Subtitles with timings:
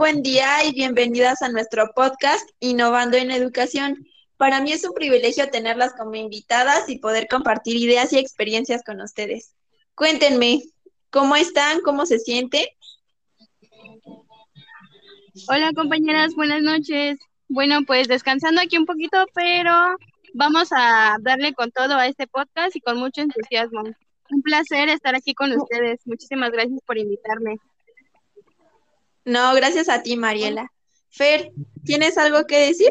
[0.00, 4.06] buen día y bienvenidas a nuestro podcast Innovando en Educación.
[4.38, 8.98] Para mí es un privilegio tenerlas como invitadas y poder compartir ideas y experiencias con
[9.02, 9.54] ustedes.
[9.94, 10.62] Cuéntenme,
[11.10, 11.82] ¿cómo están?
[11.82, 12.64] ¿Cómo se sienten?
[15.48, 17.18] Hola compañeras, buenas noches.
[17.48, 19.98] Bueno, pues descansando aquí un poquito, pero
[20.32, 23.82] vamos a darle con todo a este podcast y con mucho entusiasmo.
[24.30, 26.00] Un placer estar aquí con ustedes.
[26.06, 27.58] Muchísimas gracias por invitarme.
[29.24, 30.66] No, gracias a ti, Mariela.
[31.10, 31.52] Fer,
[31.84, 32.90] ¿tienes algo que decir?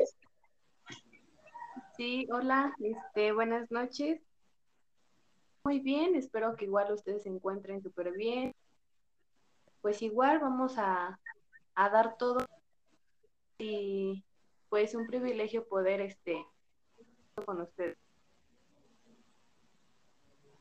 [1.97, 4.21] Sí, hola, este, buenas noches.
[5.63, 8.53] Muy bien, espero que igual ustedes se encuentren súper bien.
[9.81, 11.19] Pues igual vamos a,
[11.75, 12.45] a dar todo
[13.57, 14.23] y
[14.69, 16.45] pues un privilegio poder este
[17.45, 17.97] con ustedes.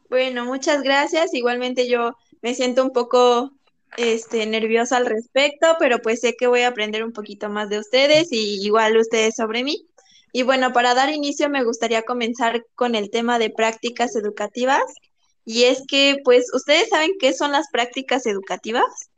[0.09, 1.35] Bueno, muchas gracias.
[1.35, 3.53] Igualmente yo me siento un poco
[3.97, 7.79] este, nerviosa al respecto, pero pues sé que voy a aprender un poquito más de
[7.79, 9.87] ustedes y igual ustedes sobre mí.
[10.33, 14.83] Y bueno, para dar inicio me gustaría comenzar con el tema de prácticas educativas.
[15.45, 19.11] Y es que, pues, ¿ustedes saben qué son las prácticas educativas?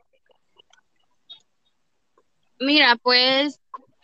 [2.59, 3.59] Mira, pues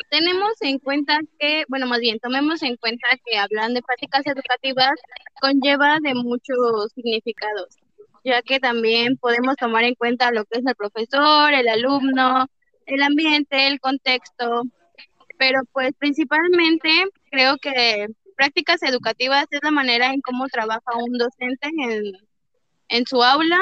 [0.10, 5.00] tenemos en cuenta que, bueno, más bien, tomemos en cuenta que hablan de prácticas educativas
[5.40, 7.78] conlleva de muchos significados,
[8.28, 12.48] ya que también podemos tomar en cuenta lo que es el profesor, el alumno,
[12.86, 14.64] el ambiente, el contexto,
[15.38, 16.90] pero pues principalmente
[17.32, 22.04] creo que prácticas educativas es la manera en cómo trabaja un docente en,
[22.90, 23.60] en su aula.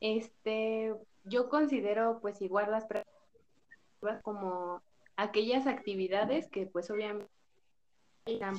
[0.00, 4.80] Este, yo considero pues igual las prácticas como
[5.16, 7.28] aquellas actividades que pues obviamente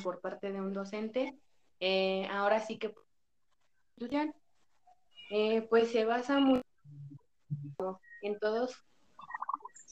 [0.04, 1.38] por parte de un docente,
[1.80, 2.94] eh, ahora sí que
[5.30, 6.64] eh, pues se basa mucho
[8.22, 8.84] en todos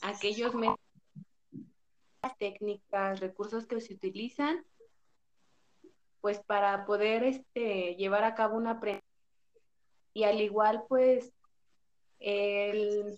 [0.02, 0.80] aquellos métodos,
[2.38, 4.66] técnicas, recursos que se utilizan
[6.22, 9.08] pues para poder este, llevar a cabo una aprendizaje.
[10.14, 11.34] Y al igual pues
[12.20, 13.18] el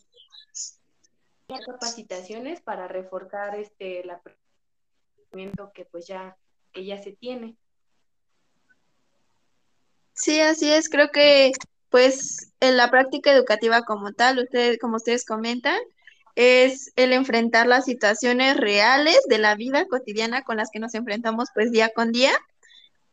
[1.48, 4.44] capacitaciones para reforzar este el aprendizaje
[5.74, 6.38] que pues ya
[6.72, 7.56] que ya se tiene.
[10.14, 10.90] Sí, así es.
[10.90, 11.52] Creo que
[11.90, 15.80] pues en la práctica educativa como tal, ustedes, como ustedes comentan,
[16.36, 21.50] es el enfrentar las situaciones reales de la vida cotidiana con las que nos enfrentamos
[21.54, 22.32] pues día con día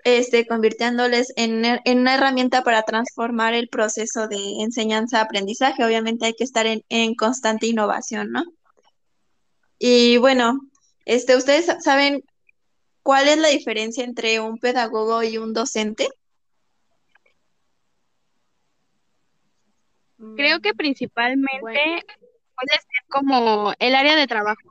[0.05, 5.85] este, convirtiéndoles en, en, una herramienta para transformar el proceso de enseñanza-aprendizaje.
[5.85, 8.45] Obviamente hay que estar en, en, constante innovación, ¿no?
[9.79, 10.61] Y bueno,
[11.05, 12.23] este, ¿ustedes saben
[13.03, 16.09] cuál es la diferencia entre un pedagogo y un docente?
[20.37, 24.70] Creo que principalmente puede ser como el área de trabajo.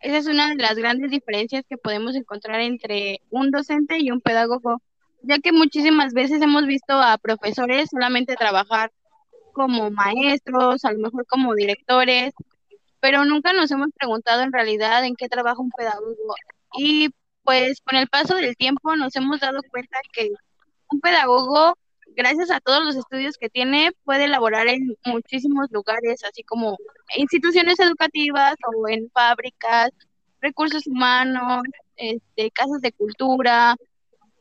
[0.00, 4.20] Esa es una de las grandes diferencias que podemos encontrar entre un docente y un
[4.20, 4.80] pedagogo,
[5.22, 8.92] ya que muchísimas veces hemos visto a profesores solamente trabajar
[9.52, 12.32] como maestros, a lo mejor como directores,
[13.00, 16.34] pero nunca nos hemos preguntado en realidad en qué trabaja un pedagogo.
[16.76, 17.10] Y
[17.42, 20.30] pues con el paso del tiempo nos hemos dado cuenta que
[20.90, 21.76] un pedagogo,
[22.18, 26.76] gracias a todos los estudios que tiene, puede elaborar en muchísimos lugares, así como
[27.16, 29.90] instituciones educativas o en fábricas,
[30.40, 31.62] recursos humanos,
[31.94, 33.76] este, casas de cultura.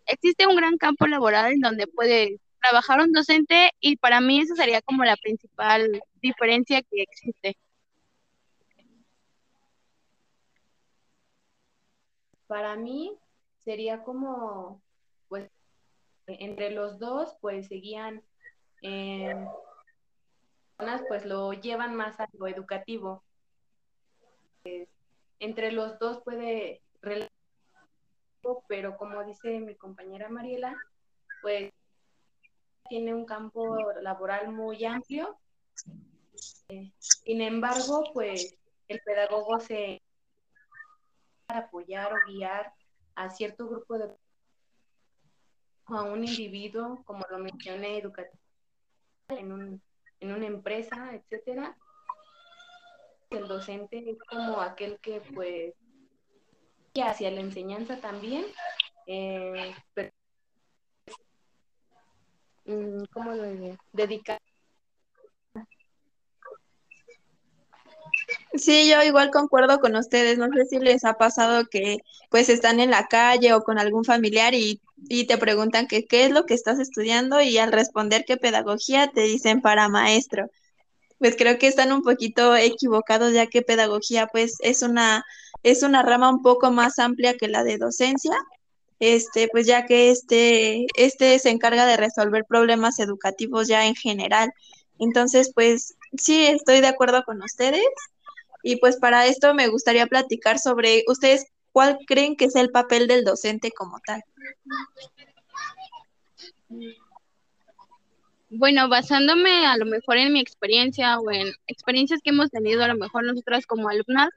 [0.08, 4.56] Existe un gran campo laboral en donde puede trabajar un docente y para mí esa
[4.56, 7.58] sería como la principal diferencia que existe.
[12.48, 13.14] Para mí
[13.66, 14.82] sería como,
[15.28, 15.52] pues,
[16.28, 18.22] entre los dos, pues seguían,
[18.82, 19.34] eh,
[21.08, 23.24] pues lo llevan más a lo educativo.
[25.40, 26.82] entre los dos puede
[28.68, 30.76] pero como dice mi compañera Mariela,
[31.42, 31.72] pues
[32.88, 35.38] tiene un campo laboral muy amplio.
[37.00, 38.58] sin embargo, pues
[38.88, 40.02] el pedagogo se
[41.46, 42.74] para apoyar o guiar
[43.16, 44.14] a cierto grupo de
[45.88, 48.38] a un individuo, como lo mencioné, educativo,
[49.30, 49.82] en, un,
[50.20, 51.78] en una empresa, etcétera.
[53.30, 55.74] El docente es como aquel que, pues,
[57.02, 58.46] hacia la enseñanza también,
[59.06, 60.12] eh, pero,
[62.66, 63.78] mm, ¿cómo lo diría?
[63.94, 64.42] Dedicar.
[68.58, 70.38] Sí, yo igual concuerdo con ustedes.
[70.38, 71.98] No sé si les ha pasado que
[72.30, 76.32] pues están en la calle o con algún familiar y y te preguntan qué es
[76.32, 80.50] lo que estás estudiando y al responder qué pedagogía te dicen para maestro.
[81.20, 85.24] Pues creo que están un poquito equivocados ya que pedagogía pues es una
[85.64, 88.36] es una rama un poco más amplia que la de docencia.
[89.00, 94.52] Este, pues ya que este este se encarga de resolver problemas educativos ya en general.
[95.00, 97.84] Entonces, pues sí estoy de acuerdo con ustedes.
[98.68, 103.08] Y pues para esto me gustaría platicar sobre ustedes cuál creen que es el papel
[103.08, 104.22] del docente como tal.
[108.50, 112.90] Bueno, basándome a lo mejor en mi experiencia o en experiencias que hemos tenido a
[112.90, 114.32] lo mejor nosotras como alumnas,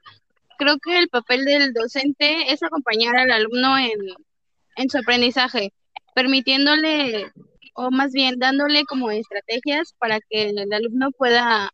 [0.57, 3.99] creo que el papel del docente es acompañar al alumno en,
[4.77, 5.73] en su aprendizaje,
[6.15, 7.33] permitiéndole
[7.73, 11.73] o más bien dándole como estrategias para que el alumno pueda,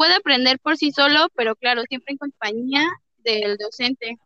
[0.00, 2.88] pueda aprender por sí solo, pero claro, siempre en compañía
[3.18, 4.16] del docente.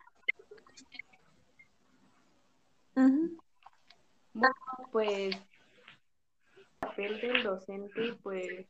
[2.95, 4.55] Bueno,
[4.93, 8.69] pues el papel del docente, pues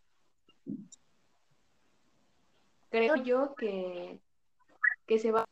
[2.88, 4.18] creo yo que,
[5.06, 5.48] que se va a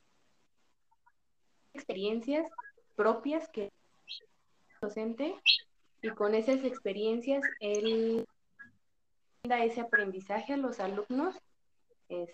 [1.75, 2.49] experiencias
[2.97, 3.71] propias que el
[4.81, 5.35] docente
[6.01, 8.25] y con esas experiencias él
[9.45, 11.37] da ese aprendizaje a los alumnos
[12.09, 12.31] es,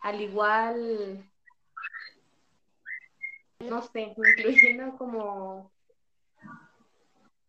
[0.00, 1.28] al igual
[3.58, 5.72] no sé, incluyendo como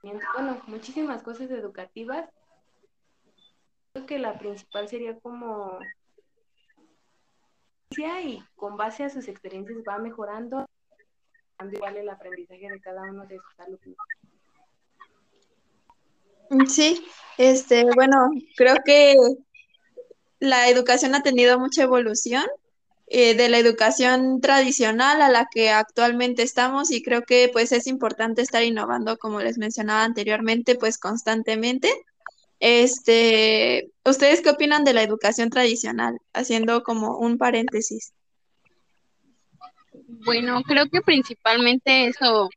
[0.01, 2.27] bueno, muchísimas cosas educativas.
[3.93, 5.79] Creo que la principal sería como
[7.97, 10.65] y con base a sus experiencias va mejorando
[11.71, 13.97] igual el aprendizaje de cada uno de sus alumnos.
[16.67, 17.03] Sí,
[17.37, 19.15] este, bueno, creo que
[20.39, 22.45] la educación ha tenido mucha evolución
[23.07, 27.87] eh, de la educación tradicional a la que actualmente estamos y creo que pues es
[27.87, 31.91] importante estar innovando, como les mencionaba anteriormente, pues constantemente.
[32.59, 36.19] Este, ¿ustedes qué opinan de la educación tradicional?
[36.33, 38.13] Haciendo como un paréntesis.
[40.25, 42.49] Bueno, creo que principalmente eso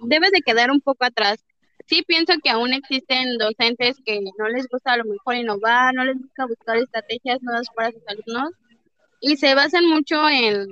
[0.00, 1.38] debe de quedar un poco atrás.
[1.86, 6.04] Sí pienso que aún existen docentes que no les gusta a lo mejor innovar, no
[6.04, 8.52] les gusta buscar estrategias nuevas para sus alumnos
[9.20, 10.66] y se basan mucho en,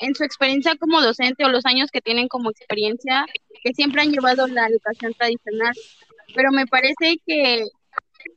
[0.00, 3.26] en su experiencia como docente o los años que tienen como experiencia
[3.62, 5.74] que siempre han llevado la educación tradicional.
[6.34, 7.64] Pero me parece que,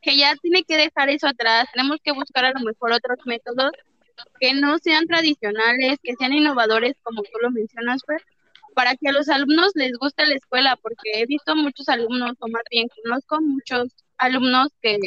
[0.01, 1.67] que ya tiene que dejar eso atrás.
[1.73, 3.71] Tenemos que buscar a lo mejor otros métodos
[4.39, 8.21] que no sean tradicionales, que sean innovadores, como tú lo mencionas, Fer,
[8.75, 12.47] para que a los alumnos les guste la escuela, porque he visto muchos alumnos, o
[12.47, 13.87] más bien conozco muchos
[14.17, 14.97] alumnos que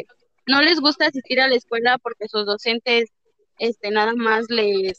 [0.46, 3.10] no les gusta asistir a la escuela porque sus docentes
[3.58, 4.98] este, nada más les,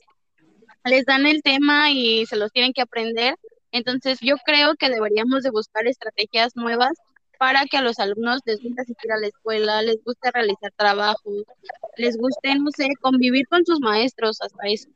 [0.84, 3.36] les dan el tema y se los tienen que aprender.
[3.72, 6.94] Entonces yo creo que deberíamos de buscar estrategias nuevas
[7.38, 11.44] para que a los alumnos les guste asistir a la escuela, les guste realizar trabajos,
[11.98, 14.90] les guste, no sé, convivir con sus maestros, hasta eso.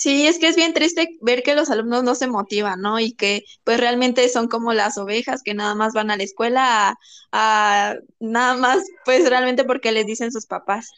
[0.00, 2.98] Sí, es que es bien triste ver que los alumnos no se motivan, ¿no?
[2.98, 6.96] Y que pues realmente son como las ovejas que nada más van a la escuela
[7.32, 10.88] a nada más pues realmente porque les dicen sus papás.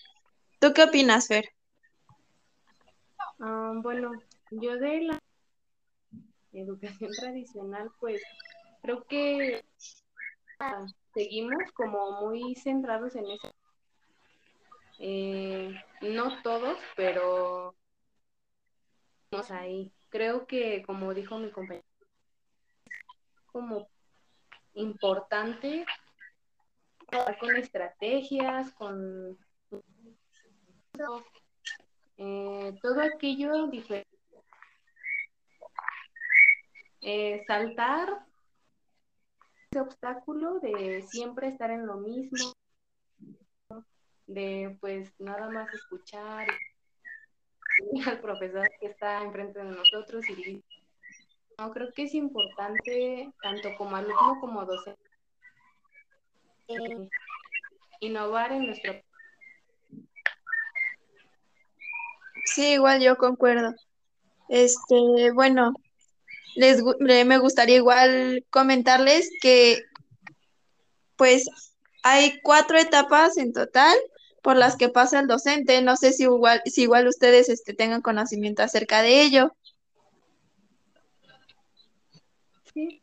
[0.60, 1.46] ¿Tú qué opinas, Fer?
[3.40, 4.12] Ah, bueno,
[4.52, 5.18] yo de la
[6.52, 8.22] educación tradicional, pues
[8.82, 9.64] creo que
[11.12, 13.50] seguimos como muy centrados en eso.
[15.00, 17.74] Eh, no todos, pero
[19.50, 19.92] ahí.
[20.08, 21.86] Creo que, como dijo mi compañero,
[23.46, 23.88] como
[24.74, 25.84] importante
[27.40, 29.38] con estrategias, con
[32.16, 34.08] eh, todo aquello diferente.
[37.00, 38.26] Eh, saltar
[39.70, 42.52] ese obstáculo de siempre estar en lo mismo,
[44.26, 46.46] de pues nada más escuchar
[48.06, 50.62] al profesor que está enfrente de nosotros y
[51.58, 55.00] no creo que es importante tanto como alumno como docente
[56.68, 57.08] eh,
[58.00, 58.94] innovar en nuestro
[62.44, 63.72] Sí, igual yo concuerdo.
[64.48, 65.72] Este, bueno,
[66.56, 69.80] les me gustaría igual comentarles que
[71.16, 71.48] pues
[72.02, 73.96] hay cuatro etapas en total
[74.42, 75.80] por las que pasa el docente.
[75.82, 79.56] No sé si igual, si igual ustedes este, tengan conocimiento acerca de ello.
[82.74, 83.02] Sí.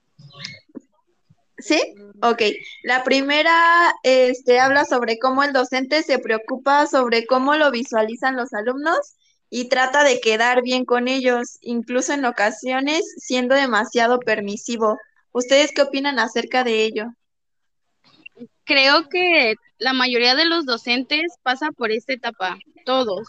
[1.57, 1.81] ¿Sí?
[2.21, 2.41] Ok.
[2.83, 8.53] La primera este, habla sobre cómo el docente se preocupa sobre cómo lo visualizan los
[8.53, 9.15] alumnos
[9.49, 14.97] y trata de quedar bien con ellos, incluso en ocasiones siendo demasiado permisivo.
[15.31, 17.05] ¿Ustedes qué opinan acerca de ello?
[18.63, 23.27] Creo que la mayoría de los docentes pasa por esta etapa, todos.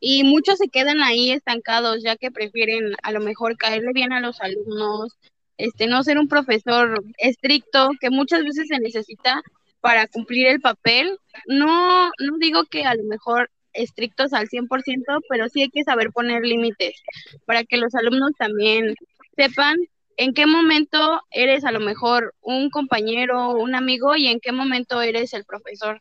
[0.00, 4.20] Y muchos se quedan ahí estancados, ya que prefieren a lo mejor caerle bien a
[4.20, 5.16] los alumnos,
[5.56, 9.40] este, no ser un profesor estricto, que muchas veces se necesita
[9.80, 11.18] para cumplir el papel.
[11.46, 16.10] No, no digo que a lo mejor estrictos al 100%, pero sí hay que saber
[16.10, 16.94] poner límites
[17.46, 18.94] para que los alumnos también
[19.36, 19.76] sepan
[20.16, 25.02] en qué momento eres a lo mejor un compañero, un amigo y en qué momento
[25.02, 26.00] eres el profesor.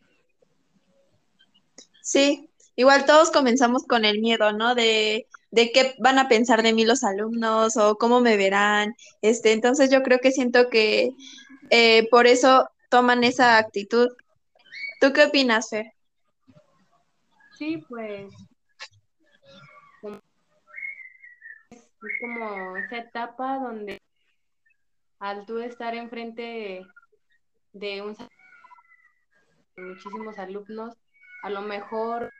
[2.01, 4.75] Sí, igual todos comenzamos con el miedo, ¿no?
[4.75, 8.95] De, de qué van a pensar de mí los alumnos o cómo me verán.
[9.21, 11.11] Este, entonces yo creo que siento que
[11.69, 14.09] eh, por eso toman esa actitud.
[14.99, 15.93] ¿Tú qué opinas, Fer?
[17.57, 18.33] Sí, pues
[22.07, 23.99] es como esa etapa donde
[25.19, 26.85] al tú estar enfrente
[27.71, 28.15] de un
[29.77, 30.95] muchísimos alumnos,
[31.43, 32.31] a lo mejor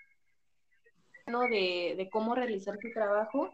[1.27, 1.48] ¿no?
[1.48, 3.50] de, de cómo realizar su trabajo,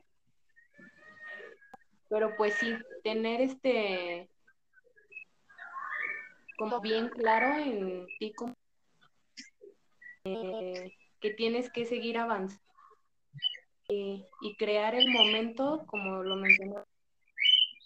[2.09, 4.29] pero pues sí, tener este
[6.57, 8.53] como bien claro en ti como,
[10.25, 12.68] eh, que tienes que seguir avanzando
[13.89, 16.75] eh, y crear el momento, como lo mencioné,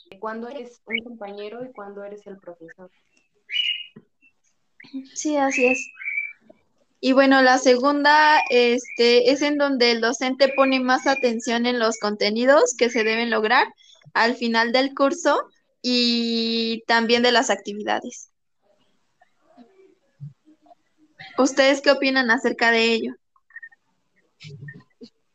[0.10, 2.92] de cuando eres un compañero y cuando eres el profesor.
[5.14, 5.80] Sí, así es.
[7.00, 12.00] Y bueno, la segunda este, es en donde el docente pone más atención en los
[12.00, 13.66] contenidos que se deben lograr
[14.14, 15.50] al final del curso
[15.82, 18.30] y también de las actividades.
[21.38, 23.16] ¿Ustedes qué opinan acerca de ello?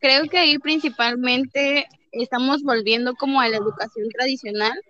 [0.00, 4.81] Creo que ahí principalmente estamos volviendo como a la educación tradicional,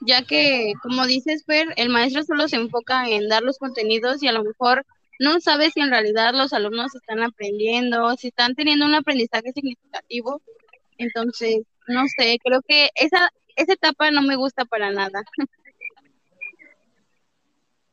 [0.00, 4.28] ya que, como dices, Fer, el maestro solo se enfoca en dar los contenidos y
[4.28, 4.86] a lo mejor
[5.18, 10.40] no sabe si en realidad los alumnos están aprendiendo, si están teniendo un aprendizaje significativo.
[10.98, 15.22] Entonces, no sé, creo que esa, esa etapa no me gusta para nada.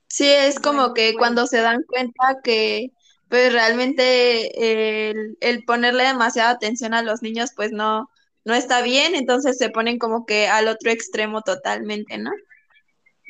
[0.08, 2.92] Sí, es como que cuando se dan cuenta que
[3.30, 8.10] pues realmente el, el ponerle demasiada atención a los niños pues no,
[8.44, 12.32] no está bien, entonces se ponen como que al otro extremo totalmente, ¿no?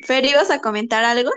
[0.04, 1.30] Fer, ¿ibas a comentar algo?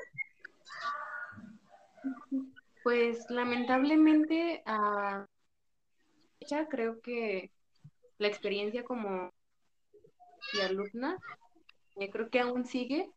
[2.83, 5.25] Pues lamentablemente, a
[6.39, 7.51] fecha creo que
[8.17, 9.29] la experiencia como
[10.53, 11.17] y alumna,
[11.97, 13.09] eh, creo que aún sigue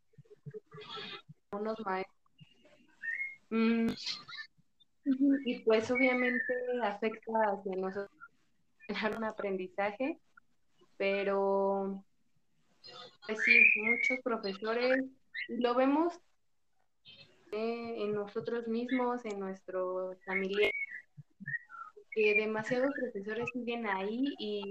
[1.52, 2.16] unos maestros.
[3.50, 3.88] Mm,
[5.04, 8.10] y pues obviamente afecta hacia nosotros
[9.16, 10.18] un aprendizaje,
[10.96, 12.04] pero
[13.26, 15.04] pues sí, muchos profesores,
[15.48, 16.14] lo vemos
[17.52, 20.74] eh, en nosotros mismos, en nuestros familiares,
[22.10, 24.62] que demasiados profesores siguen ahí y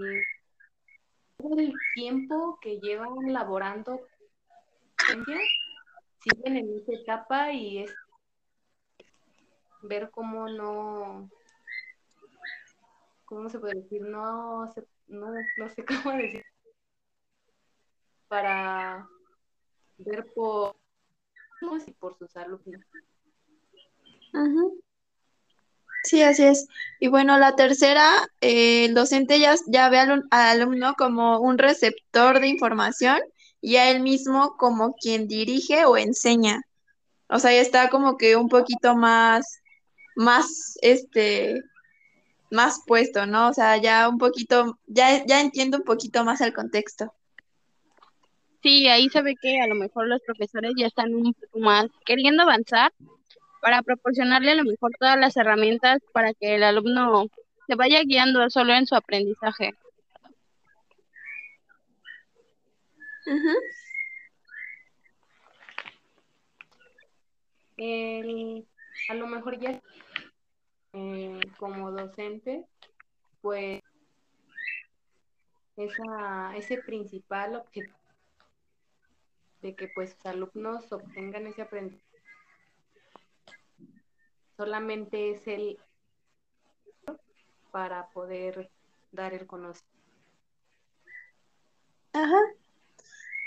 [1.38, 4.00] todo el tiempo que llevan laborando
[6.20, 7.94] siguen en esa etapa y es
[9.84, 11.30] ver cómo no,
[13.26, 14.02] ¿cómo se puede decir?
[14.02, 14.66] No,
[15.08, 16.44] no, no sé cómo decir,
[18.28, 19.08] para
[19.98, 20.76] ver por,
[21.86, 22.82] y por sus alumnos.
[26.04, 26.68] Sí, así es.
[27.00, 32.48] Y bueno, la tercera, eh, el docente ya, ve al alumno como un receptor de
[32.48, 33.20] información
[33.62, 36.62] y a él mismo como quien dirige o enseña.
[37.30, 39.61] O sea, ya está como que un poquito más,
[40.16, 41.62] más, este,
[42.50, 43.50] más puesto, ¿no?
[43.50, 47.14] O sea, ya un poquito, ya, ya entiendo un poquito más el contexto.
[48.62, 51.88] Sí, ahí se ve que a lo mejor los profesores ya están un poco más
[52.06, 52.94] queriendo avanzar
[53.62, 57.26] para proporcionarle a lo mejor todas las herramientas para que el alumno
[57.68, 59.74] se vaya guiando solo en su aprendizaje.
[67.78, 68.66] El-
[69.10, 69.82] a lo mejor ya
[70.94, 72.66] eh, como docente,
[73.42, 73.82] pues
[75.78, 77.98] esa, ese principal objetivo
[79.62, 82.12] de que pues sus alumnos obtengan ese aprendizaje
[84.58, 85.80] solamente es el
[87.72, 88.70] para poder
[89.12, 89.90] dar el conocimiento.
[92.14, 92.40] Ajá,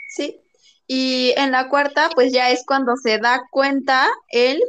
[0.08, 0.40] sí.
[0.87, 4.61] Y en la cuarta, pues ya es cuando se da cuenta él,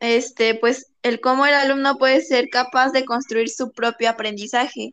[0.00, 4.92] este, pues el cómo el alumno puede ser capaz de construir su propio aprendizaje.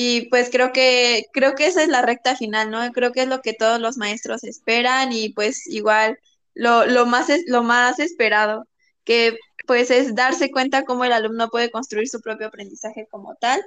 [0.00, 2.88] y pues creo que, creo que esa es la recta final, ¿no?
[2.92, 6.18] Creo que es lo que todos los maestros esperan y pues igual
[6.54, 8.68] lo, lo más, es, lo más esperado,
[9.04, 13.60] que pues es darse cuenta cómo el alumno puede construir su propio aprendizaje como tal,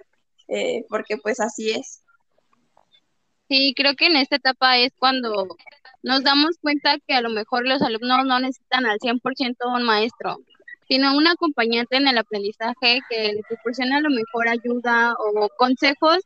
[0.47, 2.01] eh, porque pues así es.
[3.49, 5.47] Sí, creo que en esta etapa es cuando
[6.03, 10.37] nos damos cuenta que a lo mejor los alumnos no necesitan al 100% un maestro,
[10.87, 16.19] sino un acompañante en el aprendizaje que le proporcione a lo mejor ayuda o consejos,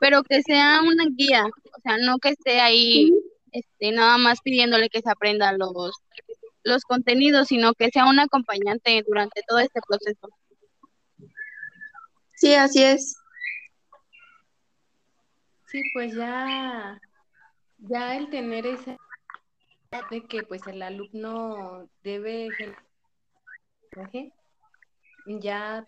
[0.00, 3.10] pero que sea una guía, o sea, no que esté ahí
[3.52, 5.94] este, nada más pidiéndole que se aprenda los,
[6.62, 10.28] los contenidos, sino que sea un acompañante durante todo este proceso.
[12.34, 13.16] Sí, así es.
[15.68, 17.00] Sí, pues ya,
[17.78, 18.96] ya el tener esa
[20.10, 22.54] de que pues el alumno debe
[25.26, 25.86] ya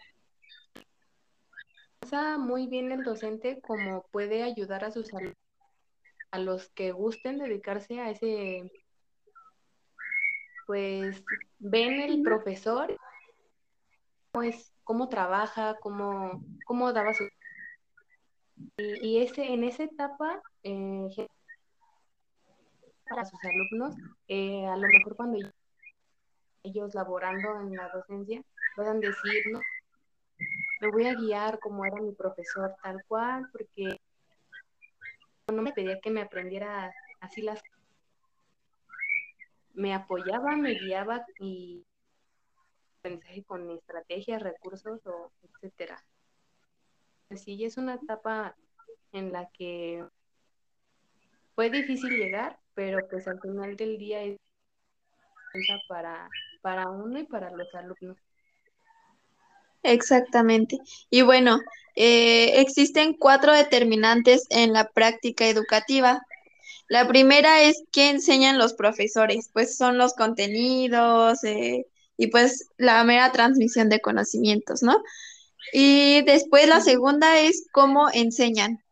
[2.00, 5.37] piensa muy bien el docente como puede ayudar a sus alumnos,
[6.31, 8.71] a los que gusten dedicarse a ese,
[10.67, 11.23] pues
[11.59, 12.97] ven el profesor,
[14.33, 17.28] pues cómo trabaja, cómo, cómo daba su...
[18.76, 21.28] Y, ese, en esa etapa, eh,
[23.09, 23.97] para sus alumnos,
[24.29, 25.38] eh, a lo mejor cuando
[26.62, 28.43] ellos laborando en la docencia
[28.77, 29.62] puedan decir, no,
[30.81, 34.00] me voy a guiar como era mi profesor tal cual, porque
[35.53, 37.62] no me pedía que me aprendiera así las
[39.75, 41.85] me apoyaba, me guiaba y
[42.99, 46.05] aprendizaje con estrategias, recursos o etcétera.
[47.37, 48.57] Sí, es una etapa
[49.12, 50.05] en la que
[51.55, 54.38] fue difícil llegar, pero pues al final del día es
[55.88, 56.28] para
[56.62, 58.16] para uno y para los alumnos.
[59.82, 60.78] Exactamente.
[61.11, 61.58] Y bueno,
[61.97, 66.23] eh, existen cuatro determinantes en la práctica educativa.
[66.87, 71.84] La primera es qué enseñan los profesores, pues son los contenidos eh,
[72.17, 75.02] y pues la mera transmisión de conocimientos, ¿no?
[75.73, 78.84] Y después la segunda es cómo enseñan,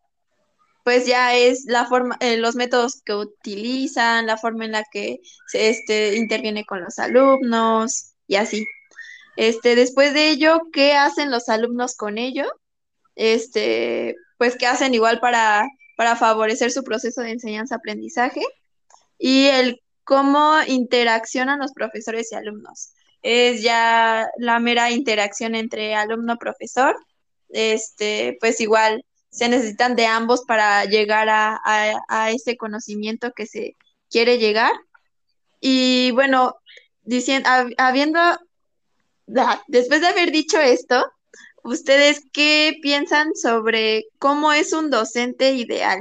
[0.86, 5.18] pues ya es la forma, eh, los métodos que utilizan, la forma en la que
[5.48, 8.64] se, este, interviene con los alumnos y así.
[9.36, 12.44] Este, después de ello, ¿qué hacen los alumnos con ello?
[13.16, 18.42] Este, pues qué hacen igual para, para favorecer su proceso de enseñanza-aprendizaje
[19.18, 22.92] y el cómo interaccionan los profesores y alumnos.
[23.22, 26.94] Es ya la mera interacción entre alumno-profesor,
[27.48, 31.60] este, pues igual se necesitan de ambos para llegar a,
[32.08, 33.76] a, ese conocimiento que se
[34.10, 34.72] quiere llegar.
[35.60, 36.56] Y bueno,
[37.02, 38.20] diciendo, habiendo,
[39.68, 41.04] después de haber dicho esto,
[41.62, 46.00] ¿ustedes qué piensan sobre cómo es un docente ideal?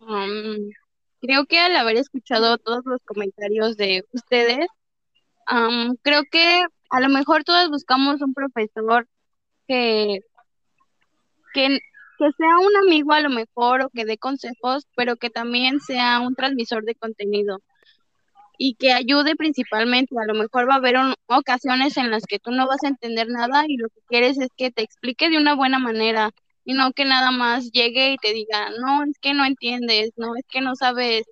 [0.00, 0.70] Um,
[1.20, 4.66] creo que al haber escuchado todos los comentarios de ustedes,
[5.50, 9.08] um, creo que a lo mejor todos buscamos un profesor
[9.66, 10.20] que
[11.54, 11.78] que,
[12.18, 16.20] que sea un amigo a lo mejor o que dé consejos, pero que también sea
[16.20, 17.60] un transmisor de contenido
[18.58, 20.14] y que ayude principalmente.
[20.20, 23.28] A lo mejor va a haber ocasiones en las que tú no vas a entender
[23.28, 26.30] nada y lo que quieres es que te explique de una buena manera
[26.64, 30.36] y no que nada más llegue y te diga, no, es que no entiendes, no,
[30.36, 31.24] es que no sabes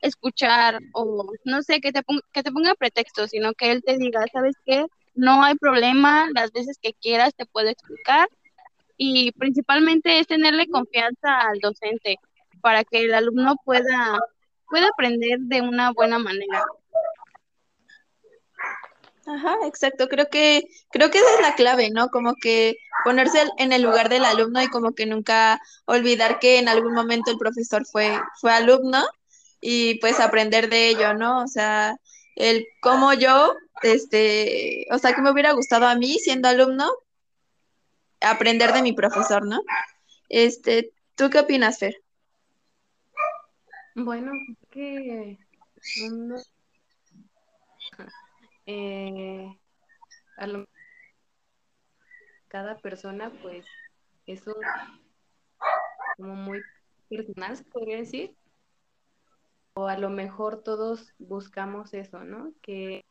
[0.00, 3.98] escuchar o no sé, que te, ponga, que te ponga pretexto, sino que él te
[3.98, 4.86] diga, ¿sabes qué?
[5.14, 8.28] No hay problema, las veces que quieras te puedo explicar
[8.98, 12.16] y principalmente es tenerle confianza al docente
[12.60, 14.18] para que el alumno pueda,
[14.68, 16.64] pueda aprender de una buena manera.
[19.26, 20.08] Ajá, exacto.
[20.08, 22.08] Creo que, creo que esa es la clave, ¿no?
[22.08, 26.68] Como que ponerse en el lugar del alumno y como que nunca olvidar que en
[26.68, 29.04] algún momento el profesor fue, fue alumno
[29.60, 31.42] y pues aprender de ello, ¿no?
[31.42, 31.96] O sea,
[32.36, 36.90] el cómo yo, este, o sea, que me hubiera gustado a mí siendo alumno,
[38.20, 39.60] aprender de mi profesor, ¿no?
[40.28, 41.94] Este, ¿tú qué opinas, Fer?
[43.94, 44.32] Bueno,
[44.70, 45.38] que
[48.66, 49.58] eh,
[52.48, 53.66] cada persona, pues,
[54.26, 54.42] es
[56.16, 56.60] como muy
[57.08, 58.36] personal, se podría decir.
[59.74, 62.52] O a lo mejor todos buscamos eso, ¿no?
[62.62, 63.04] Que,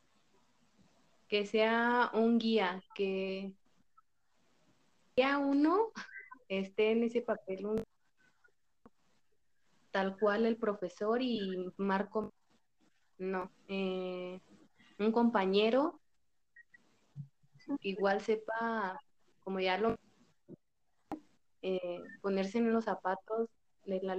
[1.28, 3.54] que sea un guía, que
[5.24, 5.92] a uno
[6.48, 7.84] esté en ese papel
[9.92, 12.34] tal cual el profesor y Marco,
[13.18, 14.40] no, eh,
[15.00, 16.00] un compañero
[17.82, 19.00] igual sepa,
[19.44, 19.96] como ya lo
[21.64, 23.50] eh, ponerse en los zapatos
[23.86, 24.18] de la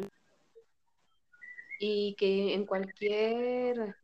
[1.79, 3.95] y que en cualquier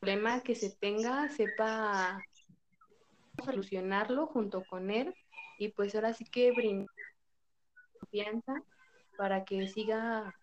[0.00, 2.24] problema que se tenga sepa
[3.44, 5.14] solucionarlo junto con él
[5.64, 6.94] y pues ahora sí que brindar
[7.98, 8.62] confianza
[9.16, 10.34] para que siga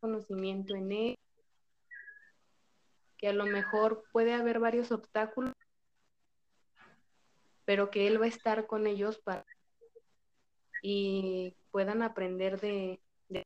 [0.00, 1.18] conocimiento en él,
[3.18, 5.52] que a lo mejor puede haber varios obstáculos,
[7.66, 9.44] pero que él va a estar con ellos para
[10.80, 12.98] y puedan aprender de,
[13.28, 13.44] de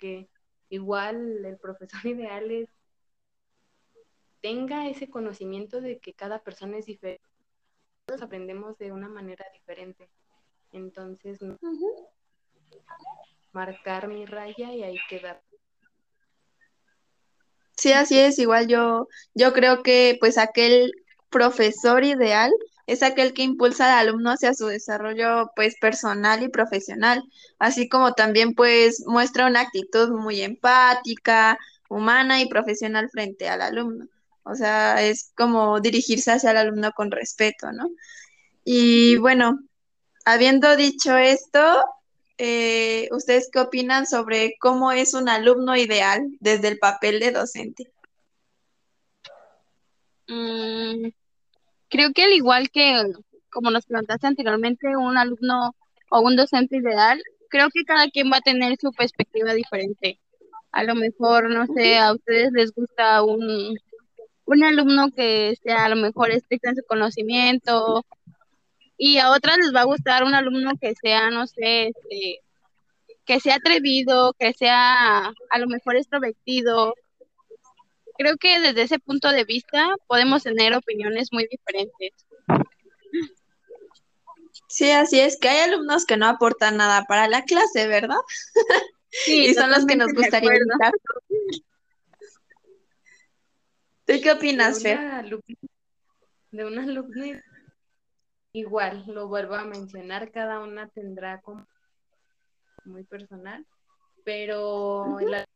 [0.00, 0.28] que
[0.68, 2.68] igual el profesor ideal es
[4.40, 7.29] tenga ese conocimiento de que cada persona es diferente.
[8.10, 10.10] Todos aprendemos de una manera diferente.
[10.72, 11.38] Entonces,
[13.52, 15.40] marcar mi raya y ahí quedar.
[17.76, 18.40] Sí, así es.
[18.40, 20.90] Igual yo, yo creo que pues aquel
[21.28, 22.50] profesor ideal
[22.88, 27.22] es aquel que impulsa al alumno hacia su desarrollo pues personal y profesional,
[27.60, 31.56] así como también pues muestra una actitud muy empática,
[31.88, 34.08] humana y profesional frente al alumno.
[34.50, 37.88] O sea, es como dirigirse hacia el alumno con respeto, ¿no?
[38.64, 39.60] Y bueno,
[40.24, 41.84] habiendo dicho esto,
[42.38, 47.92] eh, ¿ustedes qué opinan sobre cómo es un alumno ideal desde el papel de docente?
[50.26, 51.10] Mm,
[51.88, 53.02] creo que al igual que,
[53.50, 55.74] como nos preguntaste anteriormente, un alumno
[56.10, 60.18] o un docente ideal, creo que cada quien va a tener su perspectiva diferente.
[60.72, 63.76] A lo mejor, no sé, a ustedes les gusta un,
[64.50, 68.04] un alumno que sea a lo mejor estricto en su conocimiento
[68.96, 72.40] y a otras les va a gustar un alumno que sea, no sé, este,
[73.24, 76.94] que sea atrevido, que sea a lo mejor extrovertido.
[78.18, 82.12] Creo que desde ese punto de vista podemos tener opiniones muy diferentes.
[84.66, 88.18] Sí, así es, que hay alumnos que no aportan nada para la clase, ¿verdad?
[89.08, 90.50] Sí, y son los que nos gustaría.
[94.10, 94.98] ¿Tú qué opinas, Fer?
[96.50, 97.44] De una alumna,
[98.52, 101.64] igual, lo vuelvo a mencionar, cada una tendrá como
[102.84, 103.64] muy personal,
[104.24, 105.46] pero las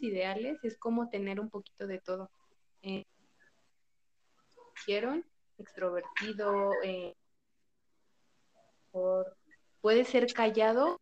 [0.00, 2.30] ideales es como tener un poquito de todo.
[2.82, 3.04] Eh,
[5.56, 7.14] extrovertido, eh,
[9.80, 11.00] puede ser callado,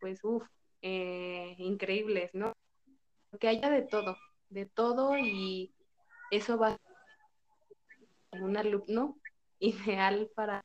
[0.00, 0.46] pues, uff,
[0.80, 2.54] eh, increíbles, ¿no?
[3.38, 4.16] Que haya de todo
[4.54, 5.74] de todo y
[6.30, 6.78] eso va a
[8.30, 9.18] ser un alumno
[9.58, 10.64] ideal para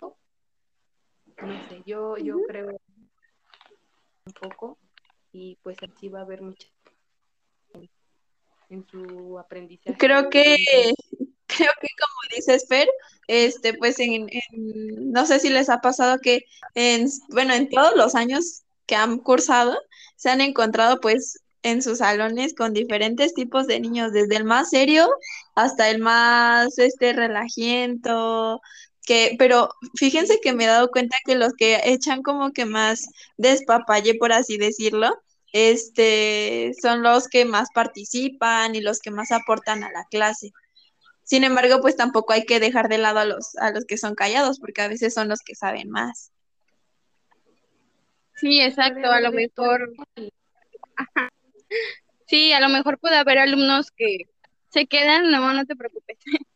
[0.00, 2.80] no sé, yo, yo creo
[4.26, 4.76] un poco
[5.32, 6.66] y pues así va a haber mucha
[8.70, 9.96] en su aprendizaje.
[9.96, 10.56] Creo que
[11.46, 12.88] creo que como dices Fer,
[13.28, 16.44] este pues en, no sé si les ha pasado que
[16.74, 19.78] en bueno, en todos los años que han cursado
[20.16, 24.70] se han encontrado pues en sus salones con diferentes tipos de niños, desde el más
[24.70, 25.08] serio
[25.54, 28.60] hasta el más este relajiento,
[29.04, 33.06] que, pero fíjense que me he dado cuenta que los que echan como que más
[33.36, 35.20] despapalle, por así decirlo,
[35.52, 40.52] este, son los que más participan y los que más aportan a la clase.
[41.24, 44.14] Sin embargo, pues tampoco hay que dejar de lado a los, a los que son
[44.14, 46.32] callados, porque a veces son los que saben más.
[48.36, 49.92] Sí, exacto, a lo mejor.
[52.26, 54.24] Sí, a lo mejor puede haber alumnos que
[54.70, 56.18] se quedan, no, no te preocupes,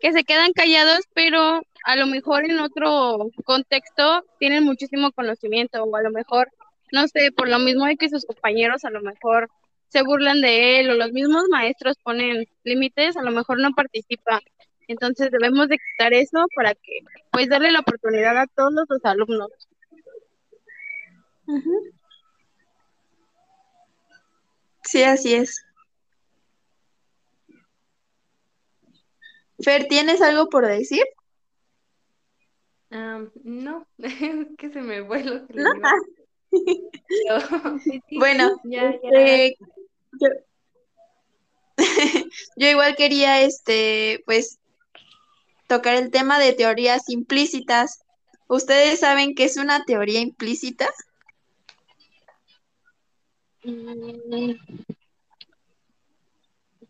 [0.00, 5.96] que se quedan callados, pero a lo mejor en otro contexto tienen muchísimo conocimiento o
[5.96, 6.50] a lo mejor,
[6.92, 9.50] no sé, por lo mismo de que sus compañeros a lo mejor
[9.88, 14.40] se burlan de él o los mismos maestros ponen límites, a lo mejor no participa.
[14.86, 17.00] Entonces debemos de quitar eso para que,
[17.30, 19.50] pues, darle la oportunidad a todos los alumnos.
[24.88, 25.62] Sí, así es.
[29.62, 31.04] Fer, ¿tienes algo por decir?
[33.44, 33.86] no,
[34.58, 35.52] que se me fue lo que
[38.18, 39.58] bueno, este,
[40.18, 40.28] yo,
[42.56, 44.58] yo igual quería, este, pues,
[45.66, 48.00] tocar el tema de teorías implícitas.
[48.46, 50.88] ¿Ustedes saben qué es una teoría implícita?
[53.64, 54.52] Mm,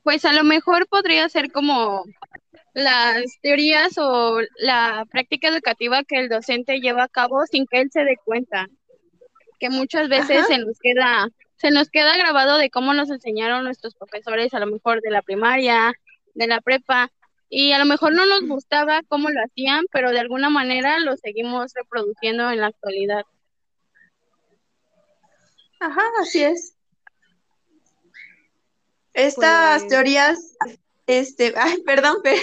[0.02, 2.04] pues a lo mejor podría ser como
[2.74, 7.90] las teorías o la práctica educativa que el docente lleva a cabo sin que él
[7.90, 8.68] se dé cuenta,
[9.58, 11.28] que muchas veces se nos queda
[11.58, 15.22] se nos queda grabado de cómo nos enseñaron nuestros profesores, a lo mejor de la
[15.22, 15.92] primaria,
[16.34, 17.10] de la prepa,
[17.50, 21.16] y a lo mejor no nos gustaba cómo lo hacían, pero de alguna manera lo
[21.16, 23.24] seguimos reproduciendo en la actualidad.
[25.80, 26.74] Ajá, así es.
[29.14, 30.56] Estas Pues- teorías,
[31.06, 32.40] este, ay, perdón, pero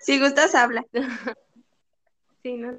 [0.00, 0.84] si gustas habla.
[2.42, 2.78] Sí, ¿no?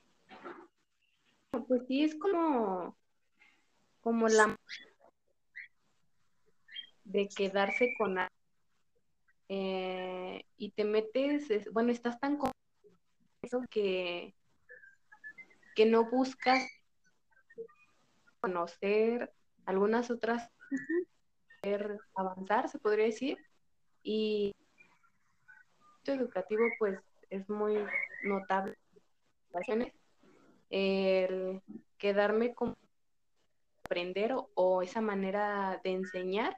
[1.68, 2.98] Pues sí, es como,
[4.02, 4.56] como la
[7.04, 8.34] de quedarse con algo.
[9.50, 12.52] Eh, y te metes, es- bueno, estás tan con
[13.44, 14.34] eso que,
[15.76, 16.68] que no buscas
[18.40, 19.32] conocer
[19.66, 20.50] algunas otras,
[21.62, 23.38] poder avanzar, se podría decir.
[24.04, 24.54] Y
[26.06, 27.78] el educativo, pues, es muy
[28.24, 28.78] notable
[30.70, 31.62] el
[31.98, 32.76] quedarme con
[33.86, 36.58] aprender o, o esa manera de enseñar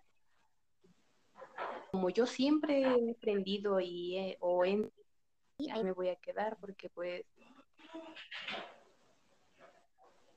[1.91, 4.91] como yo siempre he aprendido y he- o en
[5.71, 7.23] ahí me voy a quedar porque pues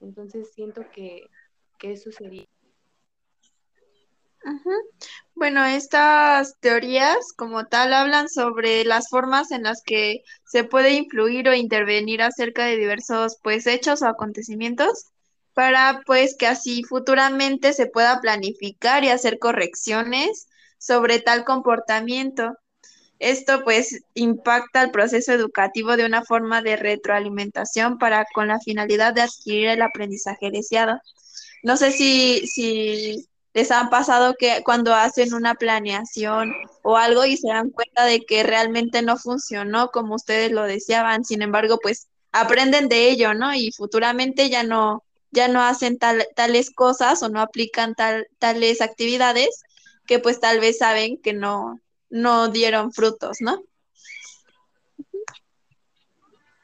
[0.00, 1.28] entonces siento que,
[1.78, 2.46] que eso sería
[5.34, 11.48] Bueno, estas teorías como tal hablan sobre las formas en las que se puede influir
[11.48, 15.06] o intervenir acerca de diversos pues hechos o acontecimientos
[15.52, 22.52] para pues que así futuramente se pueda planificar y hacer correcciones sobre tal comportamiento.
[23.18, 29.14] Esto pues impacta el proceso educativo de una forma de retroalimentación para con la finalidad
[29.14, 30.98] de adquirir el aprendizaje deseado.
[31.62, 37.38] No sé si, si les han pasado que cuando hacen una planeación o algo y
[37.38, 42.06] se dan cuenta de que realmente no funcionó como ustedes lo deseaban, sin embargo, pues
[42.32, 43.54] aprenden de ello, ¿no?
[43.54, 48.82] Y futuramente ya no, ya no hacen tal- tales cosas o no aplican tal, tales
[48.82, 49.62] actividades
[50.06, 53.62] que pues tal vez saben que no, no dieron frutos, ¿no?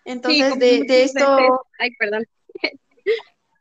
[0.05, 2.27] Entonces, de, esto, ay, perdón.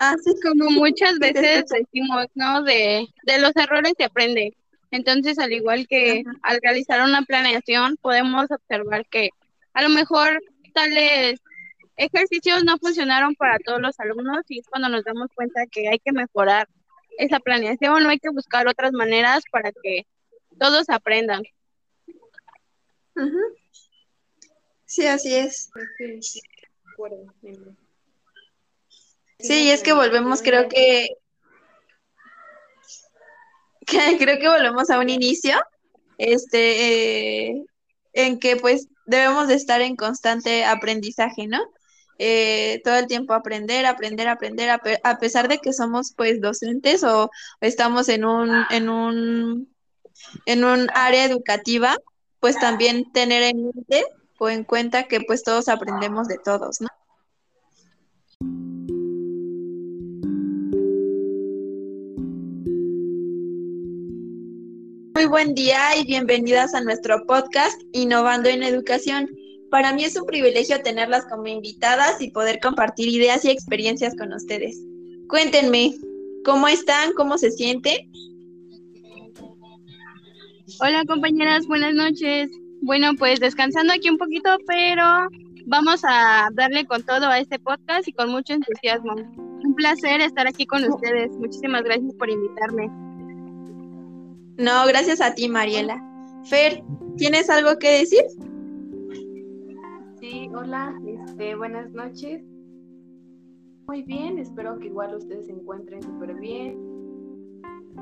[0.01, 2.63] Ah, sí, Como muchas veces decimos, ¿no?
[2.63, 4.53] De, de los errores se aprende.
[4.91, 6.39] Entonces, al igual que Ajá.
[6.43, 9.29] al realizar una planeación, podemos observar que
[9.73, 10.41] a lo mejor
[10.73, 11.39] tales
[11.95, 15.99] ejercicios no funcionaron para todos los alumnos y es cuando nos damos cuenta que hay
[15.99, 16.67] que mejorar
[17.17, 20.05] esa planeación, no hay que buscar otras maneras para que
[20.59, 21.43] todos aprendan.
[24.85, 25.69] Sí, así es.
[25.97, 26.41] Sí, sí.
[29.41, 31.07] Sí, y es que volvemos, creo que,
[33.85, 35.59] creo que volvemos a un inicio,
[36.17, 37.63] este, eh,
[38.13, 41.59] en que pues debemos de estar en constante aprendizaje, ¿no?
[42.23, 47.31] Eh, todo el tiempo aprender, aprender, aprender, a pesar de que somos pues docentes o
[47.61, 49.73] estamos en un, en un,
[50.45, 51.97] en un área educativa,
[52.39, 54.05] pues también tener en mente
[54.37, 56.87] o en cuenta que pues todos aprendemos de todos, ¿no?
[65.31, 69.29] Buen día y bienvenidas a nuestro podcast Innovando en Educación.
[69.69, 74.33] Para mí es un privilegio tenerlas como invitadas y poder compartir ideas y experiencias con
[74.33, 74.77] ustedes.
[75.29, 75.93] Cuéntenme,
[76.43, 77.13] ¿cómo están?
[77.13, 78.11] ¿Cómo se sienten?
[80.81, 82.49] Hola compañeras, buenas noches.
[82.81, 85.29] Bueno, pues descansando aquí un poquito, pero
[85.65, 89.13] vamos a darle con todo a este podcast y con mucho entusiasmo.
[89.63, 91.31] Un placer estar aquí con ustedes.
[91.37, 93.10] Muchísimas gracias por invitarme.
[94.61, 95.99] No, gracias a ti, Mariela.
[96.43, 96.83] Fer,
[97.17, 98.21] ¿tienes algo que decir?
[100.19, 102.43] Sí, hola, este, buenas noches.
[103.87, 106.77] Muy bien, espero que igual ustedes se encuentren súper bien.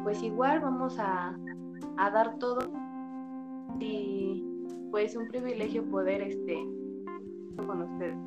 [0.04, 1.34] Pues igual vamos a,
[1.96, 2.60] a dar todo
[3.80, 4.44] y
[4.92, 6.58] pues un privilegio poder este
[7.56, 8.18] con ustedes.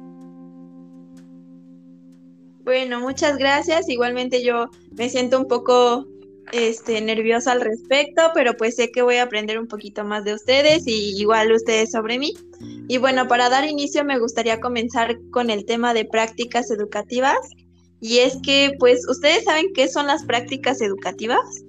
[2.65, 3.91] Bueno, muchas gracias.
[3.91, 6.07] Igualmente yo me siento un poco
[6.51, 10.35] este, nerviosa al respecto, pero pues sé que voy a aprender un poquito más de
[10.35, 12.35] ustedes y igual ustedes sobre mí.
[12.89, 17.39] Y bueno, para dar inicio me gustaría comenzar con el tema de prácticas educativas.
[18.01, 21.65] Y es que, pues, ¿ustedes saben qué son las prácticas educativas?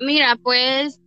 [0.00, 0.98] Mira, pues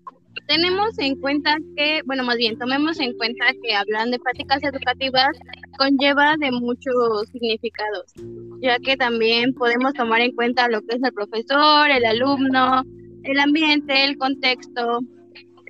[0.47, 5.37] tenemos en cuenta que, bueno, más bien, tomemos en cuenta que hablan de prácticas educativas
[5.77, 8.13] conlleva de muchos significados,
[8.61, 12.83] ya que también podemos tomar en cuenta lo que es el profesor, el alumno,
[13.23, 14.99] el ambiente, el contexto,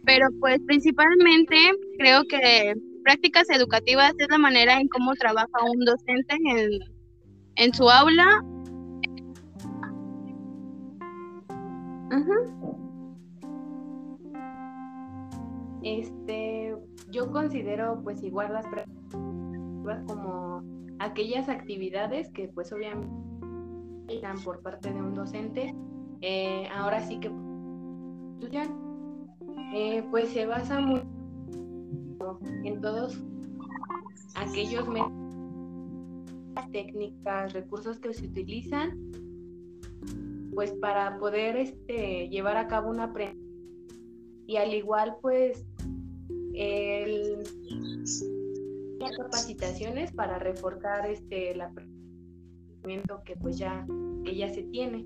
[0.05, 1.55] pero pues principalmente
[1.97, 6.79] creo que prácticas educativas es la manera en cómo trabaja un docente en,
[7.55, 8.43] en su aula
[15.83, 16.75] Este,
[17.11, 20.63] yo considero pues igual las pruebas como
[20.99, 23.11] aquellas actividades que pues obviamente
[24.07, 25.75] están por parte de un docente,
[26.21, 27.29] eh, ahora sí que
[29.73, 31.03] eh, pues se basa mucho
[32.63, 33.21] en todos
[34.35, 35.11] aquellos métodos,
[36.71, 39.11] técnicas, recursos que se utilizan
[40.55, 43.43] pues para poder este, llevar a cabo una aprendizaje
[44.45, 45.65] y al igual pues
[46.53, 47.43] el
[49.17, 52.03] capacitaciones para reforzar este el aprendizaje
[53.25, 53.85] que pues ya
[54.25, 55.05] que ya se tiene.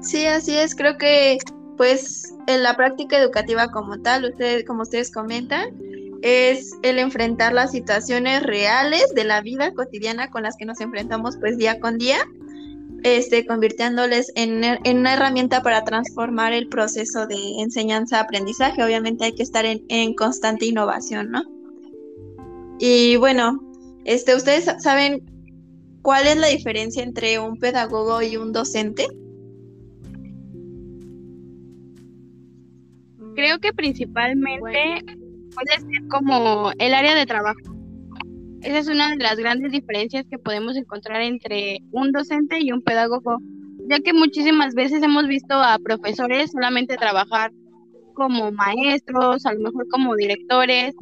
[0.00, 1.38] Sí así es creo que
[1.76, 5.76] pues en la práctica educativa como tal ustedes como ustedes comentan
[6.22, 11.36] es el enfrentar las situaciones reales de la vida cotidiana con las que nos enfrentamos
[11.38, 12.18] pues día con día
[13.02, 14.62] este, convirtiéndoles en,
[14.98, 18.82] una herramienta para transformar el proceso de enseñanza-aprendizaje.
[18.82, 21.42] Obviamente hay que estar en, constante innovación, ¿no?
[22.80, 23.60] Y bueno,
[24.04, 25.22] este, ¿ustedes saben
[26.02, 29.06] cuál es la diferencia entre un pedagogo y un docente?
[33.34, 35.04] Creo que principalmente
[35.54, 37.77] puede ser como el área de trabajo.
[38.62, 42.82] Esa es una de las grandes diferencias que podemos encontrar entre un docente y un
[42.82, 43.38] pedagogo,
[43.88, 47.52] ya que muchísimas veces hemos visto a profesores solamente trabajar
[48.14, 50.94] como maestros, a lo mejor como directores,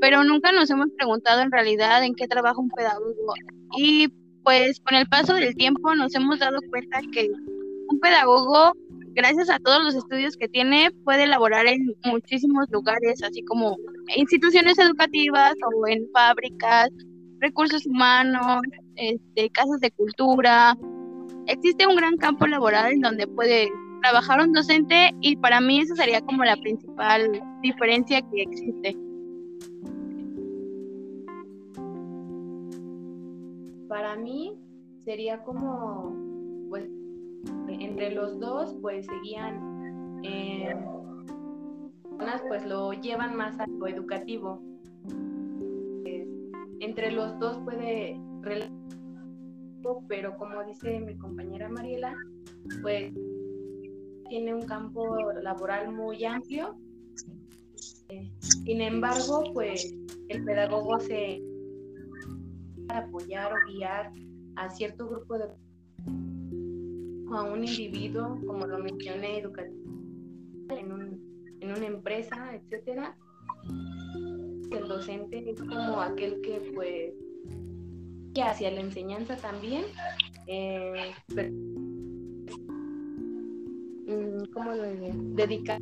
[0.00, 3.34] pero nunca nos hemos preguntado en realidad en qué trabaja un pedagogo.
[3.76, 4.08] Y
[4.42, 7.28] pues con el paso del tiempo nos hemos dado cuenta que
[7.88, 8.72] un pedagogo,
[9.16, 13.76] gracias a todos los estudios que tiene, puede elaborar en muchísimos lugares, así como
[14.14, 16.90] instituciones educativas o en fábricas,
[17.40, 18.60] recursos humanos,
[18.96, 20.76] este, casas de cultura.
[21.46, 23.70] Existe un gran campo laboral en donde puede
[24.02, 28.96] trabajar un docente y para mí esa sería como la principal diferencia que existe.
[33.88, 34.52] Para mí
[35.06, 36.14] sería como,
[36.68, 36.84] pues,
[37.68, 40.74] entre los dos, pues seguían eh,
[42.48, 44.62] pues lo llevan más a lo educativo.
[46.80, 48.20] entre los dos puede
[50.08, 52.14] pero como dice mi compañera Mariela,
[52.82, 53.12] pues
[54.28, 56.76] tiene un campo laboral muy amplio.
[58.40, 59.94] sin embargo, pues
[60.28, 61.40] el pedagogo se
[62.88, 64.12] apoyar o guiar
[64.56, 65.46] a cierto grupo de
[67.32, 69.76] a un individuo, como lo mencioné, educativo,
[70.70, 71.26] en un
[71.60, 73.16] en una empresa, etcétera.
[74.70, 77.12] El docente es como aquel que pues
[78.34, 79.84] que hacia la enseñanza también,
[80.46, 81.14] eh,
[84.06, 85.14] mm, ¿cómo lo diría?
[85.14, 85.80] Dedicar.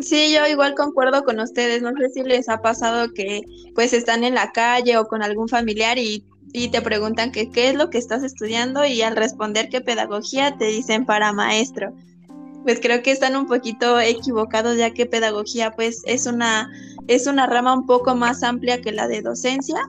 [0.00, 1.82] Sí, yo igual concuerdo con ustedes.
[1.82, 3.42] No sé si les ha pasado que
[3.74, 7.68] pues están en la calle o con algún familiar y y te preguntan que qué
[7.68, 11.94] es lo que estás estudiando y al responder qué pedagogía te dicen para maestro.
[12.64, 16.70] Pues creo que están un poquito equivocados ya que pedagogía pues es una
[17.08, 19.80] es una rama un poco más amplia que la de docencia.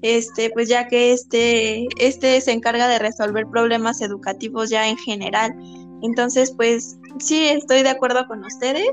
[0.00, 5.54] Este, pues ya que este este se encarga de resolver problemas educativos ya en general.
[6.02, 8.90] Entonces, pues sí estoy de acuerdo con ustedes.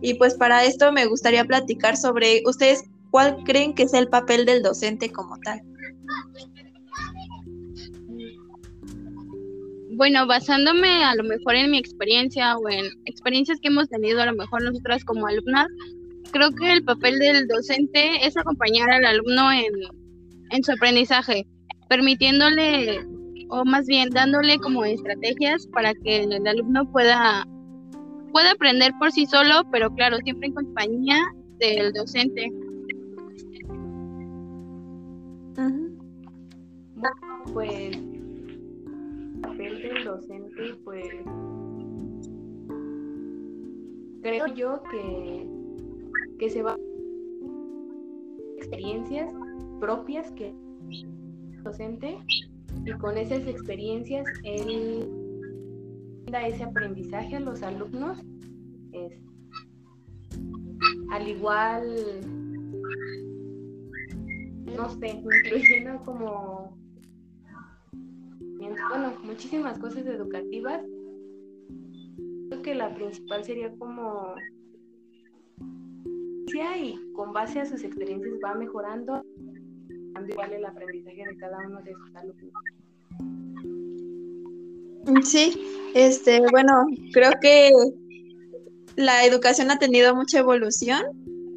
[0.00, 4.44] Y pues para esto me gustaría platicar sobre ustedes cuál creen que es el papel
[4.44, 5.62] del docente como tal.
[9.96, 14.26] Bueno, basándome a lo mejor en mi experiencia o en experiencias que hemos tenido a
[14.26, 15.68] lo mejor nosotras como alumnas,
[16.32, 19.72] creo que el papel del docente es acompañar al alumno en,
[20.50, 21.46] en su aprendizaje,
[21.88, 23.06] permitiéndole
[23.50, 27.46] o más bien dándole como estrategias para que el alumno pueda,
[28.32, 31.18] pueda aprender por sí solo, pero claro, siempre en compañía
[31.58, 32.50] del docente.
[37.52, 41.06] Pues el papel del docente, pues
[44.22, 45.46] creo yo que,
[46.38, 46.76] que se va
[48.56, 49.30] experiencias
[49.80, 50.54] propias que
[51.62, 52.18] docente
[52.86, 55.08] y con esas experiencias él
[56.30, 58.18] da ese aprendizaje a los alumnos
[61.10, 61.84] al igual
[64.76, 66.76] no sé incluyendo como
[68.90, 70.82] bueno, muchísimas cosas educativas.
[72.48, 74.34] Creo que la principal sería como
[76.76, 79.22] y con base a sus experiencias va mejorando
[80.28, 82.52] igual el aprendizaje de cada uno de sus alumnos.
[85.28, 85.52] Sí,
[85.94, 87.72] este, bueno, creo que
[88.96, 91.02] la educación ha tenido mucha evolución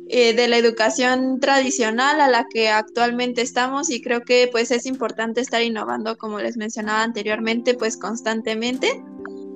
[0.10, 4.86] eh, de la educación tradicional a la que actualmente estamos y creo que pues es
[4.86, 9.04] importante estar innovando como les mencionaba anteriormente pues constantemente.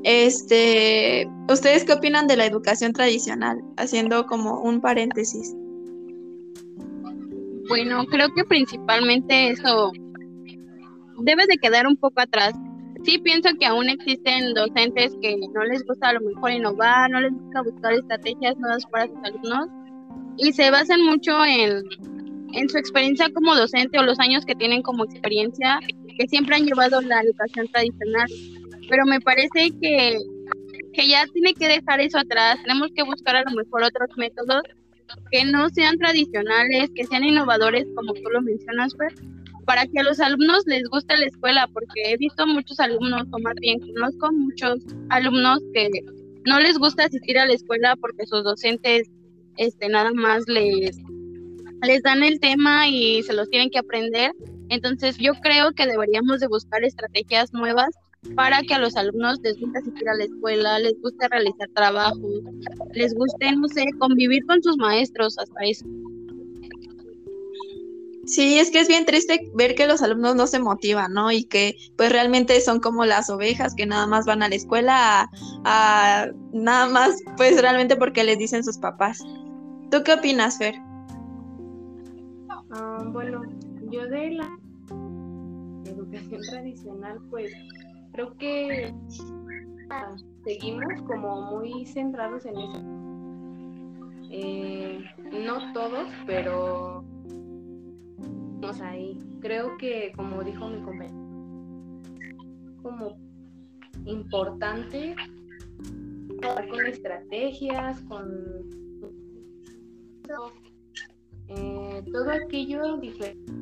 [0.04, 3.62] Este, ¿ustedes qué opinan de la educación tradicional?
[3.78, 5.56] Haciendo como un paréntesis.
[7.70, 9.94] Bueno, creo que principalmente eso
[11.20, 12.54] debe de quedar un poco atrás.
[13.06, 17.22] Sí pienso que aún existen docentes que no les gusta a lo mejor innovar, no
[17.22, 19.70] les gusta buscar estrategias nuevas para sus alumnos
[20.42, 21.84] y se basan mucho en,
[22.54, 25.80] en su experiencia como docente o los años que tienen como experiencia
[26.18, 28.28] que siempre han llevado la educación tradicional.
[28.90, 30.18] Pero me parece que,
[30.94, 34.64] que ya tiene que dejar eso atrás, tenemos que buscar a lo mejor otros métodos
[35.32, 39.14] que no sean tradicionales, que sean innovadores, como tú lo mencionas, Fer,
[39.66, 43.40] para que a los alumnos les guste la escuela, porque he visto muchos alumnos, o
[43.40, 44.80] más bien conozco muchos
[45.10, 45.90] alumnos que
[46.46, 49.08] no les gusta asistir a la escuela porque sus docentes
[49.58, 50.98] este nada más les
[51.84, 54.34] les dan el tema y se los tienen que aprender.
[54.70, 57.90] Entonces yo creo que deberíamos de buscar estrategias nuevas
[58.36, 62.42] para que a los alumnos les guste asistir a la escuela, les guste realizar trabajos,
[62.94, 65.86] les guste, no sé, convivir con sus maestros, hasta eso.
[68.28, 71.32] Sí, es que es bien triste ver que los alumnos no se motivan, ¿no?
[71.32, 75.30] Y que pues realmente son como las ovejas que nada más van a la escuela
[75.66, 79.20] a, nada más pues realmente porque les dicen sus papás.
[79.92, 80.76] ¿Tú qué opinas, Fer?
[82.72, 83.42] Ah, bueno,
[83.92, 84.58] yo de la
[85.86, 87.52] educación tradicional pues
[88.14, 88.94] creo que
[90.46, 92.82] seguimos como muy centrados en eso.
[94.32, 95.04] Eh,
[95.46, 97.04] no todos, pero
[98.80, 99.20] ahí.
[99.42, 101.16] Creo que, como dijo mi compañero,
[102.82, 103.18] como
[104.06, 105.16] importante
[106.42, 108.91] con estrategias, con
[111.48, 113.54] eh, todo aquello diferente.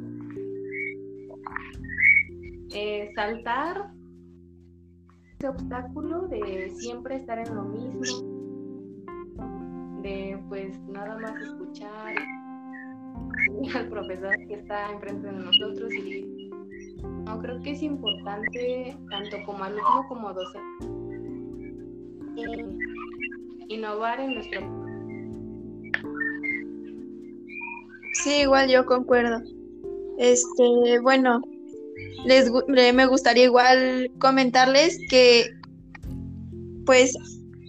[2.72, 3.92] Eh, saltar
[5.38, 8.02] ese obstáculo de siempre estar en lo mismo,
[10.02, 12.16] de pues nada más escuchar
[13.76, 16.52] al profesor que está enfrente de nosotros y
[17.26, 21.00] no creo que es importante tanto como alumno como docente
[23.70, 24.89] innovar en nuestro
[28.14, 29.42] Sí, igual yo concuerdo.
[30.18, 31.42] Este, bueno,
[32.26, 35.50] les me gustaría igual comentarles que
[36.86, 37.16] pues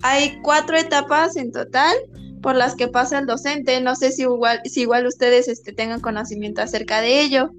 [0.03, 1.95] hay cuatro etapas en total
[2.43, 3.81] por las que pasa el docente.
[3.81, 7.51] No sé si igual, si igual ustedes este, tengan conocimiento acerca de ello.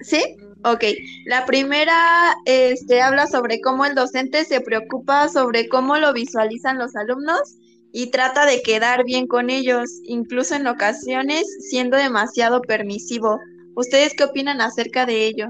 [0.00, 0.36] Sí.
[0.64, 0.84] Ok.
[1.26, 6.94] La primera este, habla sobre cómo el docente se preocupa sobre cómo lo visualizan los
[6.96, 7.56] alumnos
[7.92, 13.38] y trata de quedar bien con ellos, incluso en ocasiones siendo demasiado permisivo.
[13.74, 15.48] ¿Ustedes qué opinan acerca de ello?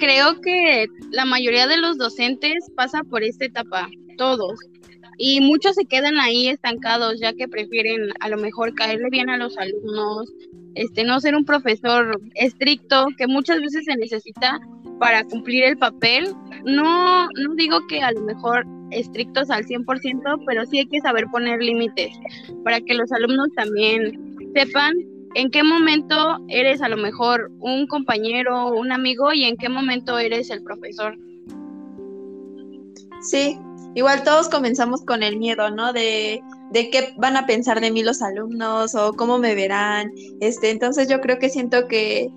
[0.00, 4.58] creo que la mayoría de los docentes pasa por esta etapa, todos.
[5.18, 9.36] Y muchos se quedan ahí estancados ya que prefieren a lo mejor caerle bien a
[9.36, 10.32] los alumnos,
[10.74, 14.58] este no ser un profesor estricto que muchas veces se necesita
[14.98, 16.34] para cumplir el papel.
[16.64, 21.26] No no digo que a lo mejor estrictos al 100%, pero sí hay que saber
[21.30, 22.12] poner límites
[22.64, 24.94] para que los alumnos también sepan
[25.34, 29.68] en qué momento eres a lo mejor un compañero o un amigo y en qué
[29.68, 31.16] momento eres el profesor.
[33.22, 33.58] Sí,
[33.94, 35.92] igual todos comenzamos con el miedo, ¿no?
[35.92, 40.10] De, de qué van a pensar de mí los alumnos o cómo me verán.
[40.40, 42.28] Este, entonces yo creo que siento que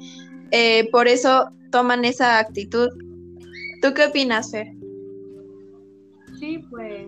[0.52, 2.90] eh, por eso toman esa actitud.
[3.82, 4.68] ¿Tú qué opinas, Fer?
[6.44, 7.08] Sí, pues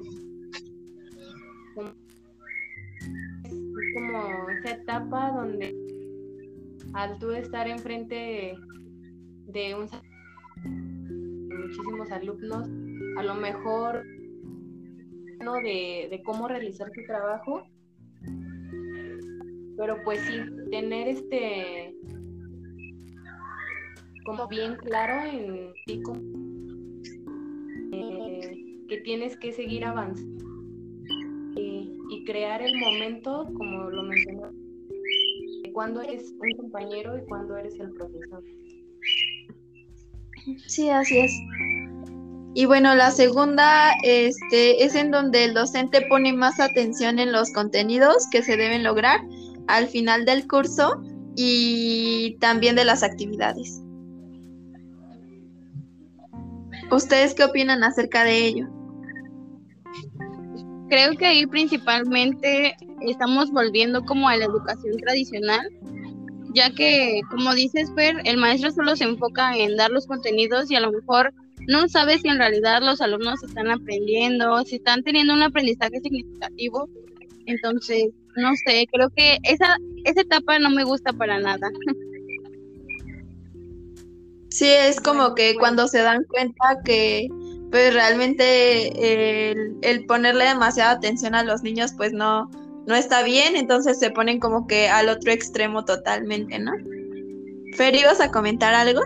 [3.93, 5.75] como esa etapa donde
[6.93, 8.55] al tú estar enfrente
[9.47, 9.89] de, un
[11.49, 12.69] muchísimos alumnos,
[13.17, 14.05] a lo mejor
[15.43, 15.55] ¿no?
[15.55, 17.67] de, cómo realizar tu trabajo,
[19.75, 20.39] pero pues sí,
[20.71, 21.93] tener este
[24.23, 26.01] como bien claro en ti
[28.88, 30.45] que tienes que seguir avanzando
[32.09, 34.51] y crear el momento, como lo mencionó,
[35.63, 38.43] de cuando eres un compañero y cuando eres el profesor.
[40.67, 41.31] Sí, así es.
[42.53, 47.51] Y bueno, la segunda este, es en donde el docente pone más atención en los
[47.51, 49.19] contenidos que se deben lograr
[49.67, 51.01] al final del curso
[51.36, 53.81] y también de las actividades.
[56.91, 58.74] ¿Ustedes qué opinan acerca de ello?
[60.89, 65.67] Creo que ahí principalmente estamos volviendo como a la educación tradicional,
[66.53, 70.75] ya que, como dices, Fer, el maestro solo se enfoca en dar los contenidos y
[70.75, 71.33] a lo mejor
[71.67, 76.88] no sabe si en realidad los alumnos están aprendiendo, si están teniendo un aprendizaje significativo.
[77.47, 81.69] Entonces, no sé, creo que esa, esa etapa no me gusta para nada.
[84.49, 87.27] Sí, es como que cuando se dan cuenta que
[87.72, 92.49] pues realmente el, ponerle demasiada atención a los niños pues no,
[92.88, 96.72] no está bien, entonces se ponen como que al otro extremo totalmente, ¿no?
[97.76, 99.01] Fer, ¿ibas a comentar algo?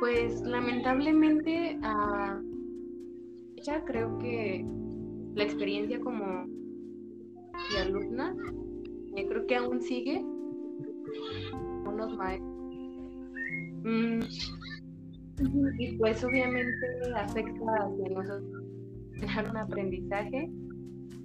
[0.00, 2.40] Pues lamentablemente uh,
[3.62, 4.64] ya creo que
[5.34, 6.46] la experiencia como
[7.80, 8.34] alumna,
[9.16, 10.24] yo creo que aún sigue
[11.86, 12.54] unos maestros
[13.84, 14.20] Mm,
[15.78, 18.64] y pues obviamente afecta a que nosotros
[19.18, 20.50] tengan un aprendizaje,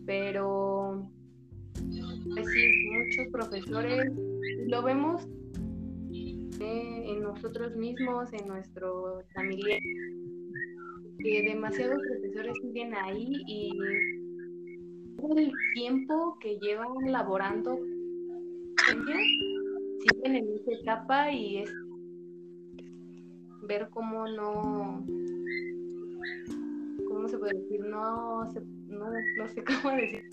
[0.05, 1.10] pero
[2.34, 4.12] pues sí, muchos profesores
[4.68, 5.28] lo vemos
[6.60, 9.82] en nosotros mismos, en nuestros familiares,
[11.20, 13.72] que demasiados profesores siguen ahí y
[15.18, 17.78] todo el tiempo que llevan laborando
[18.88, 21.72] siguen en esa etapa y es
[23.70, 25.05] ver cómo no,
[27.07, 27.82] ¿cómo se puede decir?
[27.82, 29.05] No, no,
[29.38, 30.28] no sé cómo decir.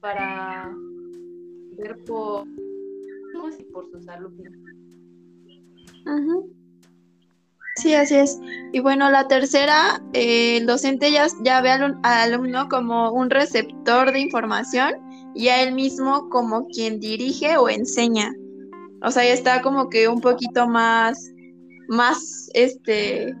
[0.00, 0.74] Para
[1.78, 2.48] ver por,
[3.60, 4.52] y por sus alumnos.
[7.76, 8.40] Sí, así es.
[8.72, 14.18] Y bueno, la tercera, eh, el docente ya, ve al, alumno como un receptor de
[14.18, 14.94] información
[15.36, 18.32] y a él mismo como quien dirige o enseña.
[19.04, 21.31] O sea, ya está como que un poquito más
[21.92, 23.34] más, este,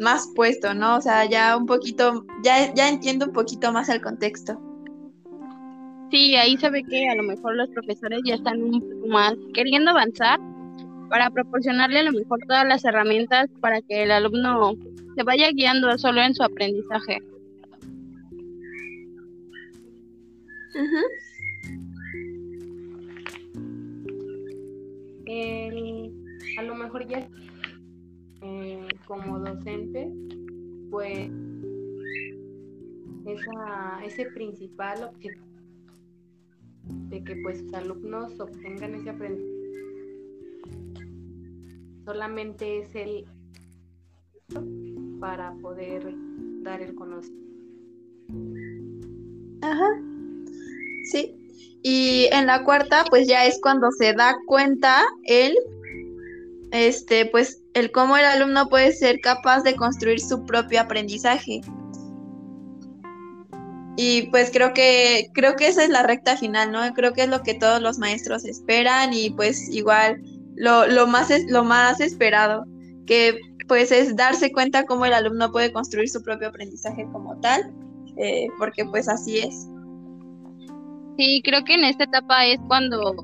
[0.00, 0.96] más puesto, ¿no?
[0.96, 4.58] O sea, ya un poquito, ya, ya entiendo un poquito más el contexto.
[6.10, 9.34] Sí, ahí se ve que a lo mejor los profesores ya están un poco más
[9.52, 10.40] queriendo avanzar
[11.10, 14.72] para proporcionarle a lo mejor todas las herramientas para que el alumno
[15.14, 17.18] se vaya guiando solo en su aprendizaje.
[26.58, 27.28] a lo mejor ya
[29.08, 30.12] como docente,
[30.90, 31.30] pues
[33.26, 35.46] esa, ese principal objetivo
[37.08, 39.58] de que pues sus alumnos obtengan ese aprendizaje
[42.04, 43.24] solamente es el
[45.20, 46.14] para poder
[46.62, 47.48] dar el conocimiento.
[49.62, 49.88] Ajá.
[51.10, 51.34] Sí.
[51.82, 55.56] Y en la cuarta, pues ya es cuando se da cuenta él
[56.70, 61.60] este, pues el cómo el alumno puede ser capaz de construir su propio aprendizaje.
[63.96, 66.80] Y pues creo que, creo que esa es la recta final, ¿no?
[66.94, 70.22] Creo que es lo que todos los maestros esperan y pues igual
[70.54, 72.64] lo, lo más, es, lo más esperado,
[73.06, 77.72] que pues es darse cuenta cómo el alumno puede construir su propio aprendizaje como tal,
[78.16, 79.68] eh, porque pues así es.
[81.16, 83.16] Sí, creo que en esta etapa es cuando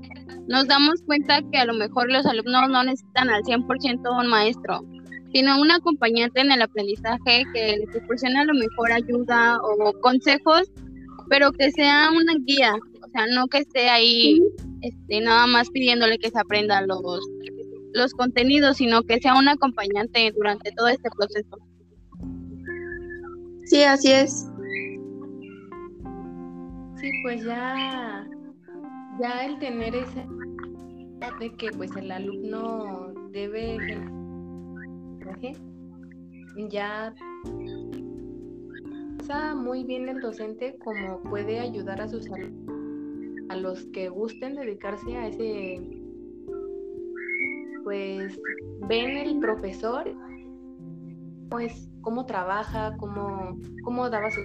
[0.48, 4.84] nos damos cuenta que a lo mejor los alumnos no necesitan al 100% un maestro,
[5.32, 10.70] sino un acompañante en el aprendizaje que les proporcione a lo mejor ayuda o consejos,
[11.28, 14.40] pero que sea una guía, o sea, no que esté ahí
[14.82, 17.00] este, nada más pidiéndole que se aprenda los,
[17.94, 21.58] los contenidos, sino que sea un acompañante durante todo este proceso.
[23.64, 24.46] Sí, así es.
[27.00, 28.26] Sí, pues ya
[29.20, 30.26] ya el tener ese
[31.40, 33.78] de que pues el alumno debe
[36.68, 37.14] ya
[39.18, 42.74] está muy bien el docente como puede ayudar a sus alumnos
[43.50, 45.80] a los que gusten dedicarse a ese
[47.84, 48.40] pues
[48.88, 50.10] ven el profesor
[51.50, 54.40] pues cómo trabaja cómo cómo daba su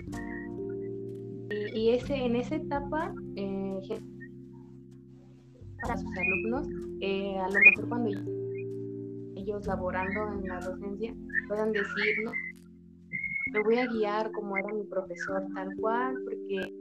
[1.73, 3.79] y, ese en esa etapa eh,
[5.81, 6.67] para sus alumnos,
[7.01, 8.09] eh, a lo mejor cuando
[9.35, 11.15] ellos laborando en la docencia
[11.47, 12.31] puedan decir, no,
[13.53, 16.73] me voy a guiar como era mi profesor, tal cual, porque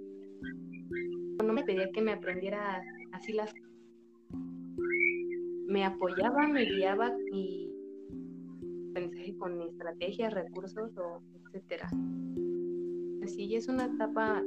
[1.45, 2.83] no me pedía que me aprendiera
[3.13, 3.53] así las
[5.69, 7.71] me apoyaba, me guiaba y
[8.95, 11.91] pensé con estrategias, recursos o etcétera.
[13.23, 14.43] Así es una etapa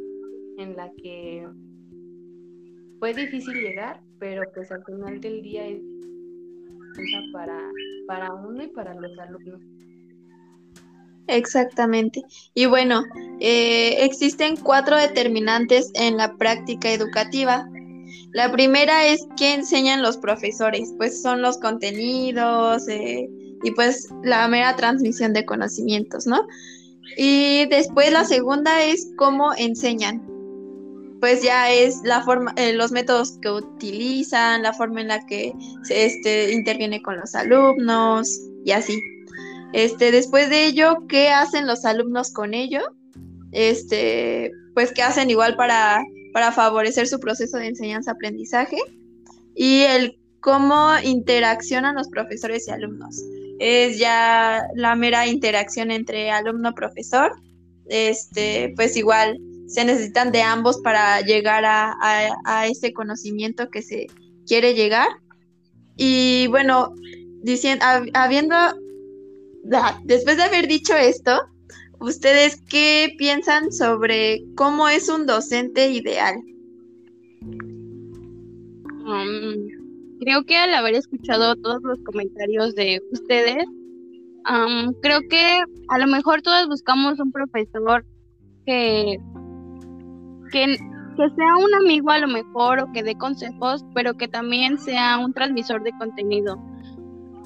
[0.57, 1.47] en la que
[3.01, 5.81] fue difícil llegar, pero pues al final del día es
[7.33, 7.57] para,
[8.05, 9.59] para uno y para los alumnos.
[11.25, 12.21] Exactamente.
[12.53, 13.01] Y bueno,
[13.39, 17.67] eh, existen cuatro determinantes en la práctica educativa.
[18.33, 23.27] La primera es qué enseñan los profesores, pues son los contenidos eh,
[23.63, 26.45] y pues la mera transmisión de conocimientos, ¿no?
[27.17, 30.30] Y después la segunda es cómo enseñan,
[31.22, 35.53] pues ya es la forma, eh, los métodos que utilizan, la forma en la que
[35.84, 38.28] se este, interviene con los alumnos
[38.65, 38.99] y así.
[39.72, 42.82] Este, después de ello, ¿qué hacen los alumnos con ello?
[43.51, 46.03] Este, pues qué hacen igual para,
[46.34, 48.78] para favorecer su proceso de enseñanza-aprendizaje
[49.55, 53.22] y el cómo interaccionan los profesores y alumnos.
[53.59, 57.32] Es ya la mera interacción entre alumno-profesor.
[57.88, 59.38] Este, pues igual
[59.72, 61.95] se necesitan de ambos para llegar a,
[62.43, 64.07] a, ese conocimiento que se
[64.45, 65.07] quiere llegar.
[65.95, 66.93] Y bueno,
[67.41, 68.55] diciendo, habiendo,
[70.03, 71.39] después de haber dicho esto,
[72.01, 76.36] ¿ustedes qué piensan sobre cómo es un docente ideal?
[79.05, 79.67] Um,
[80.19, 83.63] creo que al haber escuchado todos los comentarios de ustedes,
[84.49, 88.05] um, creo que a lo mejor todos buscamos un profesor
[88.65, 89.17] que
[90.51, 95.17] que, sea un amigo a lo mejor o que dé consejos, pero que también sea
[95.19, 96.57] un transmisor de contenido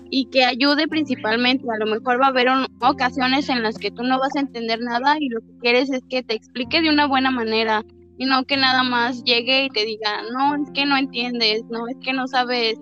[0.09, 1.65] y que ayude principalmente.
[1.69, 2.47] A lo mejor va a haber
[2.79, 6.01] ocasiones en las que tú no vas a entender nada y lo que quieres es
[6.09, 7.83] que te explique de una buena manera
[8.17, 11.87] y no que nada más llegue y te diga, no, es que no entiendes, no,
[11.87, 12.79] es que no sabes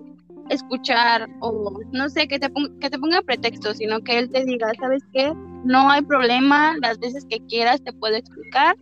[0.50, 2.48] escuchar o no sé, que te,
[2.80, 5.32] que te ponga pretexto, sino que él te diga, ¿sabes qué?
[5.64, 8.76] No hay problema, las veces que quieras te puedo explicar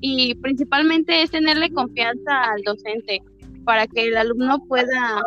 [0.00, 3.22] y principalmente es tenerle confianza al docente
[3.64, 5.22] para que el alumno pueda,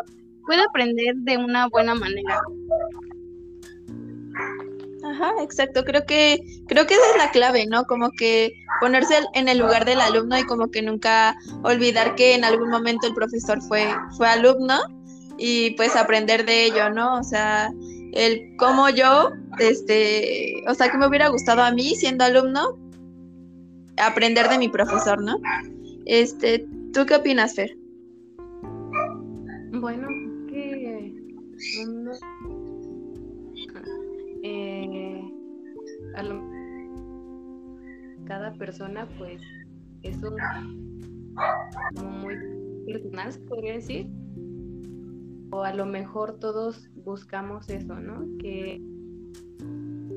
[0.45, 2.41] pueda aprender de una buena manera.
[5.03, 5.83] Ajá, exacto.
[5.83, 7.83] Creo que creo que esa es la clave, ¿no?
[7.85, 12.43] Como que ponerse en el lugar del alumno y como que nunca olvidar que en
[12.43, 14.79] algún momento el profesor fue fue alumno
[15.37, 17.15] y pues aprender de ello, ¿no?
[17.15, 17.71] O sea,
[18.13, 22.77] el cómo yo este, o sea, que me hubiera gustado a mí siendo alumno
[23.97, 25.39] aprender de mi profesor, ¿no?
[26.05, 27.77] Este, ¿tú qué opinas, Fer?
[29.71, 30.07] Bueno,
[30.47, 31.13] que
[34.43, 35.23] eh,
[38.25, 39.41] cada persona pues
[40.01, 40.35] es un
[42.03, 42.35] muy
[42.85, 44.07] personal, podría decir.
[45.51, 48.25] O a lo mejor todos buscamos eso, ¿no?
[48.39, 48.81] Que,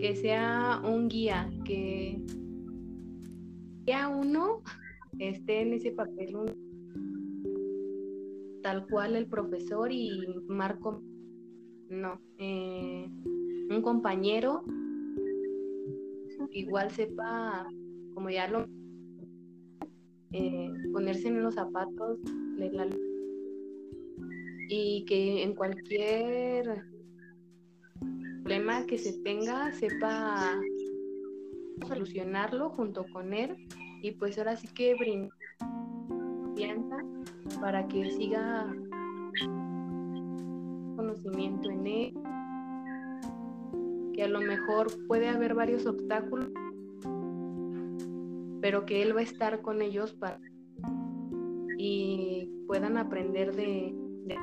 [0.01, 2.23] que sea un guía, que
[3.93, 4.63] a uno
[5.19, 6.35] esté en ese papel
[8.63, 11.01] tal cual el profesor y Marco,
[11.89, 13.09] no, eh,
[13.71, 14.65] un compañero
[16.51, 17.67] igual sepa,
[18.15, 18.67] como ya lo,
[20.33, 22.19] eh, ponerse en los zapatos
[22.59, 22.89] de la
[24.69, 26.85] y que en cualquier
[28.43, 30.61] problema que se tenga sepa
[31.87, 33.57] solucionarlo junto con él
[34.03, 35.35] y pues ahora sí que brinda
[36.09, 36.97] confianza
[37.61, 38.75] para que siga
[40.97, 42.15] conocimiento en él.
[44.15, 46.51] Que a lo mejor puede haber varios obstáculos
[48.61, 50.41] pero que él va a estar con ellos para
[51.79, 54.37] y puedan aprender de, de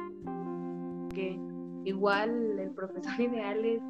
[1.13, 1.37] que
[1.83, 3.81] igual el profesor ideal es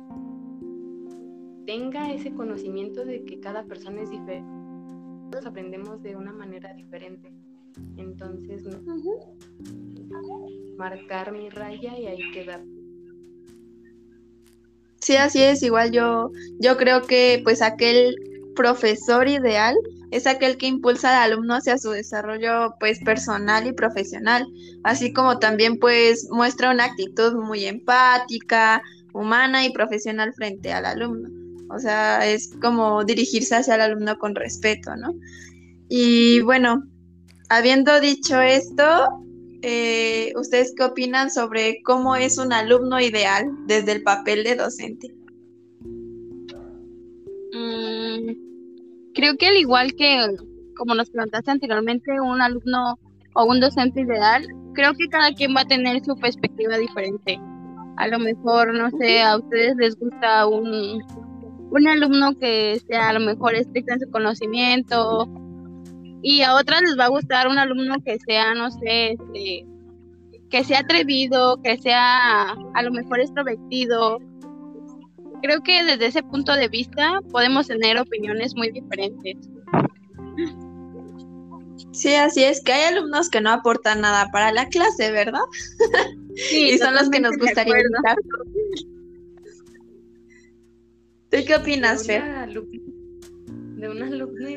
[1.66, 4.50] tenga ese conocimiento de que cada persona es diferente.
[5.32, 7.32] Todos aprendemos de una manera diferente.
[7.98, 8.64] Entonces,
[10.78, 12.62] marcar mi raya y ahí quedar.
[15.00, 15.64] Sí, así es.
[15.64, 18.16] Igual yo, yo creo que pues aquel
[18.56, 19.76] profesor ideal
[20.12, 24.46] es aquel que impulsa al alumno hacia su desarrollo pues personal y profesional,
[24.84, 28.84] así como también pues muestra una actitud muy empática,
[29.14, 31.43] humana y profesional frente al alumno.
[31.74, 35.14] O sea, es como dirigirse hacia el alumno con respeto, ¿no?
[35.90, 36.84] Y bueno,
[37.50, 39.24] habiendo dicho esto,
[39.62, 45.14] eh, ¿ustedes qué opinan sobre cómo es un alumno ideal desde el papel de docente?
[47.54, 48.32] Mm,
[49.14, 50.36] creo que al igual que,
[50.76, 53.00] como nos preguntaste anteriormente, un alumno
[53.36, 57.40] o un docente ideal, creo que cada quien va a tener su perspectiva diferente.
[57.98, 61.02] A lo mejor, no sé, a ustedes les gusta un,
[61.72, 65.28] un alumno que sea a lo mejor estricto en su conocimiento
[66.22, 69.66] y a otras les va a gustar un alumno que sea, no sé, este,
[70.50, 74.20] que sea atrevido, que sea a lo mejor extrovertido.
[75.42, 79.36] Creo que desde ese punto de vista podemos tener opiniones muy diferentes.
[81.92, 85.42] Sí, así es, que hay alumnos que no aportan nada para la clase, ¿verdad?
[86.36, 88.16] Sí, y son los que nos gustaría invitar.
[91.34, 92.22] ¿Tú qué opinas, Fer?
[92.52, 94.50] De una alumna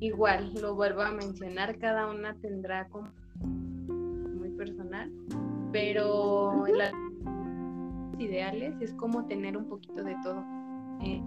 [0.00, 5.10] igual, lo vuelvo a mencionar, cada una tendrá como muy personal,
[5.72, 6.92] pero las
[8.18, 10.44] ideales es como tener un poquito de todo.
[11.02, 11.22] Eh,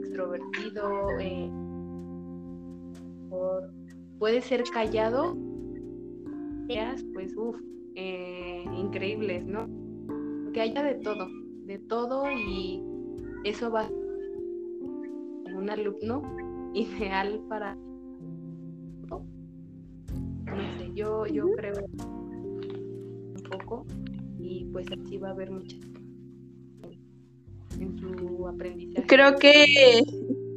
[0.00, 1.50] extrovertido, eh,
[4.18, 5.36] puede ser callado,
[7.12, 7.60] pues uff,
[7.96, 9.68] eh, increíbles, ¿no?
[10.54, 11.28] Que haya de todo,
[11.66, 12.82] de todo y
[13.44, 16.22] eso va a ser un alumno
[16.74, 17.76] ideal para
[19.06, 23.84] no sé, yo, yo creo un poco
[24.38, 25.80] y pues así va a haber muchas
[27.78, 29.06] en su aprendizaje.
[29.06, 30.02] Creo que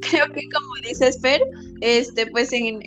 [0.00, 1.42] creo que como dices Fer,
[1.80, 2.80] este pues en,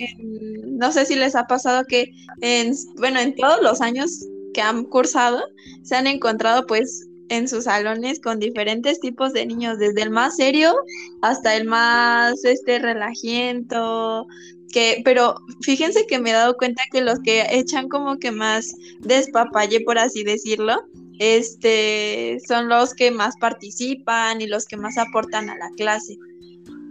[0.78, 2.12] no sé si les ha pasado que
[2.42, 5.42] en bueno, en todos los años que han cursado
[5.84, 10.36] se han encontrado pues en sus salones con diferentes tipos de niños, desde el más
[10.36, 10.74] serio
[11.22, 14.28] hasta el más este relajiento,
[14.72, 18.74] que, pero fíjense que me he dado cuenta que los que echan como que más
[19.00, 20.84] despapalle, por así decirlo,
[21.20, 26.18] este, son los que más participan y los que más aportan a la clase.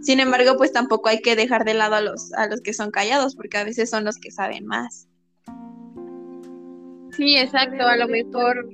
[0.01, 2.91] Sin embargo, pues tampoco hay que dejar de lado a los, a los que son
[2.91, 5.07] callados, porque a veces son los que saben más.
[7.15, 8.69] Sí, exacto, a lo mejor.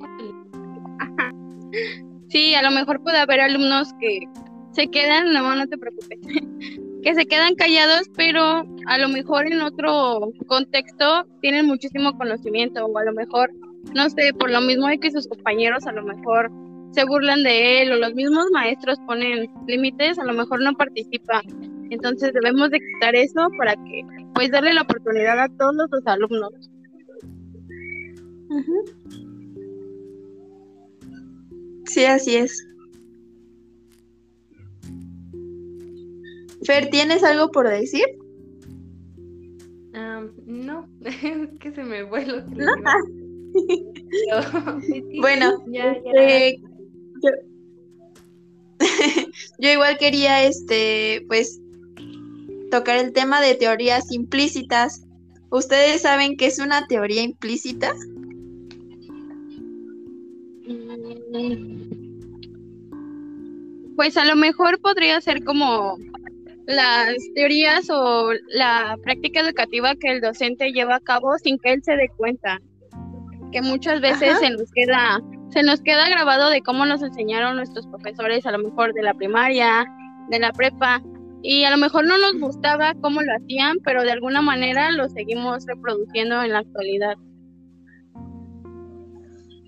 [2.29, 4.19] Sí, a lo mejor puede haber alumnos que
[4.71, 6.19] se quedan, no, te preocupes,
[7.03, 12.97] que se quedan callados, pero a lo mejor en otro contexto tienen muchísimo conocimiento, o
[12.97, 13.51] a lo mejor,
[13.93, 16.51] no sé, por lo mismo de que sus compañeros a lo mejor
[16.91, 21.41] se burlan de él o los mismos maestros ponen límites, a lo mejor no participa.
[21.89, 24.03] Entonces debemos de quitar eso para que
[24.35, 26.69] pues darle la oportunidad a todos los alumnos.
[31.89, 32.65] Sí, así es.
[36.65, 38.05] Fer, ¿tienes algo por decir?
[40.45, 40.87] no,
[41.59, 42.43] que se me vuelve.
[45.19, 46.61] bueno, este,
[49.59, 51.59] yo, igual quería, este, pues,
[52.71, 55.07] tocar el tema de teorías implícitas.
[55.49, 57.95] ¿Ustedes saben qué es una teoría implícita?
[63.95, 65.97] Pues a lo mejor podría ser como
[66.65, 71.83] las teorías o la práctica educativa que el docente lleva a cabo sin que él
[71.83, 72.59] se dé cuenta,
[73.51, 75.19] que muchas veces se nos queda
[75.51, 79.15] se nos queda grabado de cómo nos enseñaron nuestros profesores, a lo mejor de la
[79.15, 79.85] primaria,
[80.29, 81.01] de la prepa,
[81.41, 85.09] y a lo mejor no nos gustaba cómo lo hacían, pero de alguna manera lo
[85.09, 87.15] seguimos reproduciendo en la actualidad.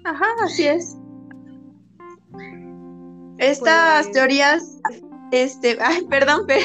[0.04, 1.01] Ajá, así es.
[3.42, 4.80] Estas pues, teorías,
[5.32, 6.62] este, ay, perdón, pero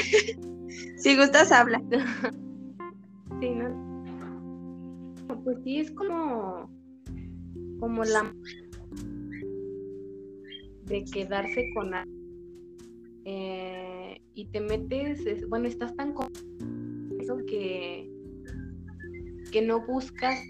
[0.99, 1.83] si gustas habla.
[3.39, 3.69] Sí, ¿no?
[5.45, 6.71] Pues sí, es como,
[7.79, 8.33] como la
[10.87, 11.91] de quedarse con
[13.27, 16.29] eh, y te metes, bueno, estás tan con
[17.21, 18.11] eso que,
[19.53, 20.41] que no buscas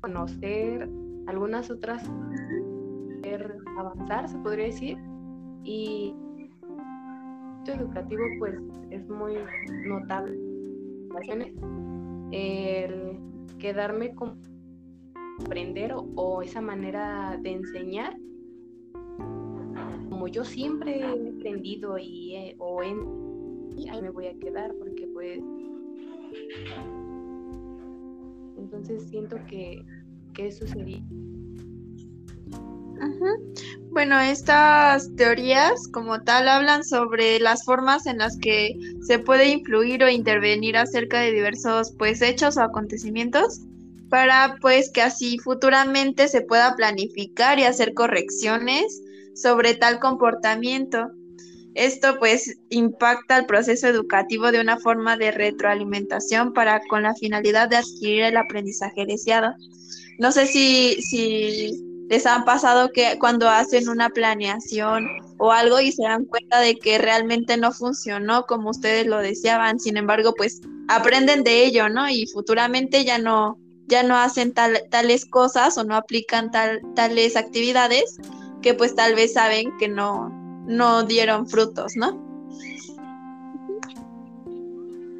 [0.00, 0.88] conocer
[1.26, 2.02] algunas otras,
[3.78, 4.98] avanzar, se podría decir,
[5.64, 6.14] y
[7.66, 8.54] educativo pues
[8.90, 9.34] es muy
[9.86, 10.38] notable
[12.32, 13.18] el
[13.58, 14.40] quedarme con
[15.40, 18.16] aprender o esa manera de enseñar
[20.08, 25.40] como yo siempre he aprendido y o en ahí me voy a quedar porque pues
[28.58, 29.84] entonces siento que,
[30.34, 31.02] que eso sería
[33.90, 40.04] Bueno, estas teorías como tal hablan sobre las formas en las que se puede influir
[40.04, 43.60] o intervenir acerca de diversos pues hechos o acontecimientos
[44.08, 49.02] para pues que así futuramente se pueda planificar y hacer correcciones
[49.34, 51.10] sobre tal comportamiento.
[51.74, 57.68] Esto pues impacta el proceso educativo de una forma de retroalimentación para con la finalidad
[57.68, 59.54] de adquirir el aprendizaje deseado.
[60.18, 65.06] No sé si, si les ha pasado que cuando hacen una planeación
[65.38, 69.78] o algo y se dan cuenta de que realmente no funcionó como ustedes lo deseaban,
[69.78, 72.10] sin embargo, pues aprenden de ello, ¿no?
[72.10, 78.18] Y futuramente ya no ya no hacen tales cosas o no aplican tal, tales actividades
[78.60, 80.30] que pues tal vez saben que no,
[80.66, 82.20] no dieron frutos, ¿no?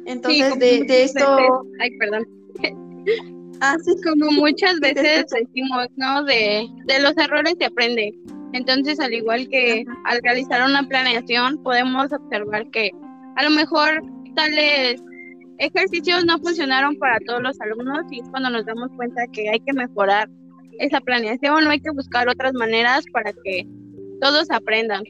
[0.05, 1.65] Entonces, de, esto...
[1.79, 2.27] ay, perdón.
[3.61, 6.23] Así como muchas veces decimos, ¿no?
[6.23, 8.13] De, de los errores se aprende.
[8.53, 12.91] Entonces, al igual que al realizar una planeación, podemos observar que
[13.37, 14.03] a lo mejor
[14.35, 15.01] tales
[15.59, 19.59] ejercicios no funcionaron para todos los alumnos y es cuando nos damos cuenta que hay
[19.59, 20.27] que mejorar
[20.79, 23.67] esa planeación, o hay que buscar otras maneras para que
[24.19, 25.03] todos aprendan.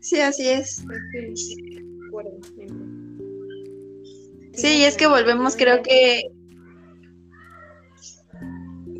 [0.00, 0.84] Sí, así es.
[1.34, 1.56] Sí,
[4.62, 6.22] es que volvemos, creo que,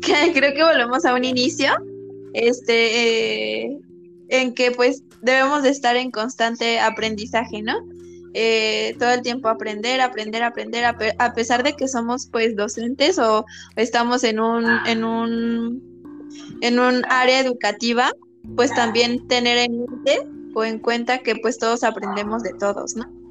[0.01, 1.71] creo que volvemos a un inicio,
[2.33, 3.79] este, eh,
[4.29, 7.75] en que pues debemos de estar en constante aprendizaje, ¿no?
[8.33, 13.45] Eh, todo el tiempo aprender, aprender, aprender, a, pesar de que somos pues docentes o
[13.77, 16.27] estamos en un, en un,
[16.59, 18.11] en un área educativa,
[18.57, 20.27] pues también tener en mente
[20.63, 23.24] en cuenta que pues todos aprendemos de todos, ¿no?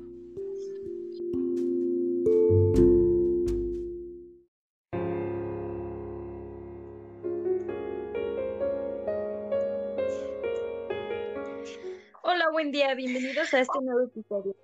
[12.54, 14.54] Buen día, bienvenidos a este nuevo episodio.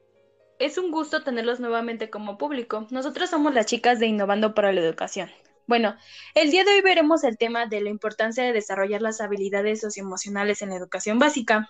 [0.60, 2.86] Es un gusto tenerlos nuevamente como público.
[2.90, 5.28] Nosotros somos las chicas de Innovando para la Educación.
[5.66, 5.96] Bueno,
[6.36, 10.62] el día de hoy veremos el tema de la importancia de desarrollar las habilidades socioemocionales
[10.62, 11.68] en la educación básica.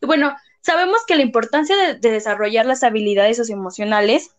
[0.00, 4.34] Bueno, sabemos que la importancia de, desarrollar las habilidades socioemocionales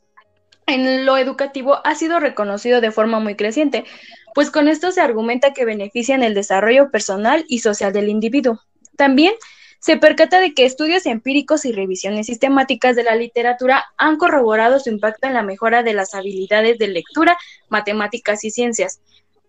[0.65, 3.85] en lo educativo ha sido reconocido de forma muy creciente,
[4.33, 8.61] pues con esto se argumenta que benefician el desarrollo personal y social del individuo.
[8.97, 9.35] También
[9.83, 14.89] se percata de que estudios empíricos y revisiones sistemáticas de la literatura han corroborado su
[14.89, 19.01] impacto en la mejora de las habilidades de lectura, matemáticas y ciencias,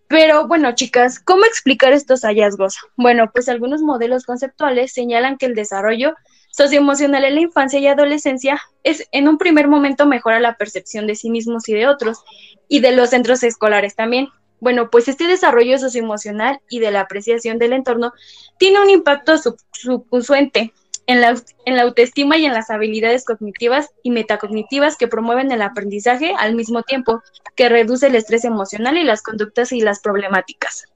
[0.09, 2.78] pero bueno, chicas, ¿cómo explicar estos hallazgos?
[2.97, 6.14] Bueno, pues algunos modelos conceptuales señalan que el desarrollo
[6.51, 11.14] socioemocional en la infancia y adolescencia es en un primer momento mejora la percepción de
[11.14, 12.24] sí mismos y de otros
[12.68, 14.28] y de los centros escolares también.
[14.65, 18.15] Bueno, pues este desarrollo socioemocional y de la apreciación del entorno
[18.59, 19.35] tiene un impacto
[19.73, 20.73] subconsciente
[21.07, 21.37] en la,
[21.67, 26.55] en la autoestima y en las habilidades cognitivas y metacognitivas que promueven el aprendizaje al
[26.55, 27.23] mismo tiempo
[27.57, 30.87] que reduce el estrés emocional y las conductas y las problemáticas.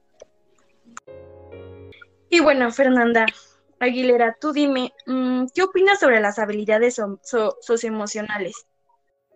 [2.31, 3.27] Y bueno, Fernanda
[3.79, 6.99] Aguilera, tú dime, mm, ¿qué opinas sobre las habilidades
[7.61, 8.65] socioemocionales?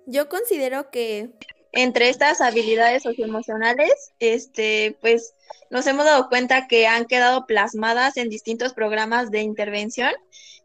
[0.08, 1.30] Yo considero que
[1.74, 5.34] entre estas habilidades socioemocionales, este, pues
[5.72, 10.14] nos hemos dado cuenta que han quedado plasmadas en distintos programas de intervención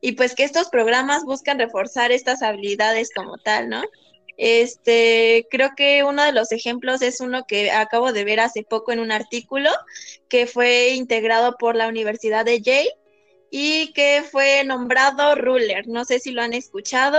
[0.03, 3.83] y pues que estos programas buscan reforzar estas habilidades como tal, ¿no?
[4.37, 8.93] Este, creo que uno de los ejemplos es uno que acabo de ver hace poco
[8.93, 9.71] en un artículo
[10.29, 12.95] que fue integrado por la Universidad de Yale
[13.51, 15.89] y que fue nombrado Ruler.
[15.89, 17.19] No sé si lo han escuchado,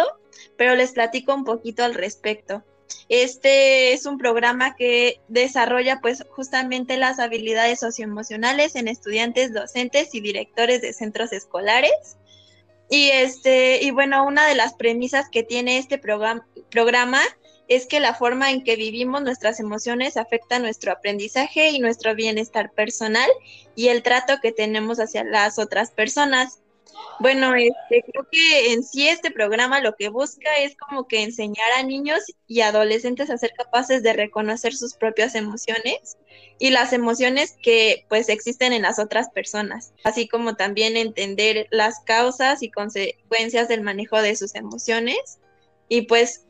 [0.58, 2.64] pero les platico un poquito al respecto.
[3.10, 10.22] Este es un programa que desarrolla pues justamente las habilidades socioemocionales en estudiantes, docentes y
[10.22, 12.18] directores de centros escolares.
[12.90, 17.22] Y este, y bueno, una de las premisas que tiene este programa, programa
[17.70, 22.72] es que la forma en que vivimos nuestras emociones afecta nuestro aprendizaje y nuestro bienestar
[22.72, 23.30] personal
[23.76, 26.59] y el trato que tenemos hacia las otras personas.
[27.20, 31.70] Bueno, este, creo que en sí este programa lo que busca es como que enseñar
[31.78, 36.18] a niños y adolescentes a ser capaces de reconocer sus propias emociones
[36.60, 42.00] y las emociones que pues existen en las otras personas, así como también entender las
[42.06, 45.40] causas y consecuencias del manejo de sus emociones
[45.90, 46.46] y pues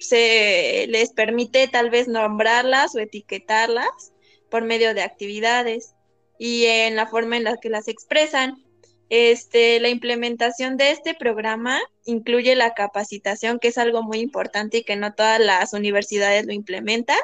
[0.00, 4.12] se les permite tal vez nombrarlas o etiquetarlas
[4.50, 5.94] por medio de actividades
[6.38, 8.64] y en la forma en la que las expresan.
[9.10, 14.84] Este, la implementación de este programa incluye la capacitación, que es algo muy importante y
[14.84, 17.18] que no todas las universidades lo implementan,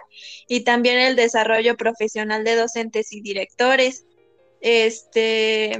[0.48, 4.04] y también el desarrollo profesional de docentes y directores.
[4.60, 5.78] Este,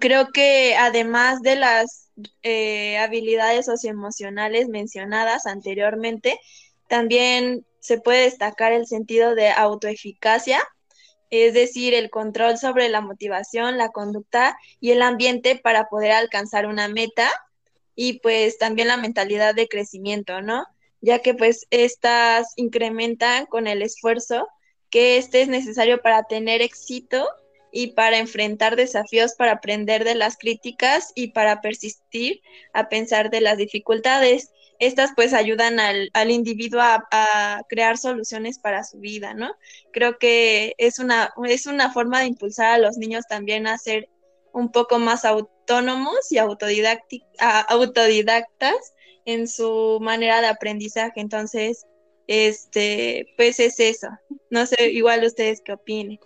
[0.00, 2.10] creo que además de las
[2.42, 6.40] eh, habilidades socioemocionales mencionadas anteriormente,
[6.88, 10.60] también se puede destacar el sentido de autoeficacia,
[11.30, 16.66] es decir, el control sobre la motivación, la conducta y el ambiente para poder alcanzar
[16.66, 17.30] una meta
[17.94, 20.66] y pues también la mentalidad de crecimiento, ¿no?
[21.00, 24.48] Ya que pues estas incrementan con el esfuerzo
[24.90, 27.26] que este es necesario para tener éxito
[27.72, 32.40] y para enfrentar desafíos, para aprender de las críticas y para persistir
[32.72, 34.50] a pensar de las dificultades.
[34.78, 39.54] Estas pues ayudan al, individuo a, crear soluciones para su vida, ¿no?
[39.92, 44.08] Creo que es una, es una forma de impulsar a los niños también a ser
[44.52, 47.14] un poco más autónomos y autodidactas
[49.24, 51.20] en su manera de aprendizaje.
[51.20, 51.86] Entonces,
[52.26, 54.08] este, pues es eso.
[54.50, 56.18] No sé, igual ustedes qué opinen.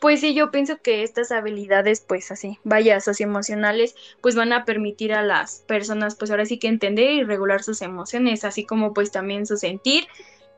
[0.00, 5.12] Pues sí, yo pienso que estas habilidades, pues así, vaya, socioemocionales, pues van a permitir
[5.12, 9.10] a las personas, pues ahora sí que entender y regular sus emociones, así como pues
[9.10, 10.06] también su sentir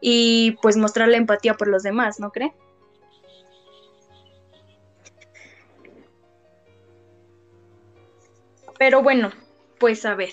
[0.01, 2.53] y pues mostrar la empatía por los demás, ¿no cree?
[8.79, 9.31] Pero bueno,
[9.79, 10.31] pues a ver,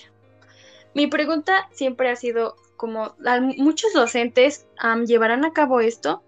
[0.94, 3.16] mi pregunta siempre ha sido como
[3.58, 4.68] muchos docentes
[5.06, 6.24] llevarán a cabo esto.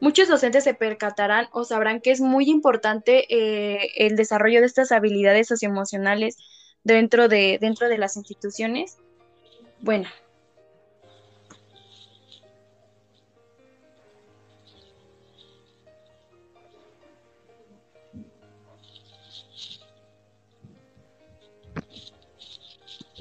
[0.00, 4.92] Muchos docentes se percatarán o sabrán que es muy importante eh, el desarrollo de estas
[4.92, 6.36] habilidades socioemocionales
[6.82, 8.98] dentro de, dentro de las instituciones.
[9.80, 10.08] Bueno,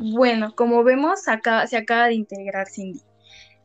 [0.06, 3.00] Bueno, como vemos, acá, se acaba de integrar Cindy.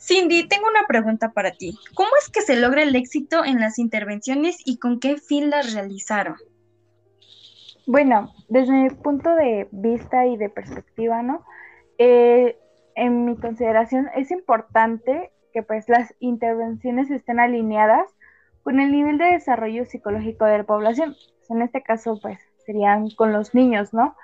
[0.08, 1.78] Cindy, tengo una pregunta para ti.
[1.92, 5.74] ¿Cómo es que se logra el éxito en las intervenciones y con qué fin las
[5.74, 6.36] realizaron?
[7.86, 11.44] Bueno, desde mi punto de vista y de perspectiva, ¿no?
[11.98, 12.56] Eh,
[12.94, 18.08] en mi consideración es importante que pues las intervenciones estén alineadas
[18.62, 21.16] con el nivel de desarrollo psicológico de la población.
[21.50, 24.16] En este caso, pues serían con los niños, ¿no?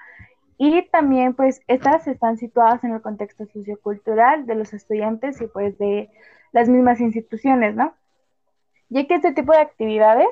[0.57, 5.77] Y también, pues, estas están situadas en el contexto sociocultural de los estudiantes y, pues,
[5.79, 6.11] de
[6.53, 7.95] las mismas instituciones, ¿no?
[8.89, 10.29] Ya que este tipo de actividades,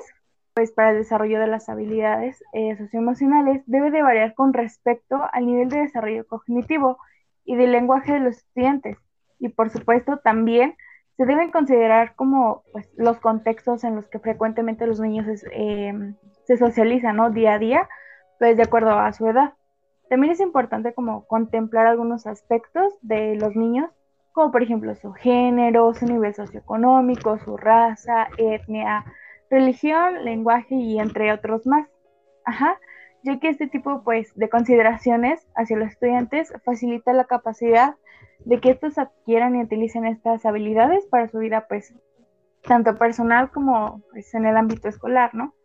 [0.53, 5.45] pues, para el desarrollo de las habilidades eh, socioemocionales, debe de variar con respecto al
[5.45, 6.97] nivel de desarrollo cognitivo
[7.43, 8.97] y del lenguaje de los estudiantes.
[9.39, 10.77] Y, por supuesto, también
[11.17, 15.93] se deben considerar como pues, los contextos en los que frecuentemente los niños eh,
[16.45, 17.29] se socializan, ¿no?
[17.31, 17.89] Día a día,
[18.39, 19.53] pues, de acuerdo a su edad.
[20.13, 23.89] También es importante como contemplar algunos aspectos de los niños,
[24.31, 29.05] como por ejemplo su género, su nivel socioeconómico, su raza, etnia,
[29.49, 31.87] religión, lenguaje y entre otros más.
[32.45, 32.79] Ajá,
[33.23, 37.95] ya que este tipo pues de consideraciones hacia los estudiantes facilita la capacidad
[38.45, 41.91] de que estos adquieran y utilicen estas habilidades para su vida pues
[42.61, 45.55] tanto personal como pues en el ámbito escolar, ¿no?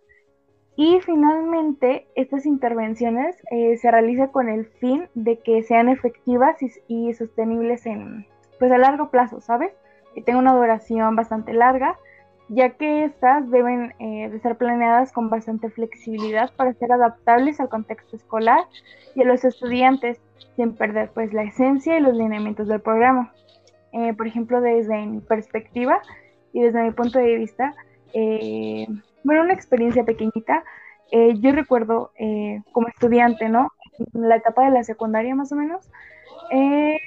[0.80, 6.54] Y finalmente, estas intervenciones eh, se realizan con el fin de que sean efectivas
[6.86, 8.28] y, sostenibles en,
[8.60, 9.72] pues a largo plazo, ¿sabes?
[10.14, 11.98] Que tengan una duración bastante larga,
[12.48, 17.70] ya que estas deben eh, de ser planeadas con bastante flexibilidad para ser adaptables al
[17.70, 18.60] contexto escolar
[19.16, 20.20] y a los estudiantes,
[20.54, 23.34] sin perder pues la esencia y los lineamientos del programa.
[23.90, 26.00] Eh, por ejemplo, desde mi perspectiva
[26.52, 27.74] y desde mi punto de vista,
[29.24, 30.64] bueno, una experiencia pequeñita.
[31.10, 33.72] Eh, yo recuerdo eh, como estudiante, ¿no?
[33.98, 35.90] En la etapa de la secundaria más o menos,
[36.50, 36.98] eh,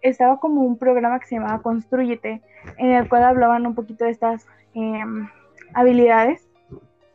[0.00, 2.42] estaba como un programa que se llamaba Construyete,
[2.78, 5.28] en el cual hablaban un poquito de estas em,
[5.74, 6.48] habilidades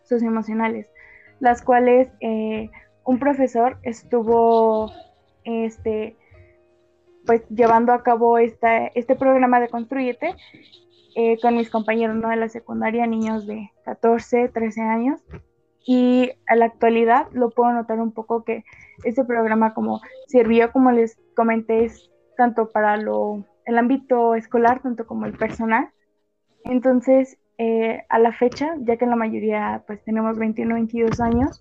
[0.03, 0.87] socioemocionales,
[1.39, 2.09] las cuales
[3.03, 4.91] un profesor estuvo
[5.43, 6.15] este,
[7.25, 10.35] pues llevando a cabo esta, este programa de Construyete
[11.19, 12.29] eh, con mis compañeros ¿no?
[12.29, 15.19] de la secundaria, niños de 14, 13 años.
[15.83, 18.63] Y a la actualidad lo puedo notar un poco que
[19.03, 21.89] este programa como sirvió, como les comenté,
[22.37, 25.89] tanto para lo, el ámbito escolar, tanto como el personal.
[26.65, 31.59] Entonces, eh, a la fecha, ya que la mayoría pues tenemos 21, 22 años,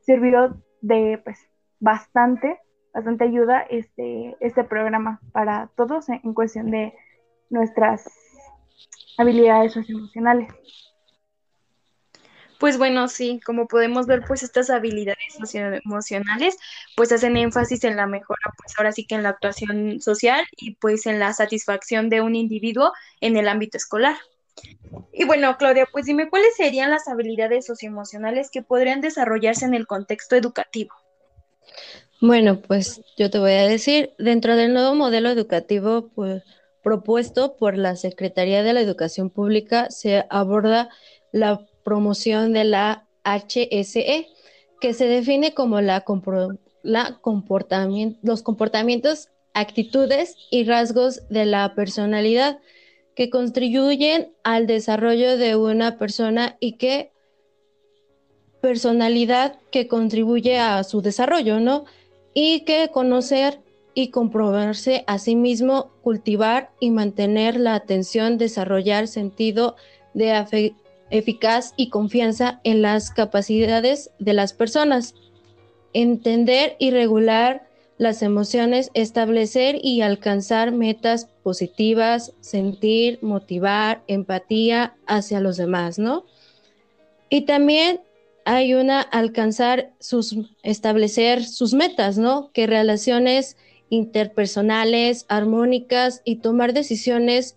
[0.00, 1.48] sirvió de pues
[1.80, 2.60] bastante,
[2.92, 6.92] bastante ayuda este, este programa para todos en cuestión de
[7.48, 8.27] nuestras
[9.18, 10.48] habilidades socioemocionales.
[12.58, 16.56] Pues bueno, sí, como podemos ver, pues estas habilidades socioemocionales
[16.96, 20.74] pues hacen énfasis en la mejora, pues ahora sí que en la actuación social y
[20.74, 24.16] pues en la satisfacción de un individuo en el ámbito escolar.
[25.12, 29.86] Y bueno, Claudia, pues dime cuáles serían las habilidades socioemocionales que podrían desarrollarse en el
[29.86, 30.92] contexto educativo.
[32.20, 36.42] Bueno, pues yo te voy a decir, dentro del nuevo modelo educativo, pues
[36.82, 40.88] propuesto por la Secretaría de la Educación Pública se aborda
[41.32, 44.26] la promoción de la HSE,
[44.80, 46.04] que se define como la,
[46.82, 47.20] la
[48.22, 52.60] los comportamientos, actitudes y rasgos de la personalidad
[53.14, 57.10] que contribuyen al desarrollo de una persona y que
[58.60, 61.84] personalidad que contribuye a su desarrollo, ¿no?
[62.34, 63.60] Y que conocer
[63.98, 69.74] y comprobarse a sí mismo, cultivar y mantener la atención, desarrollar sentido
[70.14, 70.72] de
[71.10, 75.16] eficaz y confianza en las capacidades de las personas,
[75.94, 85.56] entender y regular las emociones, establecer y alcanzar metas positivas, sentir, motivar, empatía hacia los
[85.56, 86.24] demás, ¿no?
[87.30, 88.00] Y también
[88.44, 92.52] hay una alcanzar sus, establecer sus metas, ¿no?
[92.52, 93.56] Que relaciones
[93.90, 97.56] interpersonales, armónicas y tomar decisiones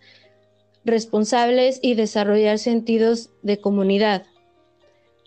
[0.84, 4.26] responsables y desarrollar sentidos de comunidad.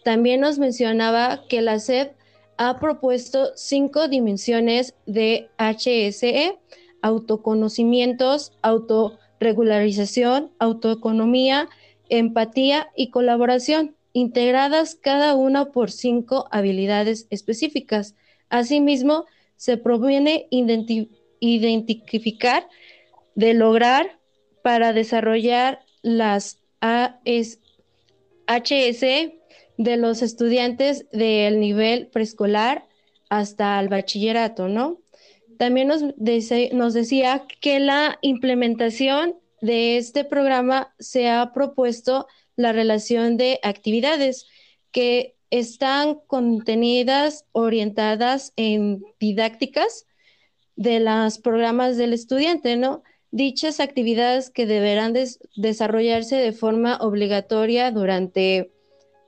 [0.04, 2.08] También nos mencionaba que la SED
[2.56, 6.58] ha propuesto cinco dimensiones de HSE,
[7.02, 11.68] autoconocimientos, autorregularización, autoeconomía,
[12.08, 18.14] empatía y colaboración, integradas cada una por cinco habilidades específicas.
[18.48, 19.24] Asimismo,
[19.56, 20.48] se proviene
[21.40, 22.68] identificar
[23.34, 24.18] de lograr
[24.62, 26.60] para desarrollar las
[28.46, 29.38] HSE
[29.76, 32.86] de los estudiantes del nivel preescolar
[33.28, 35.00] hasta el bachillerato, ¿no?
[35.58, 36.02] También nos,
[36.72, 42.26] nos decía que la implementación de este programa se ha propuesto
[42.56, 44.46] la relación de actividades
[44.92, 50.04] que están contenidas, orientadas en didácticas
[50.74, 53.04] de los programas del estudiante, ¿no?
[53.30, 55.14] Dichas actividades que deberán
[55.54, 58.72] desarrollarse de forma obligatoria durante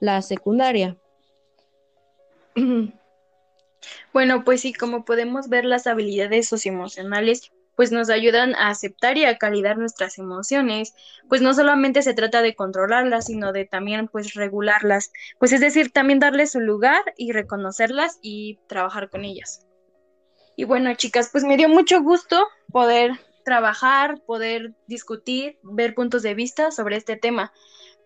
[0.00, 0.96] la secundaria.
[4.12, 9.24] Bueno, pues sí, como podemos ver, las habilidades socioemocionales pues nos ayudan a aceptar y
[9.24, 10.94] a calidar nuestras emociones,
[11.28, 15.92] pues no solamente se trata de controlarlas, sino de también pues regularlas, pues es decir,
[15.92, 19.66] también darles su lugar y reconocerlas y trabajar con ellas.
[20.56, 23.12] Y bueno, chicas, pues me dio mucho gusto poder
[23.44, 27.52] trabajar, poder discutir, ver puntos de vista sobre este tema.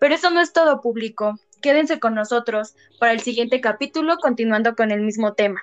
[0.00, 1.38] Pero eso no es todo público.
[1.62, 5.62] Quédense con nosotros para el siguiente capítulo continuando con el mismo tema.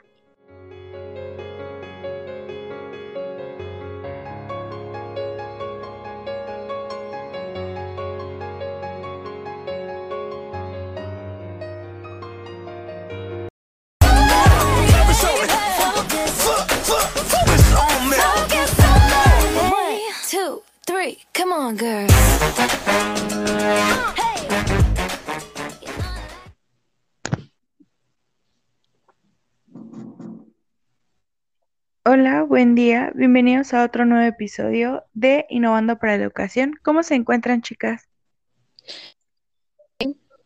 [32.04, 33.12] Hola, buen día.
[33.16, 36.74] Bienvenidos a otro nuevo episodio de Innovando para la Educación.
[36.84, 38.10] ¿Cómo se encuentran, chicas?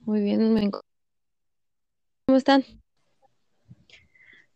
[0.01, 2.63] Muy bien, me ¿cómo están?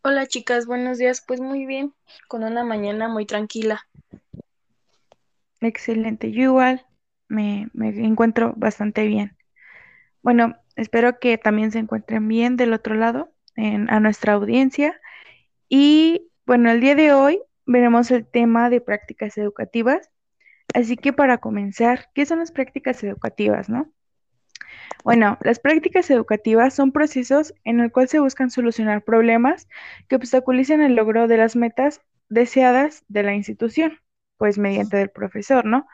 [0.04, 1.24] Hola, chicas, buenos días.
[1.26, 1.96] Pues muy bien,
[2.28, 3.88] con una mañana muy tranquila.
[5.62, 6.32] Excelente.
[6.32, 6.86] Yo igual
[7.28, 9.38] me, encuentro bastante bien.
[10.22, 15.00] Bueno, espero que también se encuentren bien del otro lado, en, a nuestra audiencia.
[15.70, 20.10] Y bueno, el día de hoy veremos el tema de prácticas educativas.
[20.74, 23.92] Así que para comenzar, ¿qué son las prácticas educativas, no?
[25.04, 29.68] Bueno, las prácticas educativas son procesos en el cual se buscan solucionar problemas
[30.08, 34.00] que obstaculicen el logro de las metas deseadas de la institución
[34.38, 35.88] pues mediante del profesor, ¿no?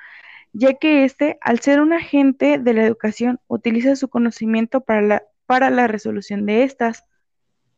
[0.53, 5.23] Ya que éste, al ser un agente de la educación, utiliza su conocimiento para la,
[5.45, 7.05] para la resolución de estas.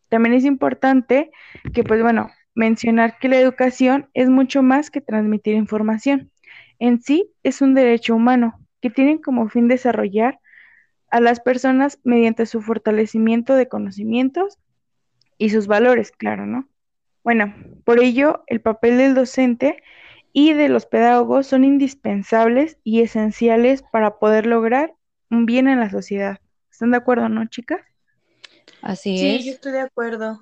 [0.10, 1.32] También es importante
[1.74, 6.32] que, pues bueno, mencionar que la educación es mucho más que transmitir información.
[6.80, 10.40] En sí es un derecho humano que tiene como fin desarrollar
[11.10, 14.58] a las personas mediante su fortalecimiento de conocimientos
[15.38, 16.68] y sus valores, claro, ¿no?
[17.24, 17.54] Bueno,
[17.86, 19.82] por ello el papel del docente
[20.34, 24.96] y de los pedagogos son indispensables y esenciales para poder lograr
[25.30, 26.40] un bien en la sociedad.
[26.72, 27.82] ¿Están de acuerdo, no, chicas?
[28.82, 29.46] Así sí, es.
[29.46, 30.42] yo estoy de acuerdo.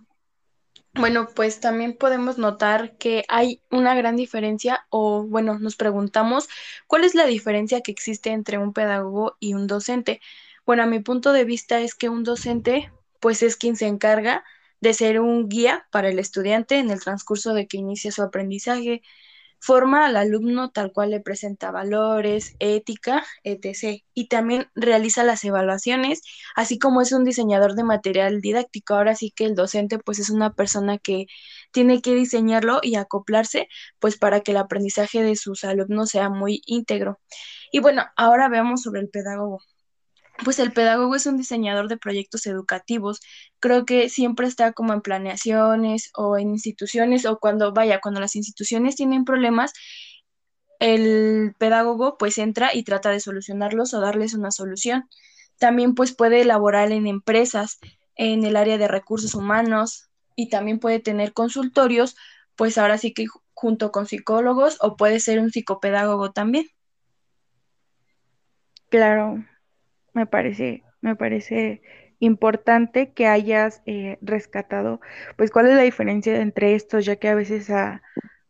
[0.93, 6.49] Bueno, pues también podemos notar que hay una gran diferencia o bueno, nos preguntamos
[6.87, 10.21] cuál es la diferencia que existe entre un pedagogo y un docente.
[10.65, 12.91] Bueno, a mi punto de vista es que un docente
[13.21, 14.43] pues es quien se encarga
[14.81, 19.01] de ser un guía para el estudiante en el transcurso de que inicia su aprendizaje,
[19.61, 24.03] forma al alumno tal cual le presenta valores, ética, etc.
[24.13, 26.21] Y también realiza las evaluaciones,
[26.55, 28.95] así como es un diseñador de material didáctico.
[28.95, 31.27] Ahora sí que el docente pues es una persona que
[31.71, 33.67] tiene que diseñarlo y acoplarse
[33.99, 37.19] pues para que el aprendizaje de sus alumnos sea muy íntegro.
[37.71, 39.61] Y bueno, ahora veamos sobre el pedagogo
[40.43, 43.19] pues el pedagogo es un diseñador de proyectos educativos.
[43.59, 48.35] Creo que siempre está como en planeaciones o en instituciones o cuando vaya, cuando las
[48.35, 49.73] instituciones tienen problemas,
[50.79, 55.07] el pedagogo pues entra y trata de solucionarlos o darles una solución.
[55.59, 57.77] También pues puede elaborar en empresas,
[58.15, 62.15] en el área de recursos humanos y también puede tener consultorios,
[62.55, 66.65] pues ahora sí que junto con psicólogos o puede ser un psicopedagogo también.
[68.89, 69.45] Claro,
[70.13, 71.81] me parece, me parece
[72.19, 75.01] importante que hayas eh, rescatado,
[75.37, 78.01] pues cuál es la diferencia entre estos, ya que a veces a,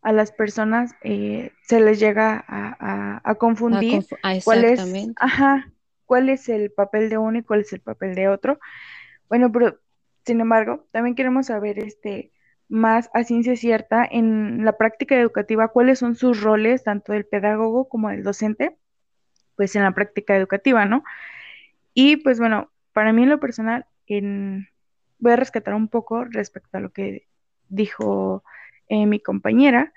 [0.04, 4.04] las personas eh, se les llega a, confundir
[4.44, 4.82] cuál es,
[5.16, 5.72] ajá,
[6.06, 8.60] cuál es el papel de uno y cuál es el papel de otro.
[9.30, 9.80] Bueno, pero
[10.26, 12.32] sin embargo, también queremos saber este
[12.68, 17.88] más a ciencia cierta en la práctica educativa cuáles son sus roles tanto del pedagogo
[17.90, 18.78] como del docente,
[19.56, 21.04] pues en la práctica educativa, ¿no?
[21.94, 24.68] Y pues bueno, para mí en lo personal, en,
[25.20, 27.28] voy a rescatar un poco respecto a lo que
[27.70, 28.44] dijo
[28.90, 29.94] eh, mi compañera.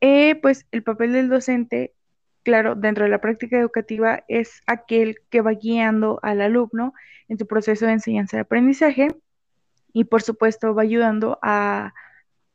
[0.00, 1.94] Eh, pues el papel del docente,
[2.42, 6.94] claro, dentro de la práctica educativa es aquel que va guiando al alumno
[7.28, 9.08] en su proceso de enseñanza y aprendizaje
[9.92, 11.94] y por supuesto va ayudando a,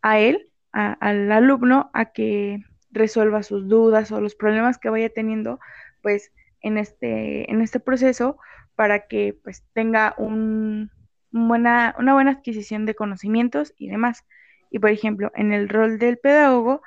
[0.04, 5.60] él, al alumno, a que resuelva sus dudas o los problemas que vaya teniendo,
[6.02, 6.32] pues
[6.62, 8.38] en este, en este proceso
[8.80, 10.90] para que pues tenga un,
[11.32, 14.24] buena, una buena adquisición de conocimientos y demás.
[14.72, 16.82] Y por ejemplo, en el rol del pedagogo,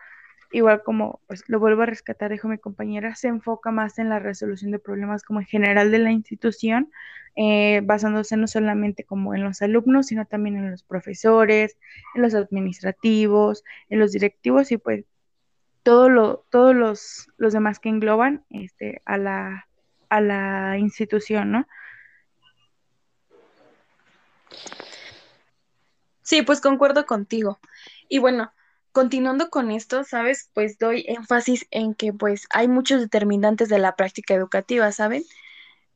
[0.53, 4.21] igual como pues lo vuelvo a rescatar, dijo mi compañera, se enfoca más en la
[4.21, 6.91] resolución de problemas como en general de la institución,
[7.37, 11.77] eh, basándose no solamente como en los alumnos, sino también en los profesores,
[12.15, 15.05] en los administrativos, en los directivos y pues
[15.83, 19.69] todo lo, todos los, demás que engloban este, a, la,
[20.09, 21.67] a la institución, ¿no?
[26.23, 27.61] Sí, pues concuerdo contigo.
[28.09, 28.53] Y bueno,
[28.93, 30.51] continuando con esto, ¿sabes?
[30.55, 35.25] Pues doy énfasis en que pues hay muchos determinantes de la práctica educativa, ¿saben?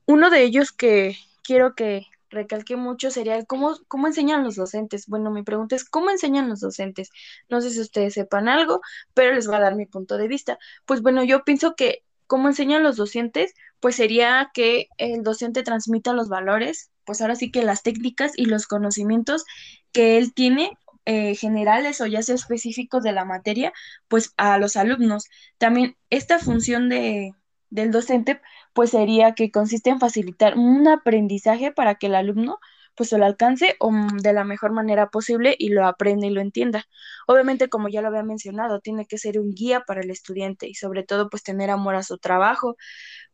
[0.06, 5.06] Uno de ellos que quiero que recalque mucho sería cómo, cómo enseñan los docentes.
[5.06, 7.10] Bueno, mi pregunta es, ¿cómo enseñan los docentes?
[7.48, 8.80] No sé si ustedes sepan algo,
[9.14, 10.58] pero les voy a dar mi punto de vista.
[10.86, 16.12] Pues bueno, yo pienso que cómo enseñan los docentes, pues sería que el docente transmita
[16.12, 19.44] los valores, pues ahora sí que las técnicas y los conocimientos
[19.92, 20.72] que él tiene
[21.04, 23.72] eh, generales o ya sea específicos de la materia,
[24.08, 25.26] pues a los alumnos.
[25.58, 27.32] También esta función de,
[27.70, 28.40] del docente,
[28.72, 32.58] pues sería que consiste en facilitar un aprendizaje para que el alumno
[32.96, 36.30] pues se lo alcance o mm, de la mejor manera posible y lo aprenda y
[36.30, 36.86] lo entienda.
[37.26, 40.74] Obviamente, como ya lo había mencionado, tiene que ser un guía para el estudiante y
[40.74, 42.76] sobre todo pues tener amor a su trabajo.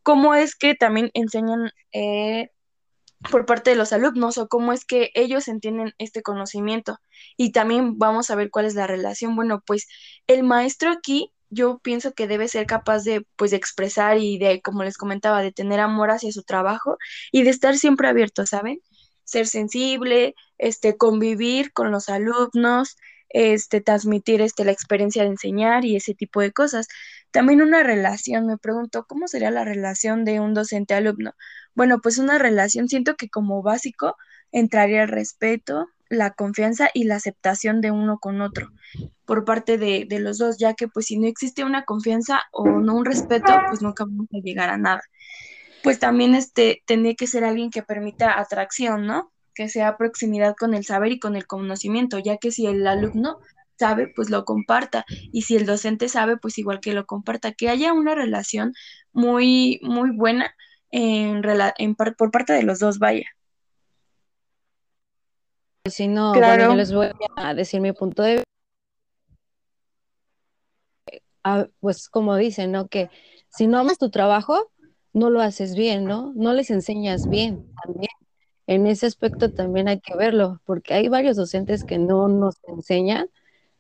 [0.02, 2.51] ¿Cómo es que también enseñan eh,
[3.30, 6.98] por parte de los alumnos o cómo es que ellos entienden este conocimiento?
[7.36, 9.36] Y también vamos a ver cuál es la relación.
[9.36, 9.89] Bueno, pues
[10.26, 14.62] el maestro aquí yo pienso que debe ser capaz de pues de expresar y de
[14.62, 16.97] como les comentaba de tener amor hacia su trabajo
[17.30, 18.80] y de estar siempre abierto, ¿saben?
[19.24, 22.97] Ser sensible, este, convivir con los alumnos,
[23.28, 26.89] este, transmitir este, la experiencia de enseñar y ese tipo de cosas.
[27.31, 31.32] También una relación, me pregunto, ¿cómo sería la relación de un docente-alumno?
[31.74, 34.16] Bueno, pues una relación, siento que como básico
[34.53, 38.70] entraría el respeto, la confianza y la aceptación de uno con otro
[39.24, 42.69] por parte de, de, los dos, ya que pues si no existe una confianza o
[42.69, 45.01] no un respeto, pues nunca vamos a llegar a nada
[45.83, 49.33] pues también este, tendría que ser alguien que permita atracción, ¿no?
[49.55, 53.39] Que sea proximidad con el saber y con el conocimiento, ya que si el alumno
[53.79, 57.69] sabe, pues lo comparta, y si el docente sabe, pues igual que lo comparta, que
[57.69, 58.75] haya una relación
[59.13, 60.55] muy, muy buena
[60.91, 61.43] en,
[61.79, 63.27] en por parte de los dos, vaya.
[65.91, 66.65] Si no, claro.
[66.65, 68.47] yo les voy a decir mi punto de vista.
[71.43, 72.87] Ah, pues como dicen, ¿no?
[72.87, 73.11] Que
[73.49, 74.71] si no amas tu trabajo,
[75.12, 76.32] no lo haces bien, ¿no?
[76.36, 78.10] No les enseñas bien también.
[78.66, 83.28] En ese aspecto también hay que verlo, porque hay varios docentes que no nos enseñan,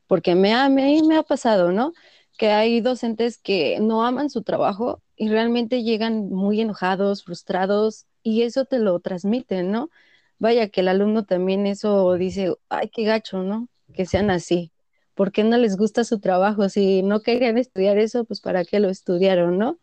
[0.06, 1.92] porque me ha, me, me ha pasado, ¿no?
[2.38, 8.42] Que hay docentes que no aman su trabajo y realmente llegan muy enojados, frustrados, y
[8.42, 9.90] eso te lo transmiten, ¿no?
[10.38, 13.68] Vaya que el alumno también eso dice, ay, qué gacho, ¿no?
[13.92, 14.72] Que sean así.
[15.14, 16.68] por qué no les gusta su trabajo.
[16.68, 19.78] Si no querían estudiar eso, pues para qué lo estudiaron, ¿no?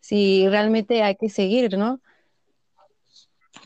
[0.00, 2.00] Si realmente hay que seguir, ¿no?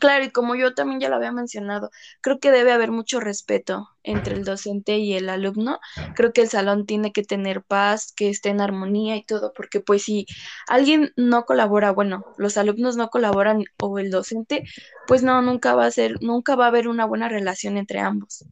[0.03, 1.91] Claro, y como yo también ya lo había mencionado,
[2.21, 5.79] creo que debe haber mucho respeto entre el docente y el alumno.
[6.17, 9.79] Creo que el salón tiene que tener paz, que esté en armonía y todo, porque
[9.79, 10.27] pues si
[10.67, 14.65] alguien no colabora, bueno, los alumnos no colaboran o el docente,
[15.07, 18.45] pues no, nunca va a ser, nunca va a haber una buena relación entre ambos.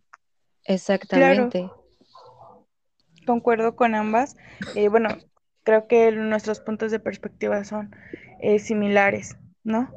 [0.66, 1.69] Exactamente.
[3.27, 4.36] Concuerdo con ambas.
[4.77, 5.09] Eh, bueno,
[5.65, 7.95] creo que nuestros puntos de perspectiva son
[8.41, 9.91] eh, similares, ¿no?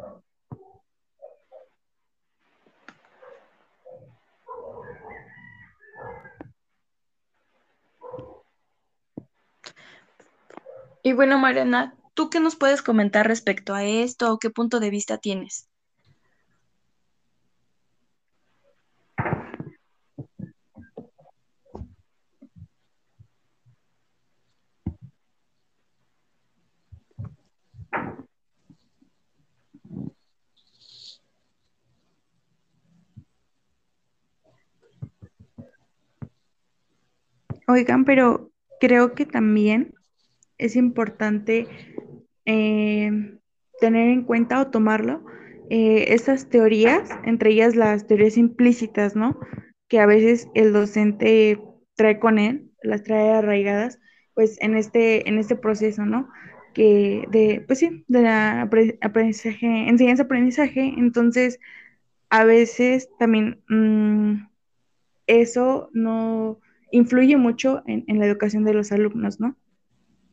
[11.05, 14.89] Y bueno, Mariana, ¿tú qué nos puedes comentar respecto a esto o qué punto de
[14.89, 15.69] vista tienes?
[37.67, 39.93] Oigan, pero creo que también
[40.57, 41.67] es importante
[42.45, 43.37] eh,
[43.79, 45.25] tener en cuenta o tomarlo
[45.69, 49.39] eh, esas teorías, entre ellas las teorías implícitas, ¿no?
[49.87, 51.59] Que a veces el docente
[51.95, 53.99] trae con él, las trae arraigadas,
[54.33, 56.29] pues en este, en este proceso, ¿no?
[56.73, 58.69] Que de, pues sí, de la
[59.01, 61.59] aprendizaje, enseñanza-aprendizaje, entonces
[62.29, 64.47] a veces también mm,
[65.27, 66.59] eso no
[66.93, 69.57] influye mucho en, en la educación de los alumnos, ¿no?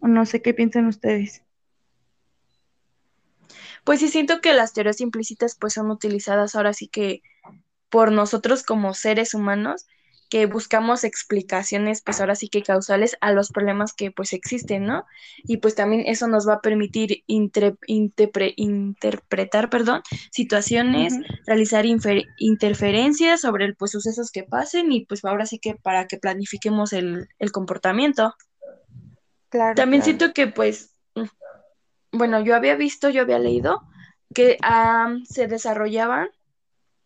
[0.03, 1.43] no sé qué piensan ustedes.
[3.85, 7.23] Pues sí, siento que las teorías implícitas pues son utilizadas ahora sí que
[7.89, 9.87] por nosotros como seres humanos
[10.31, 15.05] que buscamos explicaciones pues ahora sí que causales a los problemas que pues existen, ¿no?
[15.43, 21.15] Y pues también eso nos va a permitir interpretar, perdón, situaciones,
[21.47, 21.85] realizar
[22.39, 26.93] interferencias sobre el, pues sucesos que pasen y pues ahora sí que para que planifiquemos
[26.93, 28.36] el, el comportamiento.
[29.74, 31.24] También siento que pues, mm,
[32.12, 33.82] bueno, yo había visto, yo había leído
[34.32, 34.59] que
[35.24, 36.28] se desarrollaban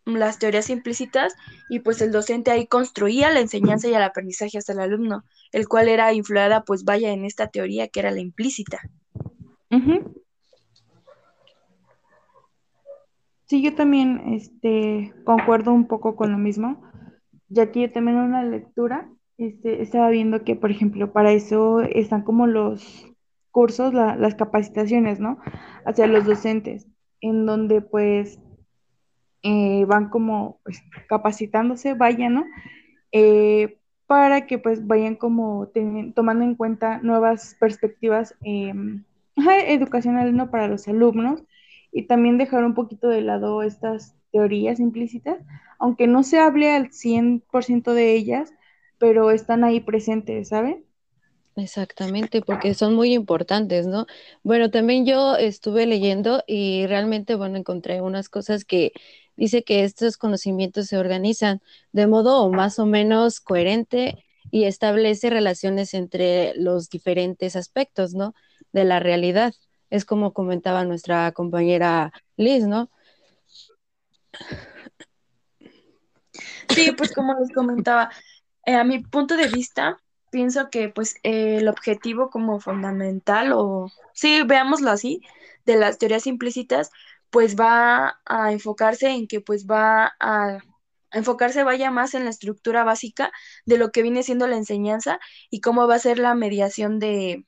[0.07, 1.35] las teorías implícitas
[1.69, 5.67] y pues el docente ahí construía la enseñanza y el aprendizaje hasta el alumno, el
[5.69, 8.81] cual era influida pues vaya en esta teoría que era la implícita.
[13.47, 16.83] Sí, yo también este, concuerdo un poco con lo mismo,
[17.49, 22.23] ya que yo también una lectura este, estaba viendo que, por ejemplo, para eso están
[22.23, 23.07] como los
[23.51, 25.39] cursos, las capacitaciones, ¿no?
[25.85, 26.89] Hacia los docentes,
[27.21, 28.41] en donde pues
[29.45, 32.47] eh, van como pues, capacitándose, vayan, ¿no?
[33.12, 35.71] Eh, para que pues vayan como
[36.15, 39.05] tomando en cuenta nuevas perspectivas em,
[39.66, 40.51] educacionales, ¿no?
[40.51, 41.43] Para los alumnos
[41.93, 45.39] y también dejar un poquito de lado estas teorías implícitas,
[45.79, 48.53] aunque no se hable al 100% de ellas,
[48.99, 50.85] pero están ahí presentes, ¿saben?
[51.57, 54.07] Exactamente, porque son muy importantes, ¿no?
[54.43, 58.93] Bueno, también yo estuve leyendo y realmente, bueno, encontré unas cosas que
[59.36, 61.61] dice que estos conocimientos se organizan
[61.93, 68.35] de modo más o menos coherente y establece relaciones entre los diferentes aspectos, ¿no?
[68.73, 69.55] De la realidad.
[69.90, 72.90] Es como comentaba nuestra compañera Liz, ¿no?
[76.69, 78.11] Sí, pues como les comentaba,
[78.66, 79.98] eh, a mi punto de vista,
[80.31, 85.23] pienso que pues el objetivo como fundamental, o sí, veámoslo así,
[85.65, 86.90] de las teorías implícitas,
[87.35, 90.59] pues va a enfocarse en que pues va a,
[91.11, 93.32] enfocarse vaya más en la estructura básica
[93.66, 95.19] de lo que viene siendo la enseñanza
[95.51, 97.44] y cómo va a ser la mediación de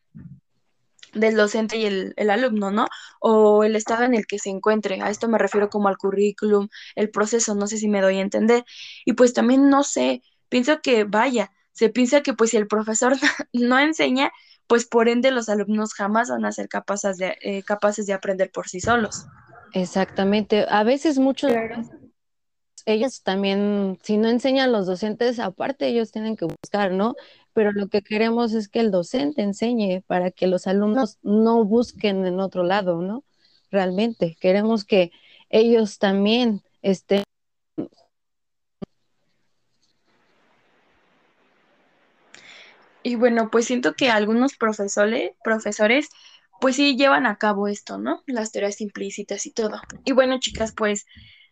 [1.15, 2.87] del docente y el, el, alumno, ¿no?
[3.21, 5.01] O el estado en el que se encuentre.
[5.01, 8.23] A esto me refiero como al currículum, el proceso, no sé si me doy a
[8.23, 8.65] entender.
[9.05, 13.13] Y pues también no sé, pienso que vaya, se piensa que pues si el profesor
[13.53, 14.33] no enseña,
[14.67, 18.51] pues por ende los alumnos jamás van a ser capaces de, eh, capaces de aprender
[18.51, 19.27] por sí solos.
[19.73, 20.67] Exactamente.
[20.69, 21.53] A veces muchos
[22.87, 27.15] ellos también, si no enseñan los docentes, aparte ellos tienen que buscar, ¿no?
[27.53, 32.25] Pero lo que queremos es que el docente enseñe para que los alumnos no busquen
[32.27, 33.25] en otro lado, ¿no?
[33.73, 35.11] Realmente, queremos que
[35.51, 37.25] ellos también estén
[43.03, 46.09] Y bueno, pues siento que algunos profesores, profesores,
[46.61, 48.23] pues sí llevan a cabo esto, ¿no?
[48.27, 49.81] Las teorías implícitas y todo.
[50.05, 51.07] Y bueno, chicas, pues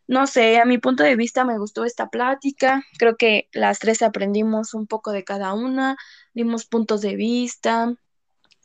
[0.06, 2.84] no sé, a mi punto de vista me gustó esta plática.
[2.98, 5.96] Creo que las tres aprendimos un poco de cada una,
[6.34, 7.94] dimos puntos de vista,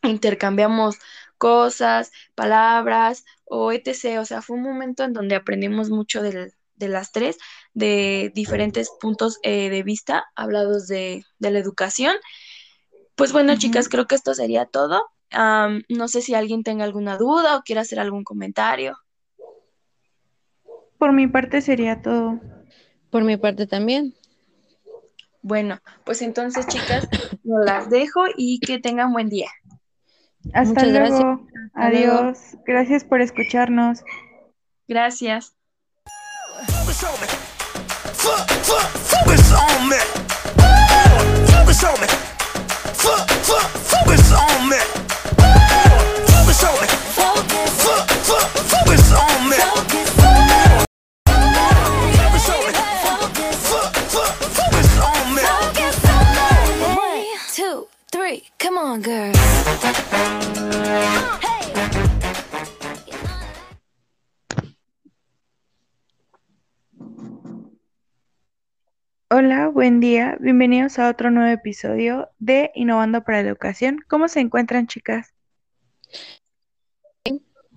[0.03, 0.98] intercambiamos
[1.38, 4.20] cosas, palabras o etc.
[4.20, 7.38] O sea, fue un momento en donde aprendimos mucho de, las tres,
[7.74, 12.16] de diferentes puntos eh, de vista hablados de, la educación.
[13.16, 15.02] Pues bueno, chicas, creo que esto sería todo.
[15.31, 18.97] No sé si alguien tenga alguna duda o quiera hacer algún comentario.
[20.97, 22.39] Por mi parte sería todo.
[23.10, 24.14] Por mi parte también.
[25.41, 27.07] Bueno, pues entonces, chicas,
[27.43, 29.49] no las dejo y que tengan buen día.
[30.53, 31.47] Hasta luego.
[31.73, 32.57] Adiós.
[32.65, 34.03] Gracias por escucharnos.
[34.88, 35.56] Gracias.
[44.31, 45.09] On.
[69.31, 70.36] Hola, buen día.
[70.40, 73.99] Bienvenidos a otro nuevo episodio de Innovando para Educación.
[74.07, 75.39] ¿Cómo se encuentran, chicas?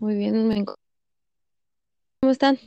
[0.03, 2.59] Muy bien, me ¿Cómo están?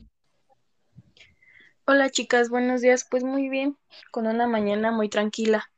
[1.86, 3.06] Hola, chicas, buenos días.
[3.12, 3.76] Pues muy bien,
[4.10, 5.70] con una mañana muy tranquila.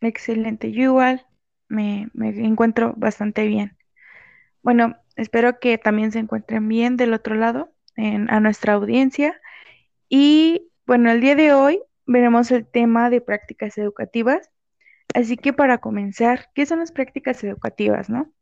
[0.00, 1.26] Excelente, yo igual
[1.68, 3.76] me, encuentro bastante bien.
[4.62, 9.38] Bueno, espero que también se encuentren bien del otro lado, en, a nuestra audiencia.
[10.08, 14.48] Y bueno, el día de hoy veremos el tema de prácticas educativas.
[15.12, 18.32] Así que para comenzar, ¿qué son las prácticas educativas, no?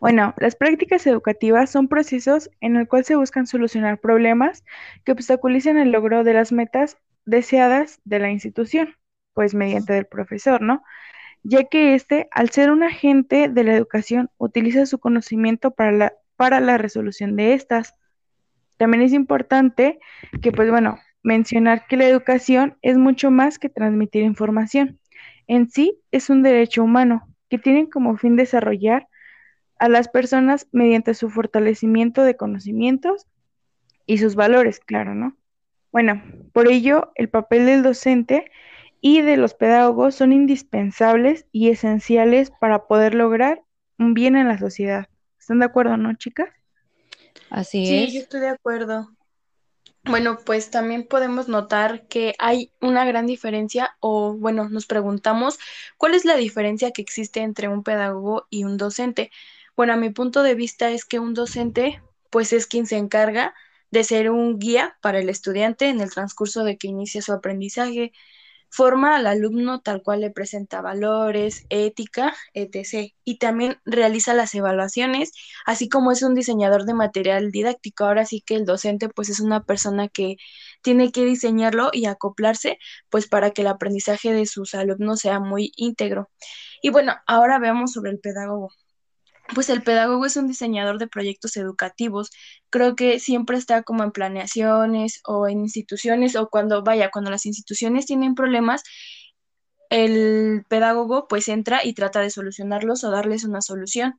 [0.00, 4.64] Bueno, las prácticas educativas son procesos en el cual se buscan solucionar problemas
[5.04, 8.94] que obstaculicen el logro de las metas deseadas de la institución
[9.34, 10.82] pues mediante del profesor, ¿no?
[11.44, 16.12] Ya que éste, al ser un agente de la educación, utiliza su conocimiento para la,
[16.34, 17.94] para la resolución de estas.
[18.78, 20.00] También es importante
[20.42, 24.98] que, pues bueno, mencionar que la educación es mucho más que transmitir información.
[25.46, 29.06] En sí es un derecho humano que tiene como fin desarrollar
[29.78, 33.26] a las personas mediante su fortalecimiento de conocimientos
[34.06, 35.36] y sus valores, claro, ¿no?
[35.92, 36.22] Bueno,
[36.52, 38.50] por ello, el papel del docente
[39.00, 43.62] y de los pedagogos son indispensables y esenciales para poder lograr
[43.98, 45.08] un bien en la sociedad.
[45.38, 46.48] ¿Están de acuerdo, no, chicas?
[47.50, 48.10] Así es.
[48.10, 49.10] Sí, yo estoy de acuerdo.
[50.04, 55.58] Bueno, pues también podemos notar que hay una gran diferencia o bueno, nos preguntamos
[55.98, 59.30] cuál es la diferencia que existe entre un pedagogo y un docente.
[59.78, 63.54] Bueno, a mi punto de vista es que un docente pues es quien se encarga
[63.92, 68.10] de ser un guía para el estudiante en el transcurso de que inicia su aprendizaje,
[68.70, 73.14] Forma al alumno tal cual le presenta valores, ética, etc.
[73.24, 75.32] Y también realiza las evaluaciones,
[75.64, 78.04] así como es un diseñador de material didáctico.
[78.04, 80.38] Ahora sí que el docente pues es una persona que
[80.82, 82.78] tiene que diseñarlo y acoplarse
[83.10, 86.30] pues para que el aprendizaje de sus alumnos sea muy íntegro.
[86.82, 88.70] Y bueno, ahora veamos sobre el pedagogo
[89.54, 92.30] pues el pedagogo es un diseñador de proyectos educativos.
[92.70, 97.46] Creo que siempre está como en planeaciones o en instituciones o cuando vaya, cuando las
[97.46, 98.82] instituciones tienen problemas,
[99.90, 104.18] el pedagogo pues entra y trata de solucionarlos o darles una solución.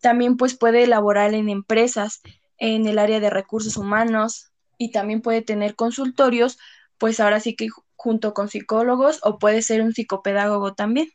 [0.00, 2.20] También pues puede elaborar en empresas,
[2.58, 6.58] en el área de recursos humanos y también puede tener consultorios,
[6.96, 11.10] pues ahora sí que junto con psicólogos o puede ser un psicopedagogo también.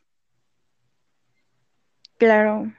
[2.16, 2.72] Claro,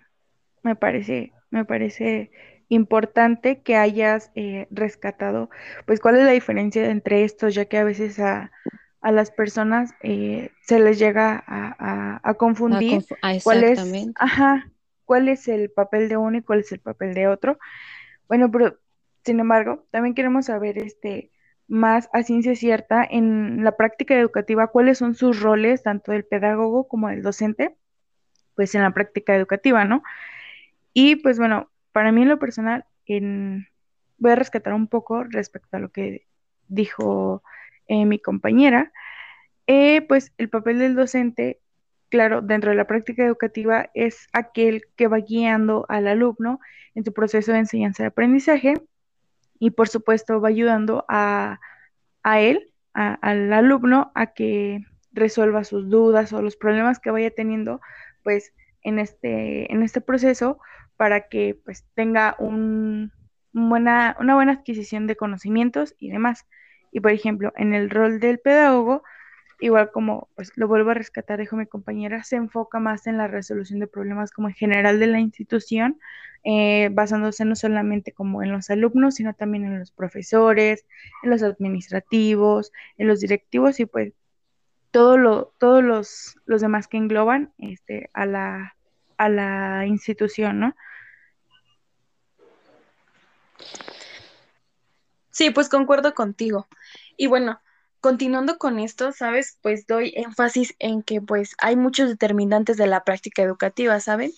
[0.63, 2.31] me parece, me parece
[2.69, 5.49] importante que hayas eh, rescatado,
[5.85, 8.51] pues cuál es la diferencia entre estos, ya que a veces a,
[9.01, 13.05] las personas eh, se les llega a, confundir
[13.43, 13.79] cuál es,
[14.15, 14.69] ajá,
[15.05, 17.57] cuál es el papel de uno y cuál es el papel de otro.
[18.27, 18.77] Bueno, pero
[19.23, 21.31] sin embargo, también queremos saber este
[21.67, 26.88] más a ciencia cierta en la práctica educativa cuáles son sus roles tanto del pedagogo
[26.88, 27.75] como del docente,
[28.55, 30.01] pues en la práctica educativa, ¿no?
[30.99, 35.80] Y pues bueno, para mí en lo personal, voy a rescatar un poco respecto a
[35.80, 36.26] lo que
[36.69, 37.44] dijo
[37.88, 38.91] eh, mi compañera.
[39.68, 41.60] Eh, pues el papel del docente,
[42.10, 46.60] claro, dentro de la práctica educativa es aquel que va guiando al alumno
[46.95, 48.74] en su proceso de enseñanza y aprendizaje
[49.60, 51.60] y por supuesto va ayudando a,
[52.24, 57.82] él, al alumno, a que resuelva sus dudas o los problemas que vaya teniendo,
[58.24, 58.52] pues
[58.82, 60.60] en este, en este proceso
[60.98, 63.11] para que pues tenga una
[63.53, 66.45] buena adquisición de conocimientos y demás.
[66.91, 69.03] Y por ejemplo, en el rol del pedagogo,
[69.60, 73.28] igual como pues lo vuelvo a rescatar, dijo mi compañera, se enfoca más en la
[73.28, 75.99] resolución de problemas como en general de la institución,
[76.44, 80.86] eh, basándose no solamente como en los alumnos, sino también en los profesores,
[81.24, 84.14] en los administrativos, en los directivos y pues
[84.91, 88.76] todo lo, todos los, los demás que engloban este, a, la,
[89.18, 90.76] a la institución, ¿no?
[95.31, 96.68] Sí, pues concuerdo contigo.
[97.15, 97.61] Y bueno,
[98.02, 99.60] continuando con esto, ¿sabes?
[99.61, 104.31] Pues doy énfasis en que pues hay muchos determinantes de la práctica educativa, ¿saben?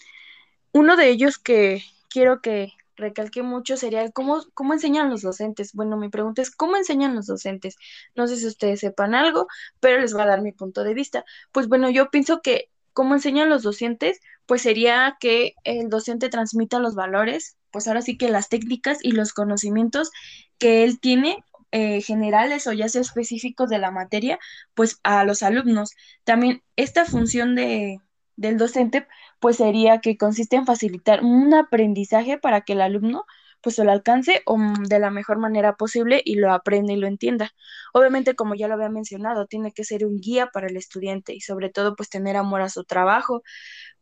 [0.71, 5.73] Uno de ellos que quiero que recalque mucho sería cómo, cómo enseñan los docentes.
[5.73, 7.77] Bueno, mi pregunta es, ¿cómo enseñan los docentes?
[8.15, 9.47] No sé si ustedes sepan algo,
[9.79, 11.25] pero les voy a dar mi punto de vista.
[11.51, 14.19] Pues bueno, yo pienso que cómo enseñan los docentes,
[14.49, 19.11] pues sería que el docente transmita los valores, pues ahora sí que las técnicas y
[19.11, 20.09] los conocimientos
[20.57, 24.39] que él tiene eh, generales o ya sea específicos de la materia,
[24.73, 25.91] pues a los alumnos.
[26.23, 27.99] También esta función de,
[28.37, 29.05] del docente,
[29.39, 33.25] pues sería que consiste en facilitar un aprendizaje para que el alumno
[33.61, 37.07] pues lo alcance o, mm, de la mejor manera posible y lo aprenda y lo
[37.07, 37.51] entienda.
[37.93, 41.41] Obviamente, como ya lo había mencionado, tiene que ser un guía para el estudiante y
[41.41, 43.43] sobre todo pues tener amor a su trabajo.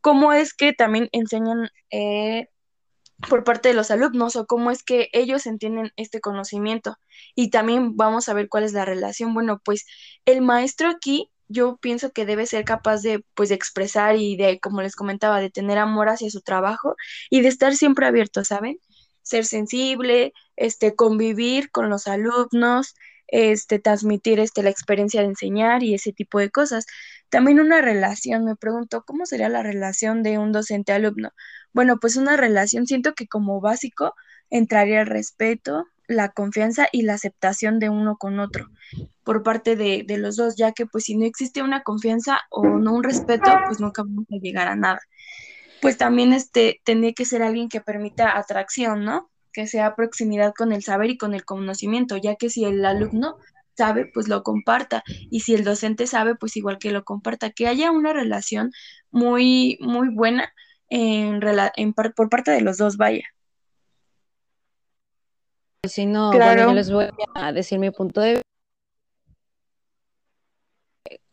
[0.01, 2.47] ¿Cómo es que también enseñan eh,
[3.29, 6.97] por parte de los alumnos o cómo es que ellos entienden este conocimiento.
[7.35, 9.33] Y también vamos a ver cuál es la relación.
[9.33, 9.85] Bueno, pues
[10.25, 14.59] el maestro aquí yo pienso que debe ser capaz de pues de expresar y de
[14.59, 16.95] como les comentaba de tener amor hacia su trabajo
[17.29, 18.79] y de estar siempre abierto, ¿saben?
[19.27, 22.95] Ser sensible, este convivir con los alumnos,
[23.27, 26.85] este transmitir este la experiencia de enseñar y ese tipo de cosas.
[27.29, 31.31] También una relación, me pregunto, ¿cómo sería la relación de un docente alumno?
[31.73, 34.15] Bueno, pues una relación, siento que como básico
[34.49, 38.69] entraría el respeto, la confianza y la aceptación de uno con otro
[39.25, 42.63] por parte de, de, los dos, ya que pues si no existe una confianza o
[42.63, 45.01] no un respeto, pues nunca vamos a llegar a nada.
[45.81, 49.29] Pues también este, tendría que ser alguien que permita atracción, ¿no?
[49.53, 53.37] Que sea proximidad con el saber y con el conocimiento, ya que si el alumno
[53.75, 57.67] sabe, pues lo comparta, y si el docente sabe, pues igual que lo comparta, que
[57.67, 58.71] haya una relación
[59.11, 60.51] muy, muy buena
[60.89, 61.39] en,
[61.75, 63.23] en por parte de los dos, vaya.
[65.83, 67.05] Si no, bueno, yo les voy
[67.35, 68.41] a decir mi punto de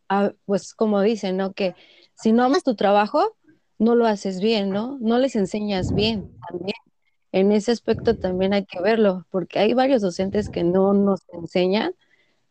[0.08, 1.52] ah, pues como dicen, ¿no?
[1.54, 1.74] Que
[2.14, 3.36] si no amas tu trabajo,
[3.78, 4.98] no lo haces bien, ¿no?
[5.00, 6.76] No les enseñas bien también.
[7.32, 11.94] En ese aspecto también hay que verlo, porque hay varios docentes que no nos enseñan,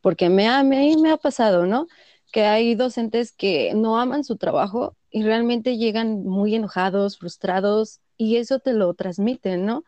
[0.02, 1.88] porque me a mí me ha pasado, ¿no?
[2.32, 8.38] Que hay docentes que no aman su trabajo y realmente llegan muy enojados, frustrados y
[8.38, 9.84] eso te lo transmiten, ¿no?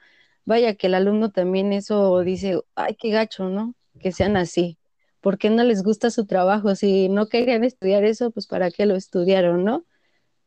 [0.46, 3.76] Vaya que el alumno también eso dice, ay, qué gacho, ¿no?
[4.00, 4.78] Que sean así.
[5.22, 6.76] ¿Por qué no les gusta su trabajo?
[6.76, 9.86] Si no querían estudiar eso, pues para qué lo estudiaron, ¿no?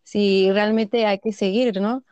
[0.08, 2.02] Si realmente hay que seguir, ¿no?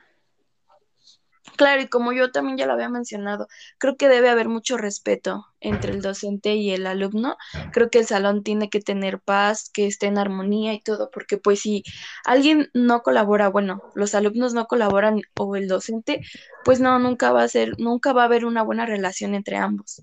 [1.56, 3.48] Claro, y como yo también ya lo había mencionado,
[3.78, 7.39] creo que debe haber mucho respeto entre el docente y el alumno.
[7.73, 11.39] Creo que el salón tiene que tener paz, que esté en armonía y todo, porque
[11.39, 11.85] pues si
[12.27, 16.20] alguien no colabora, bueno, los alumnos no colaboran o el docente,
[16.64, 20.02] pues no, nunca va a ser, nunca va a haber una buena relación entre ambos.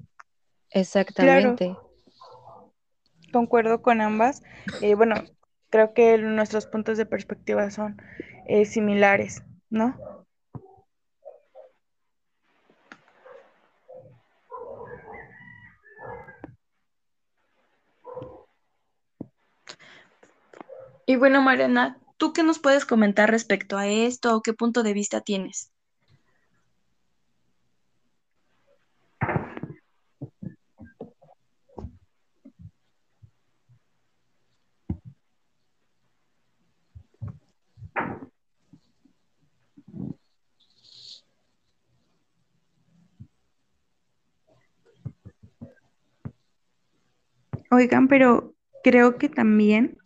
[0.72, 1.78] Exactamente.
[3.32, 4.42] Concuerdo con ambas.
[4.82, 5.14] Eh, bueno,
[5.74, 8.00] creo que nuestros puntos de perspectiva son
[8.48, 9.42] eh, similares,
[9.72, 9.98] ¿no?
[21.08, 25.22] Y bueno, Mariana, ¿tú qué nos puedes comentar respecto a esto qué punto de vista
[25.22, 25.73] tienes?
[47.74, 49.98] Oigan, pero creo que también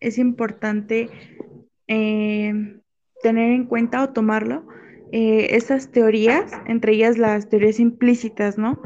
[0.00, 1.10] es importante
[1.86, 2.80] eh,
[3.22, 4.66] tener en cuenta o tomarlo
[5.12, 8.80] eh, esas teorías, entre ellas las teorías implícitas, ¿no?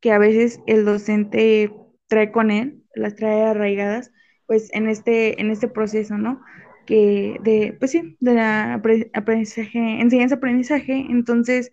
[0.00, 1.74] Que a veces el docente
[2.06, 4.12] trae con él, las trae arraigadas,
[4.46, 6.40] pues en este, en este proceso, ¿no?
[6.86, 8.74] Que de, pues sí, de la
[9.12, 11.72] aprendizaje, enseñanza-aprendizaje, entonces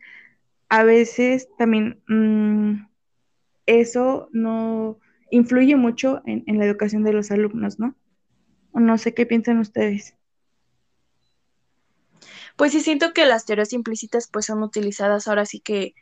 [0.69, 2.87] a veces también mm,
[3.67, 4.99] eso no
[5.31, 7.95] influye mucho en, la educación de los alumnos, ¿no?
[8.73, 10.15] no sé qué piensan ustedes.
[12.55, 15.95] Pues sí, siento que las teorías implícitas pues son utilizadas ahora sí que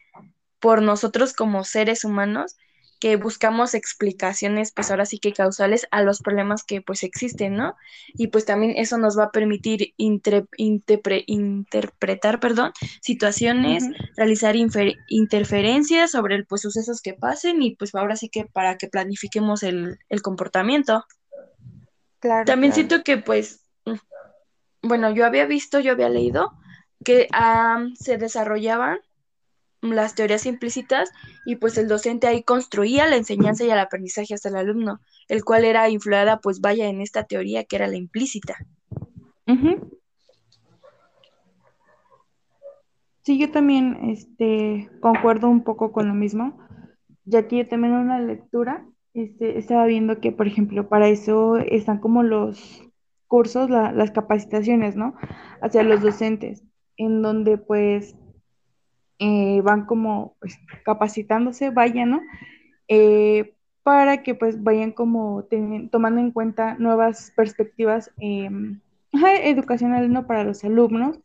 [0.59, 2.57] por nosotros como seres humanos
[2.99, 7.75] que buscamos explicaciones, pues ahora sí que causales a los problemas que pues existen, ¿no?
[8.13, 12.71] Y pues también eso nos va a permitir interpretar, perdón,
[13.01, 14.55] situaciones, realizar
[15.07, 19.63] interferencias sobre el, pues sucesos que pasen y pues ahora sí que para que planifiquemos
[19.63, 21.05] el, comportamiento.
[22.19, 23.93] Claro, también siento que pues, mm,
[24.81, 26.51] bueno, yo había visto, yo había leído
[27.05, 27.27] que
[27.99, 28.99] se desarrollaban
[29.81, 31.11] las teorías implícitas
[31.45, 35.43] y pues el docente ahí construía la enseñanza y el aprendizaje hasta el alumno, el
[35.43, 38.55] cual era influida pues vaya en esta teoría que era la implícita.
[43.21, 46.57] Sí, yo también este, concuerdo un poco con lo mismo,
[47.25, 51.57] ya que yo también en una lectura este, estaba viendo que, por ejemplo, para eso
[51.57, 52.83] están como los
[53.27, 55.15] cursos, las capacitaciones, ¿no?
[55.61, 56.63] Hacia los docentes,
[56.95, 58.15] en donde pues
[59.19, 62.21] eh, van como pues, capacitándose, vayan, ¿no?
[62.87, 63.53] Eh,
[63.83, 65.47] para que pues vayan como
[65.91, 68.81] tomando en cuenta nuevas perspectivas em,
[69.43, 70.27] educacionales ¿no?
[70.27, 71.19] para los alumnos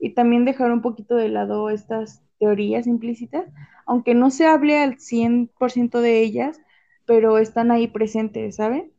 [0.00, 3.44] y también dejar un poquito de lado estas teorías implícitas,
[3.86, 6.60] aunque no se hable al 100% de ellas,
[7.06, 8.92] pero están ahí presentes, ¿saben?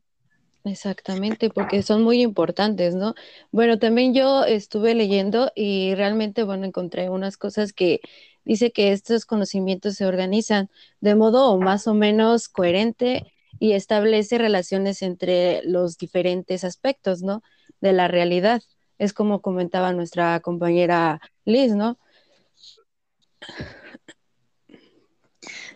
[0.66, 3.16] Exactamente, porque son muy importantes, ¿no?
[3.52, 8.02] Bueno, también yo estuve leyendo y realmente, bueno, encontré unas cosas que
[8.50, 10.72] dice que estos conocimientos se organizan
[11.02, 17.44] de modo más o menos coherente y establece relaciones entre los diferentes aspectos, ¿no?
[17.80, 18.64] De la realidad.
[18.98, 22.00] Es como comentaba nuestra compañera Liz, ¿no?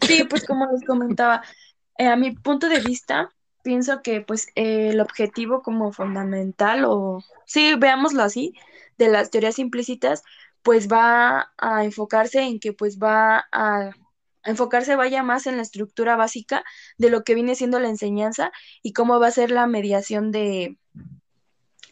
[0.01, 1.43] Sí, pues como les comentaba,
[1.99, 3.29] eh, a mi punto de vista,
[3.61, 8.55] pienso que pues el objetivo como fundamental o sí, veámoslo así,
[8.97, 10.23] de las teorías implícitas,
[10.63, 13.91] pues va a enfocarse en que pues va a,
[14.45, 16.63] enfocarse vaya más en la estructura básica
[16.97, 20.77] de lo que viene siendo la enseñanza y cómo va a ser la mediación de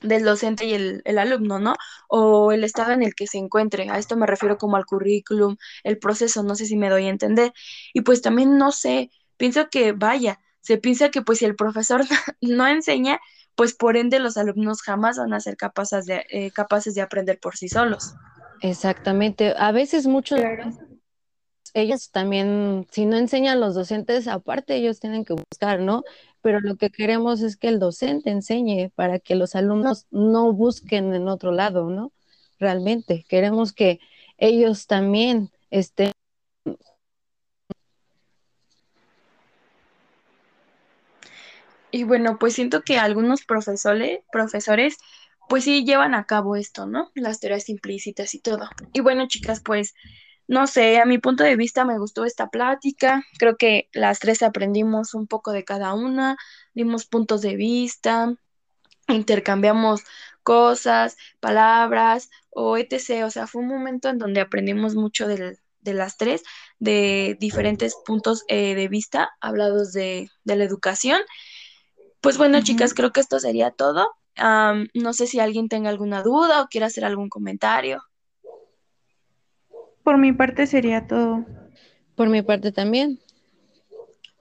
[0.01, 1.75] del docente y el, el, alumno, ¿no?
[2.07, 3.87] O el estado en el que se encuentre.
[3.91, 7.09] A esto me refiero como al currículum, el proceso, no sé si me doy a
[7.09, 7.53] entender.
[7.93, 12.01] Y pues también no sé, pienso que vaya, se piensa que pues si el profesor
[12.41, 13.19] no enseña,
[13.55, 17.39] pues por ende los alumnos jamás van a ser capaces de, eh, capaces de aprender
[17.39, 18.15] por sí solos.
[18.61, 19.53] Exactamente.
[19.57, 20.39] A veces muchos
[21.73, 26.03] ellos también, si no enseñan los docentes, aparte ellos tienen que buscar, ¿no?
[26.41, 31.13] Pero lo que queremos es que el docente enseñe para que los alumnos no busquen
[31.13, 32.11] en otro lado, ¿no?
[32.59, 33.99] Realmente queremos que
[34.37, 36.11] ellos también estén
[41.93, 44.97] Y bueno, pues siento que algunos profesores, profesores,
[45.51, 47.11] pues sí llevan a cabo esto, ¿no?
[47.13, 48.69] Las teorías implícitas y todo.
[48.93, 49.93] Y bueno, chicas, pues
[50.47, 53.21] no sé, a mi punto de vista me gustó esta plática.
[53.37, 56.37] Creo que las tres aprendimos un poco de cada una,
[56.73, 58.33] dimos puntos de vista,
[59.09, 60.03] intercambiamos
[60.41, 63.25] cosas, palabras o etc.
[63.25, 66.43] O sea, fue un momento en donde aprendimos mucho de las tres,
[66.79, 71.19] de diferentes puntos eh, de vista hablados de, de la educación.
[72.21, 74.07] Pues bueno, chicas, creo que esto sería todo.
[74.37, 78.01] No sé si alguien tenga alguna duda o quiera hacer algún comentario.
[80.03, 81.45] Por mi parte sería todo.
[82.15, 83.19] Por mi parte también.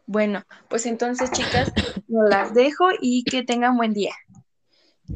[0.07, 1.73] Bueno, pues entonces, chicas,
[2.09, 4.15] no las dejo y que tengan buen día.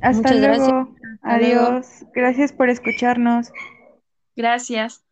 [0.03, 0.95] Hasta luego.
[1.23, 2.05] Adiós.
[2.15, 3.51] Gracias por escucharnos.
[4.37, 5.03] Gracias.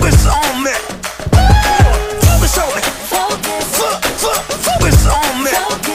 [0.00, 0.99] focus on me.
[2.50, 3.06] Focus
[5.06, 5.50] on me.
[5.50, 5.86] Focus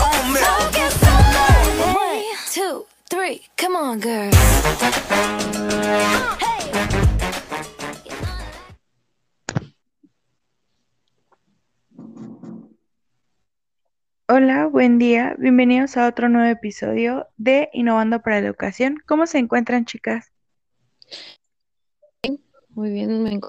[0.00, 0.40] on me.
[2.50, 4.30] Two, three, come on, girl.
[14.26, 15.36] Hola, buen día.
[15.38, 18.96] Bienvenidos a otro nuevo episodio de Innovando para la Educación.
[19.06, 20.33] ¿Cómo se encuentran, chicas?
[22.74, 23.40] Muy bien,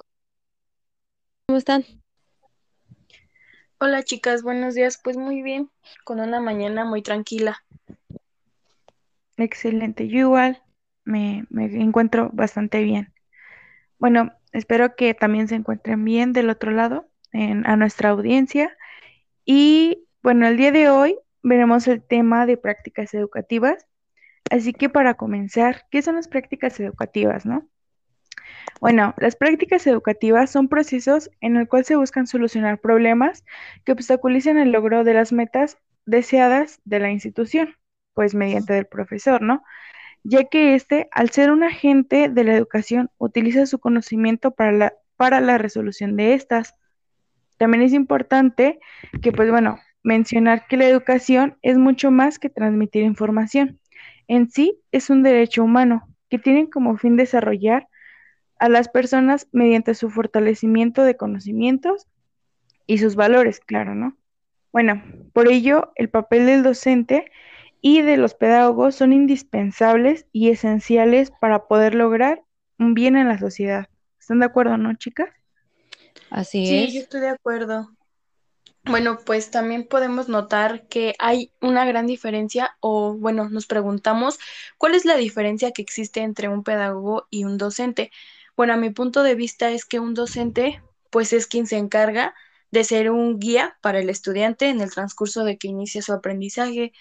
[1.48, 1.84] ¿cómo están?
[3.80, 5.02] Hola, chicas, buenos días.
[5.04, 5.72] Pues muy bien,
[6.04, 7.58] con una mañana muy tranquila.
[9.38, 10.08] Excelente.
[10.10, 10.62] Yo igual
[11.06, 13.14] me, encuentro bastante bien.
[13.98, 18.78] Bueno, espero que también se encuentren bien del otro lado, en, a nuestra audiencia.
[19.44, 23.88] Y bueno, el día de hoy veremos el tema de prácticas educativas.
[24.52, 27.68] Así que para comenzar, ¿qué son las prácticas educativas, no?
[28.82, 33.44] Bueno, las prácticas educativas son procesos en el cual se buscan solucionar problemas
[33.84, 37.76] que obstaculicen el logro de las metas deseadas de la institución,
[38.14, 39.64] pues mediante el profesor, ¿no?
[40.24, 44.94] Ya que éste, al ser un agente de la educación, utiliza su conocimiento para la,
[45.18, 46.76] para la resolución de estas.
[47.58, 48.80] También es importante
[49.22, 53.80] que, pues bueno, mencionar que la educación es mucho más que transmitir información.
[54.28, 57.88] En sí, es un derecho humano que tiene como fin desarrollar
[58.66, 62.08] a las personas mediante su fortalecimiento de conocimientos
[62.88, 64.18] y sus valores, claro, ¿no?
[64.72, 67.32] Bueno, por ello, el papel del docente
[67.82, 72.44] y de los pedagogos son indispensables y esenciales para poder lograr
[72.80, 73.88] un bien en la sociedad.
[74.20, 75.30] ¿Están de acuerdo, no, chicas?
[76.30, 76.94] Así Sí, es.
[76.94, 77.92] yo estoy de acuerdo.
[78.86, 84.40] Bueno, pues también podemos notar que hay una gran diferencia o bueno, nos preguntamos
[84.78, 88.12] cuál es la diferencia que existe entre un pedagogo y un docente.
[88.58, 92.34] Bueno, a mi punto de vista es que un docente pues es quien se encarga
[92.72, 96.94] de ser un guía para el estudiante en el transcurso de que inicia su aprendizaje.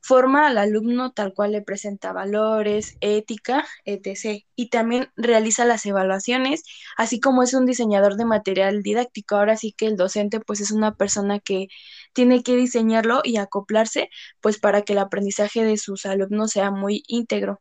[0.00, 4.46] Forma al alumno tal cual le presenta valores, ética, etc.
[4.56, 6.62] Y también realiza las evaluaciones,
[6.96, 9.36] así como es un diseñador de material didáctico.
[9.36, 11.68] Ahora sí que el docente pues es una persona que
[12.14, 14.10] tiene que diseñarlo y acoplarse
[14.40, 17.60] pues para que el aprendizaje de sus alumnos sea muy íntegro.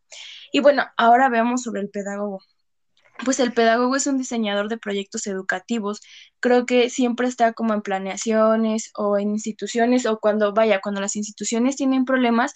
[0.51, 2.39] Y bueno, ahora veamos sobre el pedagogo.
[3.23, 6.01] Pues el pedagogo es un diseñador de proyectos educativos.
[6.39, 11.15] Creo que siempre está como en planeaciones o en instituciones o cuando vaya, cuando las
[11.15, 12.53] instituciones tienen problemas,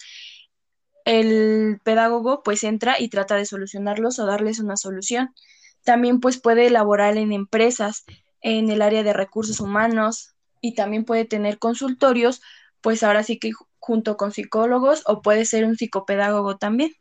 [1.04, 5.34] el pedagogo pues entra y trata de solucionarlos o darles una solución.
[5.82, 8.04] También pues puede elaborar en empresas,
[8.42, 12.42] en el área de recursos humanos y también puede tener consultorios,
[12.82, 16.92] pues ahora sí que junto con psicólogos o puede ser un psicopedagogo también.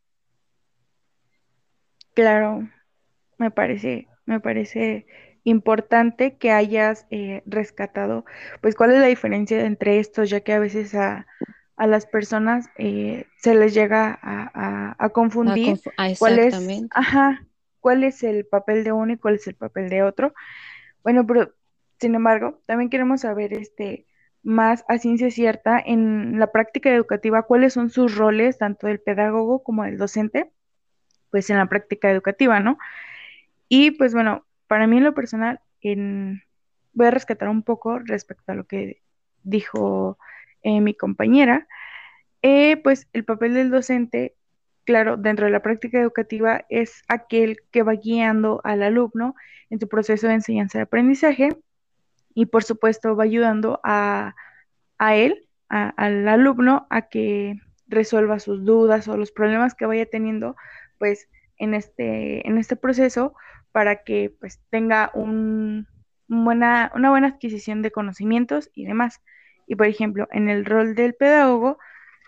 [2.14, 2.68] Claro,
[3.40, 5.08] me parece, me parece
[5.46, 8.26] importante que hayas eh, rescatado,
[8.62, 11.28] pues cuál es la diferencia entre estos, ya que a veces a,
[11.78, 17.46] a las personas eh, se les llega a, a- a confundir confu- cuál es, ajá,
[17.82, 20.34] cuál es el papel de uno y cuál es el papel de otro.
[21.04, 21.54] Bueno, pero
[22.00, 24.08] sin embargo, también queremos saber este
[24.44, 29.64] más a ciencia cierta en la práctica educativa, cuáles son sus roles, tanto del pedagogo
[29.64, 30.52] como del docente,
[31.32, 32.78] pues en la práctica educativa, ¿no?
[33.70, 36.44] Y pues bueno, para mí en lo personal, en,
[36.94, 39.02] voy a rescatar un poco respecto a lo que
[39.44, 40.18] dijo
[40.64, 41.68] eh, mi compañera.
[42.42, 44.36] Eh, pues el papel del docente,
[44.86, 49.36] claro, dentro de la práctica educativa es aquel que va guiando al alumno
[49.70, 51.50] en su proceso de enseñanza y aprendizaje
[52.34, 54.36] y por supuesto va ayudando a,
[54.98, 60.56] a él, al alumno, a que resuelva sus dudas o los problemas que vaya teniendo,
[60.98, 61.28] pues
[61.58, 63.36] en este, en este proceso
[63.72, 65.88] para que pues tenga un,
[66.28, 69.22] buena, una buena adquisición de conocimientos y demás.
[69.68, 71.78] Y por ejemplo, en el rol del pedagogo,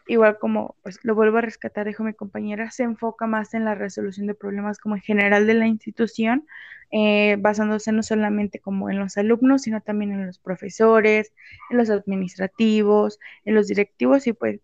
[0.07, 3.75] igual como pues lo vuelvo a rescatar, dijo mi compañera, se enfoca más en la
[3.75, 6.47] resolución de problemas como en general de la institución,
[6.91, 11.33] eh, basándose no solamente como en los alumnos, sino también en los profesores,
[11.69, 14.59] en los administrativos, en los directivos y pues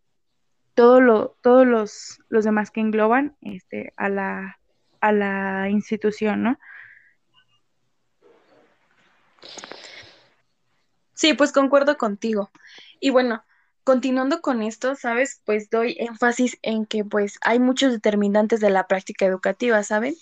[0.74, 4.57] todo lo, todos los, los demás que engloban este, a, la,
[5.02, 6.60] a la institución, ¿no?
[11.14, 12.52] Sí, pues concuerdo contigo.
[13.00, 13.44] Y bueno,
[13.84, 15.42] continuando con esto, ¿sabes?
[15.46, 20.16] Pues doy énfasis en que pues hay muchos determinantes de la práctica educativa, ¿saben?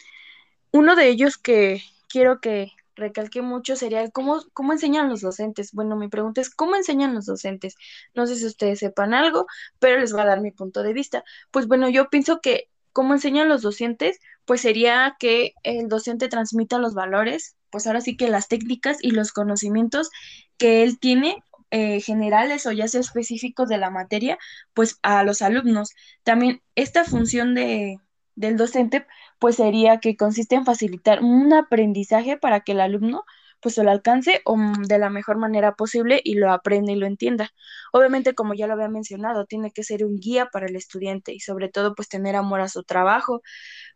[0.71, 5.71] Uno de ellos que quiero que recalque mucho sería cómo, cómo enseñan los docentes.
[5.73, 7.75] Bueno, mi pregunta es, ¿cómo enseñan los docentes?
[8.13, 9.47] No sé si ustedes sepan algo,
[9.79, 11.23] pero les voy a dar mi punto de vista.
[11.51, 16.79] Pues bueno, yo pienso que cómo enseñan los docentes, pues sería que el docente transmita
[16.79, 20.09] los valores, pues ahora sí que las técnicas y los conocimientos
[20.57, 21.37] que él tiene.
[21.71, 24.37] eh, generales o ya sea específicos de la materia,
[24.73, 25.89] pues a los alumnos.
[26.23, 27.97] También esta función de,
[28.35, 29.05] del docente
[29.39, 33.25] pues sería que consiste en facilitar un aprendizaje para que el alumno
[33.65, 37.07] pues lo alcance o, mm, de la mejor manera posible y lo aprenda y lo
[37.07, 37.49] entienda.
[37.91, 41.39] Obviamente, como ya lo había mencionado, tiene que ser un guía para el estudiante y
[41.39, 43.41] sobre todo pues tener amor a su trabajo.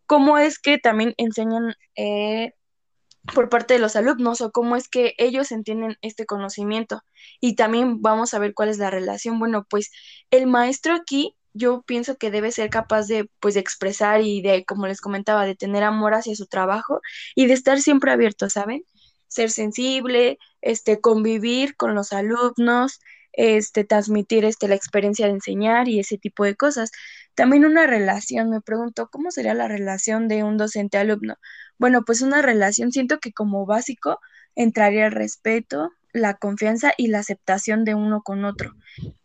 [0.07, 2.53] ¿Cómo es que también enseñan eh,
[3.35, 7.01] por parte de los alumnos o cómo es que ellos entienden este conocimiento?
[7.39, 9.37] Y también vamos a ver cuál es la relación.
[9.39, 9.91] Bueno, pues
[10.31, 14.65] el maestro aquí yo pienso que debe ser capaz de, pues, de expresar y de,
[14.65, 17.01] como les comentaba, de tener amor hacia su trabajo
[17.35, 18.83] y de estar siempre abierto, ¿saben?
[19.29, 22.99] Ser sensible, este, convivir con los alumnos,
[23.31, 26.91] este, transmitir este, la experiencia de enseñar y ese tipo de cosas.
[27.35, 31.35] También una relación, me pregunto, ¿cómo sería la relación de un docente-alumno?
[31.77, 34.19] Bueno, pues una relación, siento que como básico
[34.55, 38.75] entraría el respeto, la confianza y la aceptación de uno con otro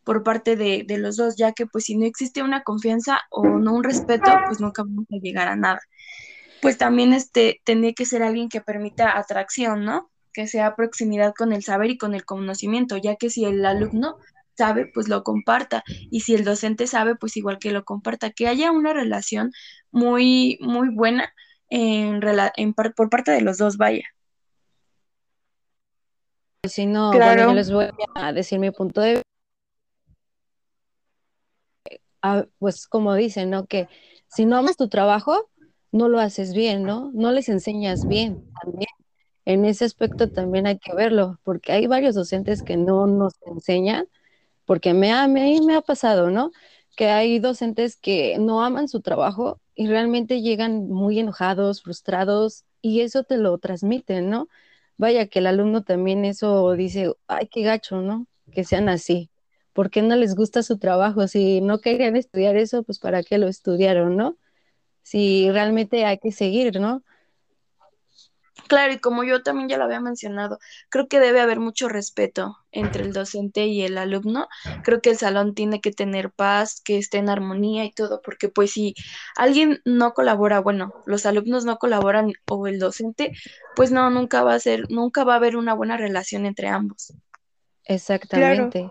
[0.05, 3.45] por parte de, de, los dos, ya que pues si no existe una confianza o
[3.45, 5.81] no un respeto, pues nunca vamos a llegar a nada.
[6.65, 10.11] Pues también este, tendría que ser alguien que permita atracción, ¿no?
[10.33, 14.17] Que sea proximidad con el saber y con el conocimiento, ya que si el alumno
[14.57, 18.49] sabe, pues lo comparta, y si el docente sabe, pues igual que lo comparta, que
[18.49, 19.53] haya una relación
[19.91, 21.31] muy, muy buena
[21.69, 22.21] en,
[22.57, 24.05] en, por parte de los dos, vaya.
[26.67, 29.23] Si no, bueno, yo les voy a decir mi punto de
[32.23, 32.49] vista.
[32.59, 33.67] Pues como dicen, ¿no?
[33.67, 33.87] Que
[34.29, 35.51] si no amas tu trabajo,
[35.95, 37.11] no lo haces bien, ¿no?
[37.15, 38.89] No les enseñas bien también.
[39.47, 44.09] En ese aspecto también hay que verlo, porque hay varios docentes que no nos enseñan,
[44.65, 46.51] porque me a mí me ha pasado, ¿no?
[46.97, 53.01] Que hay docentes que no aman su trabajo y realmente llegan muy enojados, frustrados, y
[53.01, 54.49] eso te lo transmiten, ¿no?
[54.97, 58.27] vaya que el alumno también eso dice, ay, qué gacho, ¿no?
[58.53, 59.31] Que sean así.
[59.73, 61.27] ¿Por qué no les gusta su trabajo?
[61.29, 64.37] Si no querían estudiar eso, pues para qué lo estudiaron, ¿no?
[65.05, 67.05] Si realmente hay que seguir, ¿no?
[68.69, 70.59] Claro, y como yo también ya lo había mencionado,
[70.89, 74.49] creo que debe haber mucho respeto entre el docente y el alumno.
[74.83, 78.49] Creo que el salón tiene que tener paz, que esté en armonía y todo, porque
[78.49, 78.95] pues si
[79.37, 83.33] alguien no colabora, bueno, los alumnos no colaboran o el docente,
[83.77, 87.13] pues no, nunca va a ser, nunca va a haber una buena relación entre ambos.
[87.85, 88.91] Exactamente.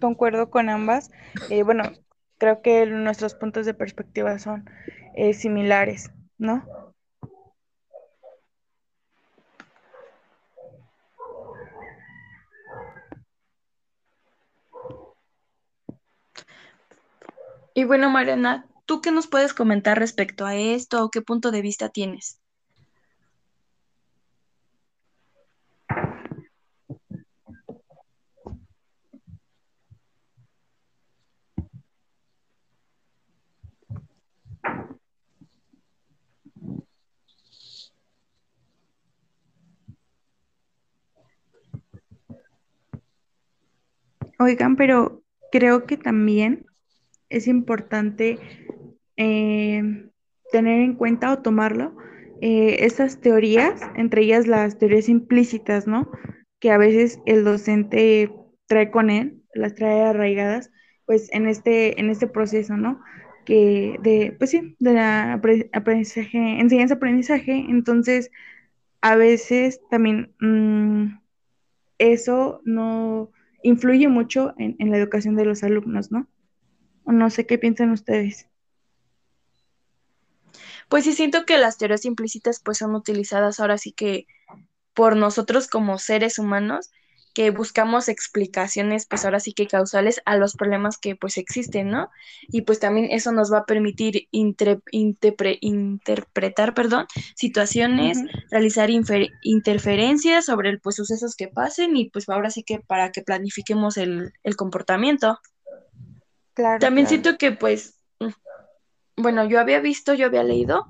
[0.00, 1.10] Concuerdo con ambas.
[1.50, 1.84] Eh, bueno,
[2.38, 4.68] creo que nuestros puntos de perspectiva son
[5.14, 6.64] eh, similares, ¿no?
[17.74, 21.62] Y bueno, Mariana, ¿tú qué nos puedes comentar respecto a esto o qué punto de
[21.62, 22.40] vista tienes?
[44.38, 46.66] Oigan, pero creo que también
[47.28, 48.38] es importante
[49.16, 49.82] eh,
[50.52, 51.96] tener en cuenta o tomarlo
[52.40, 56.10] eh, esas teorías, entre ellas las teorías implícitas, ¿no?
[56.60, 58.32] Que a veces el docente
[58.66, 60.70] trae con él, las trae arraigadas,
[61.04, 63.00] pues en este, en este proceso, ¿no?
[63.44, 65.40] Que de, pues sí, de la
[65.72, 68.30] aprendizaje, enseñanza-aprendizaje, entonces
[69.00, 71.18] a veces también mm,
[71.98, 73.32] eso no
[73.62, 76.28] influye mucho en, en la educación de los alumnos, ¿no?
[77.12, 78.46] no sé qué piensan ustedes.
[80.88, 84.26] Pues sí, siento que las teorías implícitas pues son utilizadas ahora sí que
[84.94, 86.90] por nosotros como seres humanos
[87.38, 92.10] que buscamos explicaciones pues ahora sí que causales a los problemas que pues existen, ¿no?
[92.48, 97.06] Y pues también eso nos va a permitir interpretar, perdón,
[97.36, 98.18] situaciones,
[98.50, 103.22] realizar interferencias sobre el, pues sucesos que pasen y pues ahora sí que para que
[103.22, 105.38] planifiquemos el, el comportamiento.
[106.80, 108.32] También siento que pues, mm,
[109.16, 110.88] bueno, yo había visto, yo había leído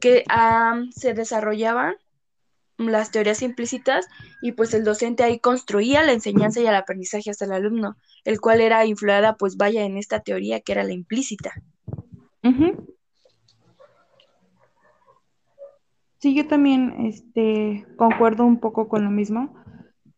[0.00, 0.24] que
[0.96, 1.96] se desarrollaban
[2.88, 4.08] las teorías implícitas
[4.40, 8.40] y pues el docente ahí construía la enseñanza y el aprendizaje hasta el alumno, el
[8.40, 11.52] cual era influida pues vaya en esta teoría que era la implícita.
[16.18, 19.54] Sí, yo también este, concuerdo un poco con lo mismo,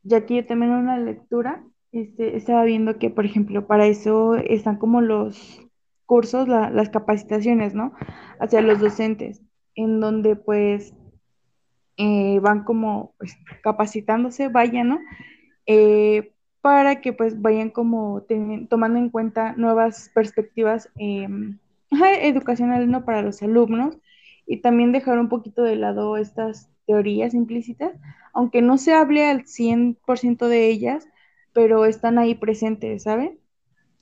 [0.03, 4.79] ya que yo también una lectura este, estaba viendo que, por ejemplo, para eso están
[4.79, 5.61] como los
[6.07, 7.93] cursos, las capacitaciones, ¿no?
[8.41, 9.43] Hacia los docentes,
[9.75, 10.93] en donde pues
[12.03, 14.99] eh, van como pues, capacitándose, vayan, ¿no?
[15.67, 18.25] Eh, para que pues vayan como
[18.69, 21.59] tomando en cuenta nuevas perspectivas em,
[22.21, 23.05] educacionales, ¿no?
[23.05, 23.99] Para los alumnos
[24.49, 27.93] y también dejar un poquito de lado estas teorías implícitas,
[28.35, 31.07] aunque no se hable al 100% de ellas,
[31.53, 33.39] pero están ahí presentes, ¿saben?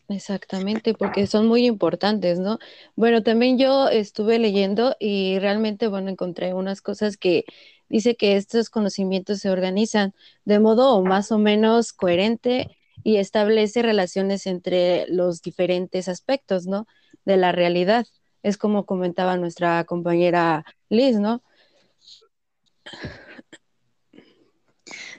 [0.09, 2.59] Exactamente, porque son muy importantes, ¿no?
[2.97, 7.45] Bueno, también yo estuve leyendo y realmente, bueno, encontré unas cosas que
[7.91, 10.15] dice que estos conocimientos se organizan
[10.47, 16.87] de modo más o menos coherente y establece relaciones entre los diferentes aspectos, ¿no?
[17.25, 18.07] De la realidad.
[18.43, 21.43] Es como comentaba nuestra compañera Liz, ¿no?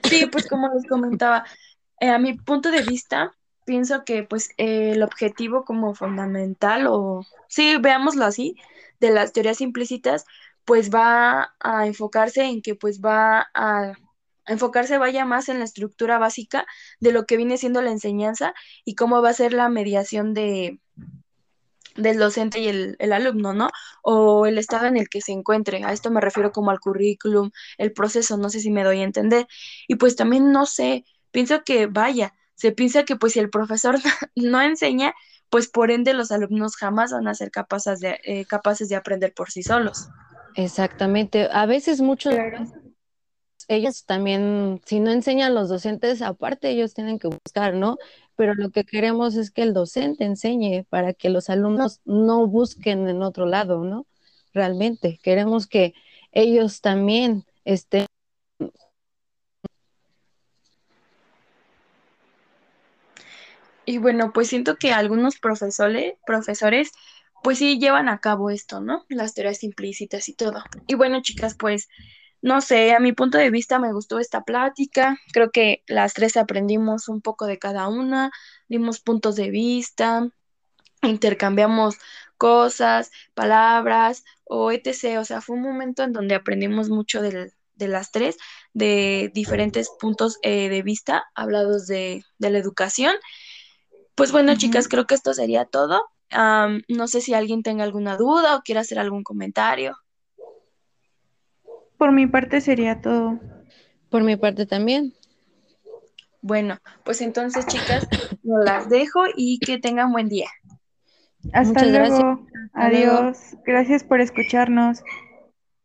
[0.04, 1.44] Sí, pues como les comentaba,
[2.00, 3.34] eh, a mi punto de vista,
[3.64, 8.56] pienso que pues el objetivo como fundamental o sí, veámoslo así,
[9.00, 10.24] de las teorías implícitas,
[10.64, 13.94] pues va a enfocarse en que pues va a,
[14.46, 16.66] enfocarse vaya más en la estructura básica
[17.00, 20.80] de lo que viene siendo la enseñanza y cómo va a ser la mediación de
[21.96, 23.68] del docente y el, el, alumno, ¿no?
[24.02, 25.84] O el estado en el que se encuentre.
[25.84, 29.04] A esto me refiero como al currículum, el proceso, no sé si me doy a
[29.04, 29.46] entender.
[29.88, 33.96] Y pues también no sé, pienso que vaya, se piensa que pues si el profesor
[34.36, 35.14] no enseña,
[35.50, 39.34] pues por ende los alumnos jamás van a ser capaces de, eh, capaces de aprender
[39.34, 40.08] por sí solos.
[40.56, 41.48] Exactamente.
[41.52, 42.34] A veces muchos,
[43.68, 47.96] ellos también, si no enseñan los docentes, aparte ellos tienen que buscar, ¿no?
[48.36, 53.08] Pero lo que queremos es que el docente enseñe para que los alumnos no busquen
[53.08, 54.06] en otro lado, ¿no?
[54.52, 55.94] Realmente, queremos que
[56.32, 58.06] ellos también estén
[63.84, 66.92] Y bueno, pues siento que algunos profesores, profesores,
[67.42, 69.04] pues sí llevan a cabo esto, ¿no?
[69.08, 70.62] Las teorías implícitas y todo.
[70.86, 71.88] Y bueno, chicas, pues
[72.42, 75.16] no sé, a mi punto de vista me gustó esta plática.
[75.32, 78.32] Creo que las tres aprendimos un poco de cada una,
[78.68, 80.28] dimos puntos de vista,
[81.02, 81.96] intercambiamos
[82.36, 85.18] cosas, palabras o etc.
[85.20, 88.36] O sea, fue un momento en donde aprendimos mucho de las tres,
[88.72, 93.14] de diferentes puntos eh, de vista hablados de, de la educación.
[94.16, 96.11] Pues bueno, chicas, creo que esto sería todo.
[96.32, 99.96] No sé si alguien tenga alguna duda o quiera hacer algún comentario.
[101.98, 103.38] Por mi parte sería todo.
[104.10, 105.14] Por mi parte también.
[106.40, 108.06] Bueno, pues entonces, chicas,
[108.42, 110.48] no las dejo y que tengan buen día.
[111.52, 112.44] Hasta luego.
[112.74, 113.56] Adiós.
[113.64, 115.02] Gracias por escucharnos.